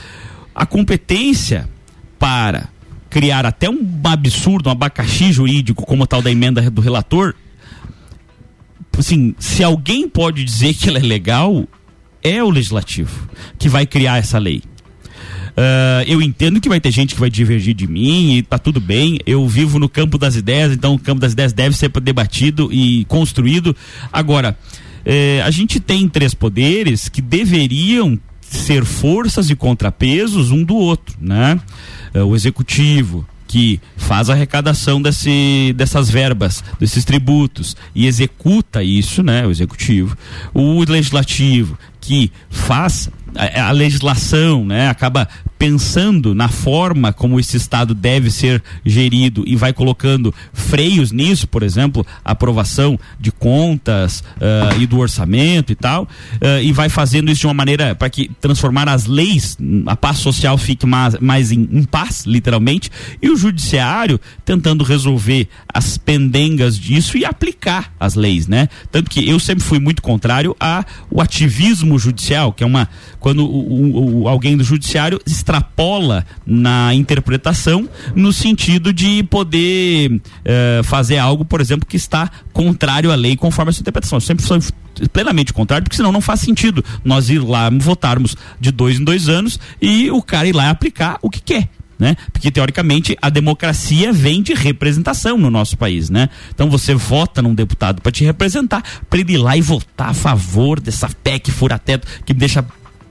A 0.54 0.66
competência 0.66 1.70
para 2.18 2.70
criar 3.10 3.46
até 3.46 3.70
um 3.70 3.80
absurdo, 4.04 4.68
um 4.68 4.72
abacaxi 4.72 5.32
jurídico, 5.32 5.86
como 5.86 6.08
tal 6.08 6.22
da 6.22 6.32
emenda 6.32 6.70
do 6.70 6.82
relator, 6.82 7.36
assim, 8.98 9.34
se 9.40 9.64
alguém 9.64 10.10
pode 10.10 10.44
dizer 10.44 10.74
que 10.74 10.90
ela 10.90 10.98
é 10.98 11.02
legal, 11.02 11.68
é 12.22 12.44
o 12.44 12.50
legislativo 12.50 13.30
que 13.58 13.70
vai 13.70 13.86
criar 13.86 14.18
essa 14.18 14.38
lei. 14.38 14.62
Uh, 15.60 16.08
eu 16.08 16.22
entendo 16.22 16.62
que 16.62 16.70
vai 16.70 16.80
ter 16.80 16.90
gente 16.90 17.14
que 17.14 17.20
vai 17.20 17.30
divergir 17.30 17.76
de 17.76 17.86
mim 17.86 18.38
e 18.38 18.44
tá 18.44 18.58
tudo 18.58 18.80
bem. 18.80 19.20
Eu 19.26 19.46
vivo 19.46 19.78
no 19.78 19.90
campo 19.90 20.18
das 20.18 20.38
ideias, 20.38 20.72
então 20.72 20.94
o 20.94 21.00
campo 21.00 21.20
das 21.20 21.34
ideias 21.34 21.52
deve 21.52 21.76
ser 21.76 21.90
debatido 22.00 22.72
e 22.72 23.04
construído. 23.06 23.76
Agora, 24.12 24.58
eh, 25.06 25.42
a 25.44 25.52
gente 25.52 25.82
tem 25.82 26.08
três 26.08 26.34
poderes 26.34 27.10
que 27.10 27.22
deveriam 27.22 28.18
ser 28.40 28.86
forças 28.86 29.50
e 29.50 29.56
contrapesos 29.56 30.50
um 30.50 30.64
do 30.64 30.78
outro, 30.78 31.18
né? 31.20 31.60
Uh, 32.16 32.24
o 32.24 32.36
executivo, 32.36 33.28
que 33.50 33.82
faz 33.98 34.30
a 34.30 34.34
arrecadação 34.34 35.02
desse, 35.02 35.74
dessas 35.76 36.08
verbas, 36.10 36.64
desses 36.80 37.04
tributos 37.04 37.76
e 37.96 38.06
executa 38.06 38.84
isso, 38.84 39.24
né, 39.24 39.46
o 39.46 39.50
executivo, 39.50 40.16
o 40.54 40.84
legislativo 40.88 41.78
que 42.00 42.32
faz 42.48 43.10
a, 43.36 43.70
a, 43.70 43.72
legislação, 43.72 44.64
né, 44.64 44.88
acaba 44.88 45.28
pensando 45.60 46.34
na 46.34 46.48
forma 46.48 47.12
como 47.12 47.38
esse 47.38 47.58
Estado 47.58 47.94
deve 47.94 48.32
ser 48.32 48.64
gerido 48.86 49.44
e 49.46 49.58
vai 49.58 49.74
colocando 49.74 50.34
freios 50.54 51.12
nisso, 51.12 51.46
por 51.48 51.64
exemplo, 51.64 52.08
aprovação 52.24 52.98
de 53.20 53.30
contas 53.30 54.22
uh, 54.38 54.80
e 54.80 54.88
do 54.88 54.98
orçamento 54.98 55.74
e 55.74 55.76
tal, 55.76 56.04
uh, 56.04 56.64
e 56.64 56.72
vai 56.72 56.88
fazendo 56.88 57.30
isso 57.30 57.42
de 57.42 57.48
uma 57.48 57.54
maneira 57.54 57.94
para 57.94 58.10
que 58.10 58.32
transformar 58.40 58.88
as 58.88 59.06
leis, 59.06 59.58
a 59.86 59.98
paz 59.98 60.20
social 60.20 60.58
fique 60.58 60.86
mais, 60.86 61.20
mais 61.20 61.52
em, 61.52 61.68
em 61.70 61.84
paz, 61.84 62.24
literalmente, 62.26 62.90
e 63.22 63.30
o 63.30 63.36
judiciário 63.36 64.20
tentando 64.46 64.86
resolver 64.86 65.50
as 65.74 65.98
pendengas 65.98 66.80
disso 66.80 67.18
e 67.18 67.26
aplicar 67.26 67.92
as 68.00 68.16
leis, 68.16 68.48
né? 68.48 68.70
Tanto 68.90 69.10
que 69.10 69.28
eu 69.28 69.38
sempre 69.40 69.64
fui 69.64 69.80
muito 69.80 70.02
contrário 70.02 70.56
a 70.58 70.86
o 71.12 71.20
ativismo 71.20 72.00
judicial, 72.00 72.54
que 72.54 72.64
é 72.64 72.68
uma 72.68 72.88
quando 73.20 73.46
o, 73.46 74.22
o, 74.22 74.28
alguém 74.30 74.56
do 74.56 74.64
judiciário 74.64 75.20
extrapola 75.50 76.26
na 76.46 76.94
interpretação 76.94 77.90
no 78.16 78.32
sentido 78.32 78.94
de 78.94 79.24
poder 79.24 80.22
eh, 80.46 80.82
fazer 80.84 81.18
algo, 81.18 81.44
por 81.44 81.60
exemplo, 81.60 81.88
que 81.88 81.98
está 81.98 82.30
contrário 82.54 83.12
à 83.12 83.16
lei 83.16 83.36
conforme 83.36 83.72
a 83.72 83.74
sua 83.74 83.82
interpretação. 83.82 84.18
Eu 84.18 84.22
sempre 84.22 84.46
sou 84.46 84.60
plenamente 85.12 85.52
contrário, 85.52 85.84
porque 85.84 85.96
senão 85.96 86.12
não 86.12 86.22
faz 86.22 86.42
sentido 86.42 86.86
nós 87.04 87.30
ir 87.30 87.40
lá 87.40 87.70
votarmos 87.70 88.38
de 88.60 88.72
dois 88.72 89.00
em 89.00 89.04
dois 89.04 89.28
anos 89.28 89.60
e 89.82 90.12
o 90.12 90.22
cara 90.22 90.48
ir 90.48 90.54
lá 90.54 90.70
aplicar 90.70 91.18
o 91.22 91.30
que 91.30 91.42
quer. 91.42 91.68
Né? 91.98 92.16
Porque 92.32 92.50
teoricamente 92.50 93.18
a 93.22 93.30
democracia 93.30 94.14
vem 94.14 94.42
de 94.42 94.54
representação 94.54 95.38
no 95.38 95.52
nosso 95.52 95.76
país, 95.76 96.10
né? 96.10 96.30
Então 96.56 96.70
você 96.70 96.96
vota 96.96 97.42
num 97.42 97.54
deputado 97.54 98.02
para 98.02 98.10
te 98.10 98.24
representar, 98.24 98.82
para 99.10 99.20
ele 99.20 99.34
ir 99.34 99.38
lá 99.38 99.58
e 99.58 99.62
votar 99.62 100.12
a 100.12 100.14
favor 100.14 100.80
dessa 100.80 101.10
PEC 101.10 101.52
fura-teto 101.52 102.08
que 102.26 102.34
deixa 102.34 102.66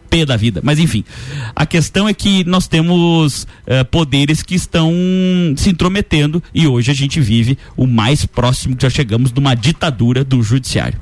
pé 0.09 0.25
da 0.25 0.37
vida. 0.37 0.61
Mas 0.63 0.79
enfim, 0.79 1.05
a 1.55 1.67
questão 1.67 2.09
é 2.09 2.15
que 2.15 2.45
nós 2.45 2.67
temos 2.67 3.43
uh, 3.43 3.85
poderes 3.91 4.43
que 4.43 4.55
estão 4.55 4.93
se 5.57 5.71
intrometendo 5.71 6.43
e 6.55 6.67
hoje 6.67 6.91
a 6.91 6.95
gente 6.95 7.21
vive 7.21 7.59
o 7.77 7.87
mais 7.87 8.25
próximo 8.27 8.77
que 8.77 8.83
já 8.83 8.91
chegamos 8.91 9.33
de 9.33 9.39
uma 9.39 9.55
ditadura 9.55 10.25
do 10.25 10.43
judiciário. 10.43 11.01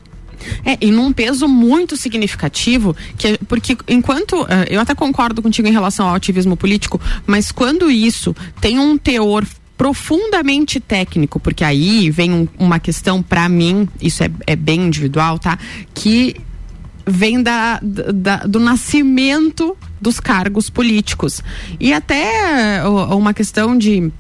É, 0.65 0.77
e 0.81 0.91
num 0.91 1.13
peso 1.13 1.49
muito 1.49 1.97
significativo, 1.97 2.95
que, 3.17 3.39
porque 3.49 3.77
enquanto. 3.89 4.43
Uh, 4.43 4.47
eu 4.69 4.81
até 4.81 4.95
concordo 4.95 5.43
contigo 5.43 5.67
em 5.67 5.73
relação 5.73 6.09
ao 6.09 6.15
ativismo 6.15 6.57
político, 6.57 7.01
mas 7.27 7.51
quando 7.51 7.91
isso 7.91 8.35
tem 8.61 8.79
um 8.79 8.97
teor 8.97 9.45
profundamente 9.77 10.81
técnico, 10.81 11.39
porque 11.39 11.63
aí 11.63 12.11
vem 12.11 12.33
um, 12.33 12.49
uma 12.59 12.79
questão 12.79 13.23
para 13.23 13.49
mim, 13.49 13.89
isso 14.01 14.25
é, 14.25 14.31
é 14.47 14.57
bem 14.57 14.87
individual, 14.87 15.39
tá? 15.39 15.59
Que 15.95 16.37
vem 17.07 17.43
da, 17.43 17.81
da, 17.83 18.37
do 18.39 18.59
nascimento 18.59 19.77
dos 20.01 20.19
cargos 20.19 20.69
políticos. 20.69 21.41
E 21.79 21.93
até 21.93 22.83
uma 22.87 23.33
questão 23.33 23.77
de 23.77 24.13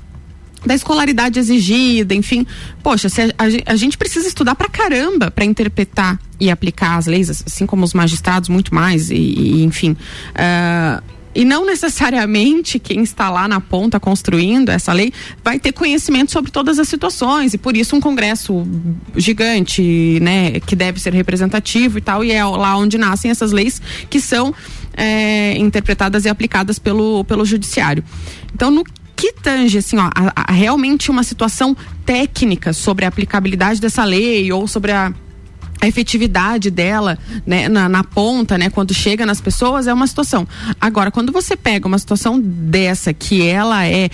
da 0.65 0.75
escolaridade 0.75 1.39
exigida, 1.39 2.13
enfim. 2.15 2.45
Poxa, 2.83 3.09
a, 3.09 3.45
a, 3.45 3.73
a, 3.73 3.77
gente 3.77 3.97
precisa 3.97 4.27
estudar 4.27 4.57
pra 4.57 4.69
caramba 4.69 5.31
para 5.31 5.45
interpretar 5.45 6.19
e 6.41 6.51
aplicar 6.51 6.97
as 6.97 7.07
leis, 7.07 7.31
assim 7.31 7.67
como 7.67 7.85
os 7.85 7.95
magistrados, 7.95 8.49
muito 8.49 8.75
mais, 8.75 9.11
e, 9.11 9.15
e 9.15 9.63
enfim. 9.63 9.93
Uh, 9.93 11.16
e 11.37 11.45
não 11.45 11.67
necessariamente 11.67 12.79
quem 12.79 13.03
está 13.03 13.29
lá 13.29 13.47
na 13.47 13.61
ponta 13.61 14.01
construindo 14.01 14.71
essa 14.71 14.93
lei 14.93 15.13
vai 15.45 15.59
ter 15.59 15.73
conhecimento 15.73 16.33
sobre 16.33 16.51
todas 16.51 16.79
as 16.79 16.89
situações 16.89 17.53
e 17.53 17.59
por 17.59 17.77
isso 17.77 17.95
um 17.95 18.01
congresso 18.01 18.67
gigante, 19.15 20.19
né, 20.21 20.59
que 20.61 20.75
deve 20.75 20.99
ser 20.99 21.13
representativo 21.13 21.99
e 21.99 22.01
tal, 22.01 22.25
e 22.25 22.33
é 22.33 22.45
lá 22.45 22.77
onde 22.77 22.97
nascem 22.97 23.31
essas 23.31 23.53
leis 23.53 23.81
que 24.09 24.19
são 24.19 24.55
é, 24.97 25.57
interpretadas 25.59 26.25
e 26.25 26.29
aplicadas 26.29 26.79
pelo, 26.79 27.23
pelo 27.25 27.45
judiciário. 27.45 28.03
Então, 28.55 28.71
no 28.71 28.83
que 29.15 29.33
tange 29.33 29.79
assim, 29.79 29.99
ó, 29.99 30.11
a, 30.15 30.33
a, 30.35 30.53
realmente 30.53 31.11
uma 31.11 31.23
situação 31.23 31.77
técnica 32.05 32.73
sobre 32.73 33.05
a 33.05 33.09
aplicabilidade 33.09 33.81
dessa 33.81 34.05
lei 34.05 34.51
ou 34.53 34.67
sobre 34.67 34.93
a 34.93 35.13
a 35.81 35.87
efetividade 35.87 36.71
dela 36.71 37.19
né, 37.47 37.69
na, 37.69 37.89
na, 37.89 38.03
ponta, 38.03 38.57
né, 38.57 38.71
quando 38.71 38.95
chega 38.95 39.27
nas 39.27 39.41
pessoas, 39.41 39.87
é 39.87 39.93
uma 39.93 40.07
situação. 40.07 40.47
Agora, 40.81 41.11
quando 41.11 41.33
você 41.33 41.57
pega 41.57 41.87
uma 41.87 41.99
situação 41.99 42.41
dessa 42.41 43.13
que 43.13 43.43
ela 43.43 43.87
é 43.87 44.11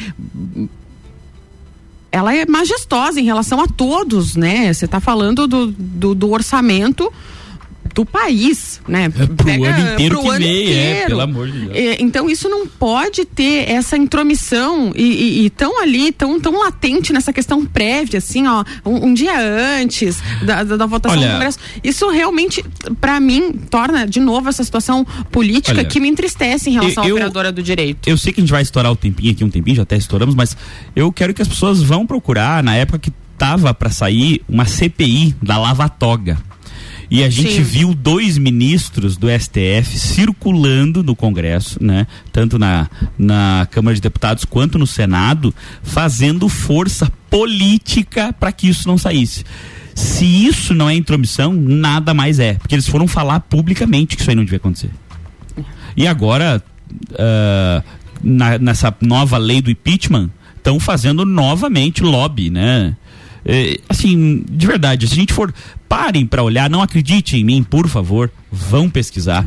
ela 2.10 2.34
é 2.34 2.44
majestosa 2.44 3.18
em 3.18 3.24
relação 3.24 3.58
a 3.58 3.66
todos, 3.66 4.36
né? 4.36 4.70
Você 4.70 4.84
está 4.84 5.00
falando 5.00 5.46
do, 5.48 5.68
do, 5.68 6.14
do 6.14 6.30
orçamento 6.30 7.10
do 7.94 8.04
país, 8.04 8.80
né? 8.88 9.04
É 9.04 9.08
pro 9.08 9.44
Pega, 9.44 9.68
ano 9.68 9.92
inteiro 9.92 10.14
pro 10.16 10.22
que 10.22 10.28
ano 10.30 10.38
vem, 10.38 10.48
é, 10.48 10.62
inteiro. 10.62 10.98
é, 10.98 11.06
pelo 11.06 11.20
amor 11.20 11.50
de 11.50 11.58
Deus. 11.58 11.76
É, 11.76 12.02
então 12.02 12.30
isso 12.30 12.48
não 12.48 12.66
pode 12.66 13.24
ter 13.24 13.70
essa 13.70 13.96
intromissão 13.96 14.92
e, 14.94 15.02
e, 15.02 15.46
e, 15.46 15.50
tão 15.50 15.80
ali, 15.80 16.10
tão, 16.12 16.40
tão 16.40 16.58
latente 16.58 17.12
nessa 17.12 17.32
questão 17.32 17.64
prévia, 17.64 18.18
assim, 18.18 18.46
ó, 18.46 18.64
um, 18.84 19.06
um 19.06 19.14
dia 19.14 19.34
antes 19.80 20.22
da, 20.42 20.64
da, 20.64 20.76
da 20.76 20.86
votação 20.86 21.18
olha, 21.18 21.28
do 21.28 21.32
Congresso. 21.34 21.58
Isso 21.84 22.08
realmente, 22.10 22.64
para 23.00 23.20
mim, 23.20 23.52
torna 23.70 24.06
de 24.06 24.20
novo 24.20 24.48
essa 24.48 24.64
situação 24.64 25.04
política 25.30 25.78
olha, 25.78 25.84
que 25.84 26.00
me 26.00 26.08
entristece 26.08 26.70
em 26.70 26.74
relação 26.74 27.04
eu, 27.04 27.10
à 27.10 27.18
operadora 27.18 27.52
do 27.52 27.62
direito. 27.62 28.08
Eu 28.08 28.16
sei 28.16 28.32
que 28.32 28.40
a 28.40 28.42
gente 28.42 28.52
vai 28.52 28.62
estourar 28.62 28.90
o 28.90 28.96
tempinho 28.96 29.32
aqui, 29.32 29.44
um 29.44 29.50
tempinho, 29.50 29.76
já 29.76 29.82
até 29.82 29.96
estouramos, 29.96 30.34
mas 30.34 30.56
eu 30.96 31.12
quero 31.12 31.34
que 31.34 31.42
as 31.42 31.48
pessoas 31.48 31.82
vão 31.82 32.06
procurar, 32.06 32.62
na 32.62 32.74
época 32.74 32.98
que 32.98 33.12
tava 33.36 33.74
para 33.74 33.90
sair 33.90 34.42
uma 34.48 34.64
CPI 34.64 35.34
da 35.42 35.58
Lava 35.58 35.88
Toga 35.88 36.38
e 37.12 37.22
a 37.22 37.28
gente 37.28 37.56
Sim. 37.56 37.62
viu 37.62 37.94
dois 37.94 38.38
ministros 38.38 39.18
do 39.18 39.28
STF 39.28 39.98
circulando 39.98 41.02
no 41.02 41.14
Congresso, 41.14 41.76
né? 41.78 42.06
Tanto 42.32 42.58
na, 42.58 42.88
na 43.18 43.68
Câmara 43.70 43.94
de 43.94 44.00
Deputados 44.00 44.46
quanto 44.46 44.78
no 44.78 44.86
Senado, 44.86 45.54
fazendo 45.82 46.48
força 46.48 47.12
política 47.28 48.32
para 48.32 48.50
que 48.50 48.66
isso 48.66 48.88
não 48.88 48.96
saísse. 48.96 49.44
Se 49.94 50.24
isso 50.24 50.72
não 50.72 50.88
é 50.88 50.94
intromissão, 50.94 51.52
nada 51.52 52.14
mais 52.14 52.38
é. 52.38 52.54
Porque 52.54 52.74
eles 52.74 52.88
foram 52.88 53.06
falar 53.06 53.40
publicamente 53.40 54.16
que 54.16 54.22
isso 54.22 54.30
aí 54.30 54.36
não 54.36 54.44
devia 54.44 54.56
acontecer. 54.56 54.88
E 55.94 56.06
agora, 56.06 56.64
uh, 57.10 57.84
na, 58.24 58.58
nessa 58.58 58.96
nova 59.02 59.36
lei 59.36 59.60
do 59.60 59.70
impeachment, 59.70 60.30
estão 60.56 60.80
fazendo 60.80 61.26
novamente 61.26 62.02
lobby, 62.02 62.48
né? 62.48 62.96
É, 63.44 63.78
assim, 63.88 64.44
de 64.48 64.66
verdade, 64.66 65.06
se 65.06 65.14
a 65.14 65.16
gente 65.16 65.32
for 65.32 65.52
parem 65.88 66.24
para 66.26 66.42
olhar, 66.42 66.70
não 66.70 66.80
acreditem 66.80 67.40
em 67.40 67.44
mim, 67.44 67.62
por 67.62 67.88
favor, 67.88 68.30
vão 68.50 68.88
pesquisar. 68.88 69.46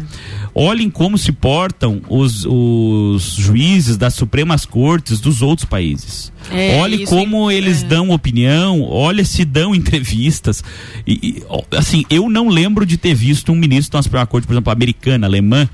Olhem 0.53 0.89
como 0.89 1.17
se 1.17 1.31
portam 1.31 2.01
os, 2.07 2.45
os 2.45 3.35
juízes 3.37 3.97
das 3.97 4.13
Supremas 4.13 4.65
Cortes 4.65 5.19
dos 5.19 5.41
outros 5.41 5.67
países. 5.67 6.31
É, 6.51 6.79
olhe 6.79 7.05
como 7.05 7.49
eles 7.49 7.83
é. 7.83 7.87
dão 7.87 8.11
opinião, 8.11 8.83
olha 8.83 9.25
se 9.25 9.43
dão 9.43 9.73
entrevistas. 9.73 10.63
E, 11.05 11.13
e, 11.13 11.43
assim, 11.75 12.05
eu 12.09 12.29
não 12.29 12.47
lembro 12.47 12.85
de 12.85 12.97
ter 12.97 13.15
visto 13.15 13.51
um 13.51 13.55
ministro 13.55 13.97
da 13.97 14.03
Suprema 14.03 14.27
Corte, 14.27 14.45
por 14.45 14.53
exemplo, 14.53 14.71
americana, 14.71 15.25
alemã, 15.25 15.67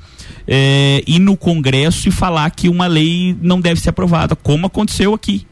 é, 0.48 1.04
ir 1.06 1.20
no 1.20 1.36
Congresso 1.36 2.08
e 2.08 2.12
falar 2.12 2.50
que 2.52 2.70
uma 2.70 2.88
lei 2.88 3.36
não 3.42 3.60
deve 3.60 3.82
ser 3.82 3.90
aprovada, 3.90 4.36
como 4.36 4.68
aconteceu 4.68 5.14
aqui. 5.14 5.46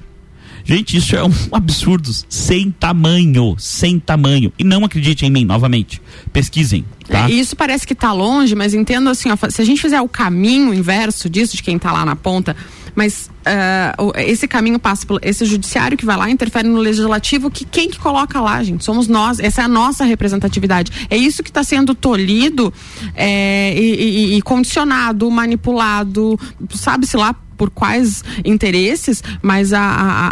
Gente, 0.70 0.98
isso 0.98 1.16
é 1.16 1.24
um 1.24 1.34
absurdo 1.52 2.12
sem 2.30 2.70
tamanho, 2.70 3.56
sem 3.58 4.00
tamanho. 4.00 4.54
E 4.58 4.64
não 4.64 4.86
acreditem 4.86 5.28
em 5.28 5.32
mim, 5.32 5.44
novamente. 5.44 6.00
Pesquisem. 6.32 6.86
Tá? 7.08 7.28
É, 7.28 7.32
isso 7.32 7.56
parece 7.56 7.88
que 7.88 7.94
está 7.94 8.14
longe, 8.14 8.54
mas 8.54 8.76
entendo 8.76 9.10
assim, 9.10 9.32
ó, 9.32 9.50
se 9.50 9.60
a 9.60 9.66
gente 9.66 9.82
fizer 9.82 10.00
o 10.00 10.08
caminho 10.08 10.72
inverso 10.72 11.28
disso, 11.28 11.56
de 11.56 11.64
quem 11.64 11.78
está 11.78 11.92
lá 11.92 12.06
na 12.06 12.16
ponta, 12.16 12.56
mas 12.94 13.32
uh, 13.48 14.12
esse 14.18 14.48
caminho 14.48 14.78
passa 14.78 15.08
por 15.08 15.20
esse 15.24 15.44
judiciário 15.44 15.98
que 15.98 16.06
vai 16.06 16.16
lá, 16.16 16.30
interfere 16.30 16.68
no 16.68 16.78
legislativo, 16.78 17.50
que 17.50 17.66
quem 17.66 17.90
que 17.90 17.98
coloca 17.98 18.40
lá, 18.40 18.62
gente? 18.62 18.84
Somos 18.84 19.08
nós, 19.08 19.40
essa 19.40 19.62
é 19.62 19.66
a 19.66 19.68
nossa 19.68 20.06
representatividade. 20.06 21.08
É 21.10 21.18
isso 21.18 21.42
que 21.42 21.50
está 21.50 21.64
sendo 21.64 21.96
tolhido 21.96 22.72
é, 23.16 23.74
e, 23.76 24.34
e, 24.34 24.38
e 24.38 24.42
condicionado, 24.44 25.32
manipulado, 25.32 26.40
sabe-se 26.76 27.18
lá 27.18 27.36
por 27.60 27.70
quais 27.70 28.24
interesses, 28.46 29.22
mas 29.42 29.74
a, 29.74 29.82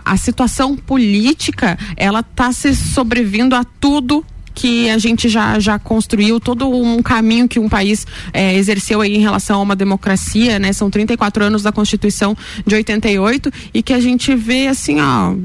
a, 0.06 0.14
a 0.14 0.18
situação 0.18 0.78
política 0.78 1.78
ela 1.98 2.22
está 2.22 2.54
se 2.54 2.74
sobrevindo 2.74 3.54
a 3.54 3.66
tudo 3.66 4.26
que 4.56 4.90
a 4.90 4.98
gente 4.98 5.30
já, 5.30 5.60
já 5.60 5.78
construiu 5.78 6.40
todo 6.40 6.68
um 6.68 7.04
caminho 7.04 7.48
que 7.48 7.60
um 7.60 7.70
país 7.70 8.08
é, 8.34 8.56
exerceu 8.56 9.02
aí 9.02 9.16
em 9.16 9.20
relação 9.20 9.60
a 9.60 9.62
uma 9.62 9.76
democracia, 9.76 10.58
né? 10.58 10.74
São 10.74 10.90
34 10.90 11.44
anos 11.44 11.62
da 11.62 11.72
Constituição 11.72 12.36
de 12.66 12.74
88 12.74 13.52
e 13.72 13.84
que 13.84 13.94
a 13.94 14.00
gente 14.00 14.34
vê 14.34 14.68
assim, 14.68 15.00
ó, 15.00 15.36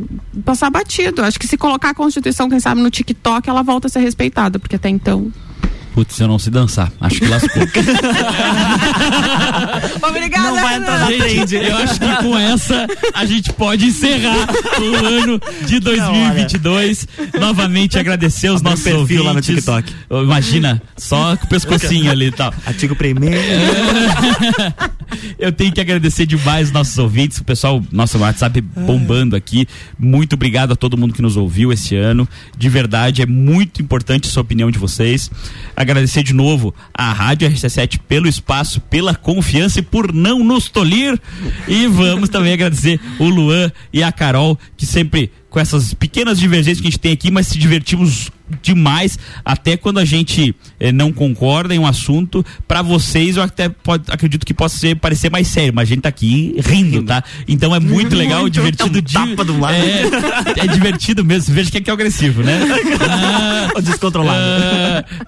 passar 0.47 0.70
batido. 0.70 1.20
Acho 1.20 1.39
que 1.39 1.47
se 1.47 1.59
colocar 1.59 1.91
a 1.91 1.95
Constituição, 1.95 2.49
quem 2.49 2.59
sabe, 2.59 2.80
no 2.80 2.91
TikTok, 2.91 3.51
ela 3.51 3.62
volta 3.62 3.89
a 3.89 3.91
ser 3.91 4.01
respeitada, 4.01 4.59
porque 4.59 4.76
até 4.76 4.89
então 4.89 5.30
Putz, 5.95 6.18
eu 6.18 6.26
não 6.26 6.38
sei 6.38 6.51
dançar. 6.51 6.90
Acho 7.01 7.20
que 7.20 7.26
lascou. 7.26 7.62
Obrigada. 10.09 10.51
Não 10.51 10.61
vai 10.61 10.76
entrar 10.76 10.99
na 11.01 11.07
frente. 11.07 11.55
Eu 11.55 11.76
acho 11.76 12.01
que 12.01 12.16
com 12.16 12.38
essa 12.38 12.86
a 13.14 13.24
gente 13.26 13.53
pode 13.53 13.86
encerrar 13.86 14.49
o 14.80 15.07
ano 15.07 15.40
de 15.66 15.78
2022. 15.80 17.07
Novamente 17.38 17.99
agradecer 17.99 18.49
os 18.51 18.62
nossos 18.62 18.84
perfil 18.84 19.01
ouvintes. 19.01 19.24
lá 19.26 19.34
no 19.34 19.40
TikTok. 19.43 19.93
Imagina, 20.11 20.80
só 20.97 21.36
com 21.36 21.45
o 21.45 21.49
pescocinho 21.49 22.11
ali 22.11 22.26
e 22.26 22.32
tal. 22.32 22.55
Atigo 22.64 22.97
primeiro. 22.97 23.36
Eu 25.38 25.52
tenho 25.52 25.72
que 25.72 25.80
agradecer 25.80 26.26
demais 26.26 26.68
os 26.68 26.72
nossos 26.72 26.96
ouvintes, 26.98 27.38
o 27.38 27.44
pessoal, 27.44 27.82
nosso 27.90 28.18
WhatsApp 28.18 28.60
bombando 28.60 29.36
aqui. 29.36 29.66
Muito 29.98 30.34
obrigado 30.34 30.72
a 30.72 30.76
todo 30.76 30.96
mundo 30.96 31.14
que 31.14 31.22
nos 31.22 31.36
ouviu 31.36 31.72
esse 31.72 31.96
ano. 31.96 32.28
De 32.56 32.68
verdade, 32.68 33.22
é 33.22 33.26
muito 33.26 33.82
importante 33.82 34.28
a 34.28 34.30
sua 34.30 34.42
opinião 34.42 34.70
de 34.70 34.78
vocês. 34.78 35.30
Agradecer 35.76 36.22
de 36.22 36.32
novo 36.32 36.74
à 36.94 37.12
Rádio 37.12 37.48
RC7 37.48 38.00
pelo 38.08 38.28
espaço, 38.28 38.80
pela 38.80 39.14
confiança 39.14 39.80
e 39.80 39.82
por 39.82 40.12
não 40.12 40.44
nos 40.44 40.68
tolir. 40.68 41.18
E 41.68 41.86
vamos 41.86 42.28
também 42.28 42.52
agradecer 42.52 43.00
o 43.18 43.28
Luan 43.28 43.70
e 43.92 44.02
a 44.02 44.12
Carol, 44.12 44.58
que 44.76 44.86
sempre 44.86 45.30
com 45.52 45.60
essas 45.60 45.92
pequenas 45.92 46.38
divergências 46.38 46.80
que 46.80 46.88
a 46.88 46.90
gente 46.90 47.00
tem 47.00 47.12
aqui, 47.12 47.30
mas 47.30 47.46
se 47.46 47.58
divertimos 47.58 48.30
demais, 48.62 49.18
até 49.44 49.76
quando 49.76 49.98
a 49.98 50.05
gente 50.05 50.55
eh, 50.78 50.92
não 50.92 51.12
concorda 51.12 51.74
em 51.74 51.78
um 51.78 51.86
assunto, 51.86 52.44
para 52.66 52.82
vocês 52.82 53.36
eu 53.36 53.42
até 53.42 53.68
pode, 53.68 54.05
acredito 54.11 54.44
que 54.44 54.55
possa 54.55 54.78
ser, 54.78 54.96
parecer 54.96 55.30
mais 55.30 55.48
sério, 55.48 55.72
mas 55.74 55.88
a 55.88 55.94
gente 55.94 56.03
tá 56.03 56.09
aqui 56.09 56.55
rindo, 56.64 57.03
tá? 57.03 57.22
Então 57.46 57.74
é 57.74 57.80
muito 57.80 58.14
legal, 58.16 58.42
muito, 58.42 58.55
divertido. 58.55 58.98
É 58.98 59.00
um 59.00 59.28
tapa 59.28 59.44
do 59.44 59.59
lado. 59.59 59.74
É, 59.74 60.64
é 60.64 60.66
divertido 60.66 61.24
mesmo, 61.24 61.55
veja 61.55 61.70
que 61.70 61.78
é 61.78 61.80
que 61.80 61.90
é 61.90 61.92
agressivo, 61.92 62.42
né? 62.42 62.61
Ah, 63.03 63.72
o 63.76 63.82
descontrolado. 63.82 64.38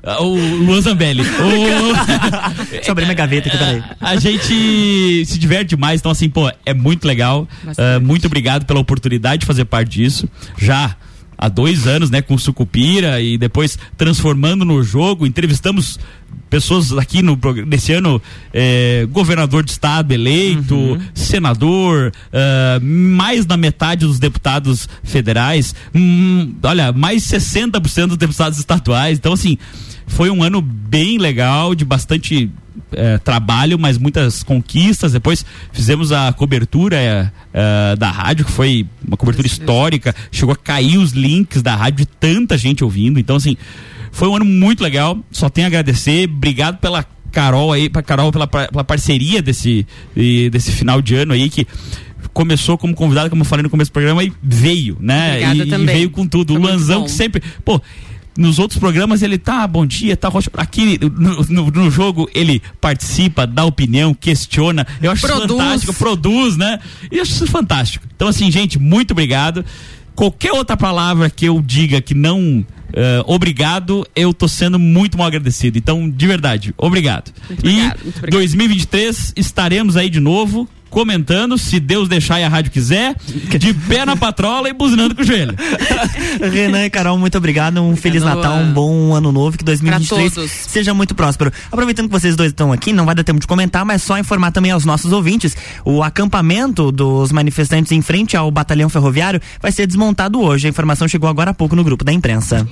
Ah, 0.03 0.23
o 0.23 0.35
Luan 0.35 0.81
Zambelli. 0.81 1.23
O... 1.23 2.65
Deixa 2.71 2.89
eu 2.89 2.93
abrir 2.93 3.05
minha 3.05 3.15
gaveta 3.15 3.49
aqui, 3.49 3.59
peraí. 3.59 3.83
A 4.01 4.17
gente 4.17 5.25
se 5.27 5.39
diverte 5.39 5.71
demais, 5.71 6.01
então 6.01 6.11
assim, 6.11 6.29
pô, 6.29 6.51
é 6.65 6.75
muito 6.75 7.07
legal. 7.07 7.49
Uh, 7.65 8.01
muito 8.01 8.27
obrigado 8.27 8.65
pela 8.65 8.81
oportunidade 8.81 9.41
de 9.41 9.47
fazer 9.47 9.65
parte 9.65 10.01
disso. 10.01 10.29
Já 10.59 10.97
há 11.37 11.49
dois 11.49 11.87
anos, 11.87 12.11
né, 12.11 12.23
com 12.23 12.37
Sucupira 12.39 13.21
e 13.21 13.37
depois 13.37 13.79
transformando 13.97 14.65
no 14.65 14.83
jogo. 14.83 15.27
Entrevistamos 15.27 15.99
pessoas 16.51 16.93
aqui 16.93 17.23
no 17.23 17.39
nesse 17.67 17.93
ano 17.93 18.21
eh, 18.53 19.07
governador 19.11 19.65
de 19.65 19.73
estado 19.73 20.13
eleito, 20.13 20.75
uhum. 20.75 21.01
senador, 21.15 22.13
uh, 22.33 22.85
mais 22.85 23.45
da 23.45 23.57
metade 23.57 24.07
dos 24.07 24.19
deputados 24.19 24.89
federais, 25.03 25.75
hum, 25.95 26.55
olha, 26.63 26.93
mais 26.93 27.23
60% 27.25 28.09
dos 28.09 28.17
deputados 28.17 28.59
estaduais. 28.59 29.19
Então 29.19 29.33
assim, 29.33 29.59
foi 30.07 30.31
um 30.31 30.43
ano 30.43 30.61
bem 30.63 31.19
legal, 31.19 31.75
de 31.75 31.85
bastante 31.85 32.51
é, 32.93 33.19
trabalho, 33.19 33.79
mas 33.79 33.99
muitas 33.99 34.43
conquistas. 34.43 35.13
Depois 35.13 35.45
fizemos 35.73 36.13
a 36.13 36.33
cobertura 36.33 36.97
é, 36.97 37.31
é, 37.53 37.97
da 37.97 38.11
rádio, 38.11 38.45
que 38.45 38.53
foi 38.53 38.87
uma 39.07 39.17
cobertura 39.17 39.47
histórica. 39.47 40.15
Chegou 40.31 40.53
a 40.53 40.57
cair 40.57 40.99
os 40.99 41.13
links 41.13 41.63
da 41.63 41.75
rádio 41.75 41.99
de 41.99 42.07
tanta 42.07 42.57
gente 42.57 42.85
ouvindo. 42.85 43.19
Então, 43.19 43.37
assim, 43.37 43.57
foi 44.15 44.29
um 44.29 44.37
ano 44.37 44.45
muito 44.45 44.83
legal. 44.83 45.19
Só 45.31 45.51
tenho 45.51 45.67
a 45.67 45.69
agradecer. 45.69 46.29
Obrigado 46.29 46.79
pela 46.79 47.05
Carol 47.33 47.73
aí, 47.73 47.91
pra 47.91 48.01
Carol 48.01 48.31
pela, 48.31 48.47
pela 48.47 48.85
parceria 48.85 49.43
desse, 49.43 49.85
desse 50.53 50.71
final 50.71 51.03
de 51.03 51.17
ano 51.17 51.33
aí 51.33 51.51
que 51.51 51.67
começou 52.33 52.79
como 52.79 52.95
convidado, 52.95 53.29
como 53.29 53.43
eu 53.43 53.47
falei 53.47 53.65
no 53.65 53.71
começo 53.71 53.91
do 53.91 53.93
programa, 53.93 54.23
e 54.23 54.33
veio, 54.41 54.97
né? 55.01 55.41
E, 55.55 55.63
e, 55.63 55.85
veio 55.85 56.11
com 56.11 56.27
tudo. 56.27 56.55
Foi 56.55 56.63
o 56.63 56.65
Lanzão 56.65 57.05
que 57.05 57.11
sempre. 57.11 57.43
Pô, 57.65 57.81
nos 58.39 58.61
outros 58.61 58.79
programas 58.79 59.21
ele 59.21 59.37
tá, 59.37 59.67
bom 59.67 59.85
dia, 59.85 60.17
tá 60.17 60.29
roxo. 60.29 60.49
Aqui 60.57 60.99
no, 60.99 61.43
no, 61.45 61.71
no, 61.71 61.91
jogo 61.91 62.31
ele 62.33 62.63
participa, 62.81 63.49
dá 63.49 63.65
opinião, 63.65 64.15
questiona. 64.15 64.87
Eu 65.03 65.11
acho 65.11 65.27
produz. 65.27 65.51
fantástico, 65.51 65.95
produz, 65.95 66.57
né? 66.57 66.79
E 67.11 67.17
eu 67.17 67.23
acho 67.23 67.33
isso 67.33 67.47
fantástico. 67.49 68.07
Então, 68.15 68.29
assim, 68.29 68.49
gente, 68.49 68.79
muito 68.79 69.11
obrigado. 69.11 69.65
Qualquer 70.15 70.53
outra 70.53 70.77
palavra 70.77 71.29
que 71.29 71.45
eu 71.45 71.61
diga 71.61 72.01
que 72.01 72.15
não 72.15 72.65
Uh, 72.95 73.27
obrigado, 73.27 74.07
eu 74.15 74.33
tô 74.33 74.47
sendo 74.47 74.79
muito 74.79 75.19
mal 75.19 75.27
agradecido. 75.27 75.77
Então, 75.77 76.09
de 76.09 76.27
verdade, 76.29 76.73
obrigado. 76.79 77.33
Muito 77.49 77.67
e 77.67 77.71
obrigado, 77.71 78.03
muito 78.05 78.19
obrigado. 78.19 78.31
2023 78.31 79.33
estaremos 79.37 79.97
aí 79.97 80.09
de 80.09 80.21
novo 80.21 80.69
comentando, 80.95 81.59
se 81.59 81.81
Deus 81.81 82.09
deixar 82.09 82.39
e 82.41 82.45
a 82.45 82.49
rádio 82.49 82.71
quiser, 82.71 83.17
de 83.59 83.75
pé 83.75 84.07
na 84.07 84.17
patrola 84.17 84.69
e 84.69 84.73
buzinando 84.73 85.13
com 85.13 85.23
o 85.23 85.25
joelho. 85.25 85.53
Renan 86.53 86.85
e 86.85 86.91
Carol, 86.91 87.19
muito 87.19 87.37
obrigado. 87.37 87.83
Um 87.83 87.97
Feliz 87.97 88.23
Natal, 88.23 88.59
um 88.59 88.73
bom 88.73 89.13
ano 89.13 89.33
novo, 89.33 89.59
que 89.59 89.65
2023 89.65 90.49
seja 90.49 90.95
muito 90.95 91.13
próspero. 91.13 91.53
Aproveitando 91.67 92.07
que 92.07 92.13
vocês 92.13 92.37
dois 92.37 92.51
estão 92.51 92.73
aqui, 92.73 92.93
não 92.93 93.05
vai 93.05 93.17
dar 93.17 93.25
tempo 93.25 93.41
de 93.41 93.47
comentar, 93.47 93.85
mas 93.85 94.05
só 94.05 94.17
informar 94.17 94.53
também 94.53 94.71
aos 94.71 94.85
nossos 94.85 95.11
ouvintes: 95.11 95.57
o 95.85 96.01
acampamento 96.01 96.93
dos 96.93 97.33
manifestantes 97.33 97.91
em 97.91 98.01
frente 98.01 98.37
ao 98.37 98.49
batalhão 98.53 98.89
ferroviário 98.89 99.41
vai 99.61 99.73
ser 99.73 99.89
desmontado 99.89 100.41
hoje. 100.41 100.69
A 100.69 100.71
informação 100.71 101.09
chegou 101.09 101.29
agora 101.29 101.51
há 101.51 101.55
pouco 101.55 101.75
no 101.75 101.83
grupo 101.83 102.05
da 102.05 102.13
imprensa. 102.13 102.65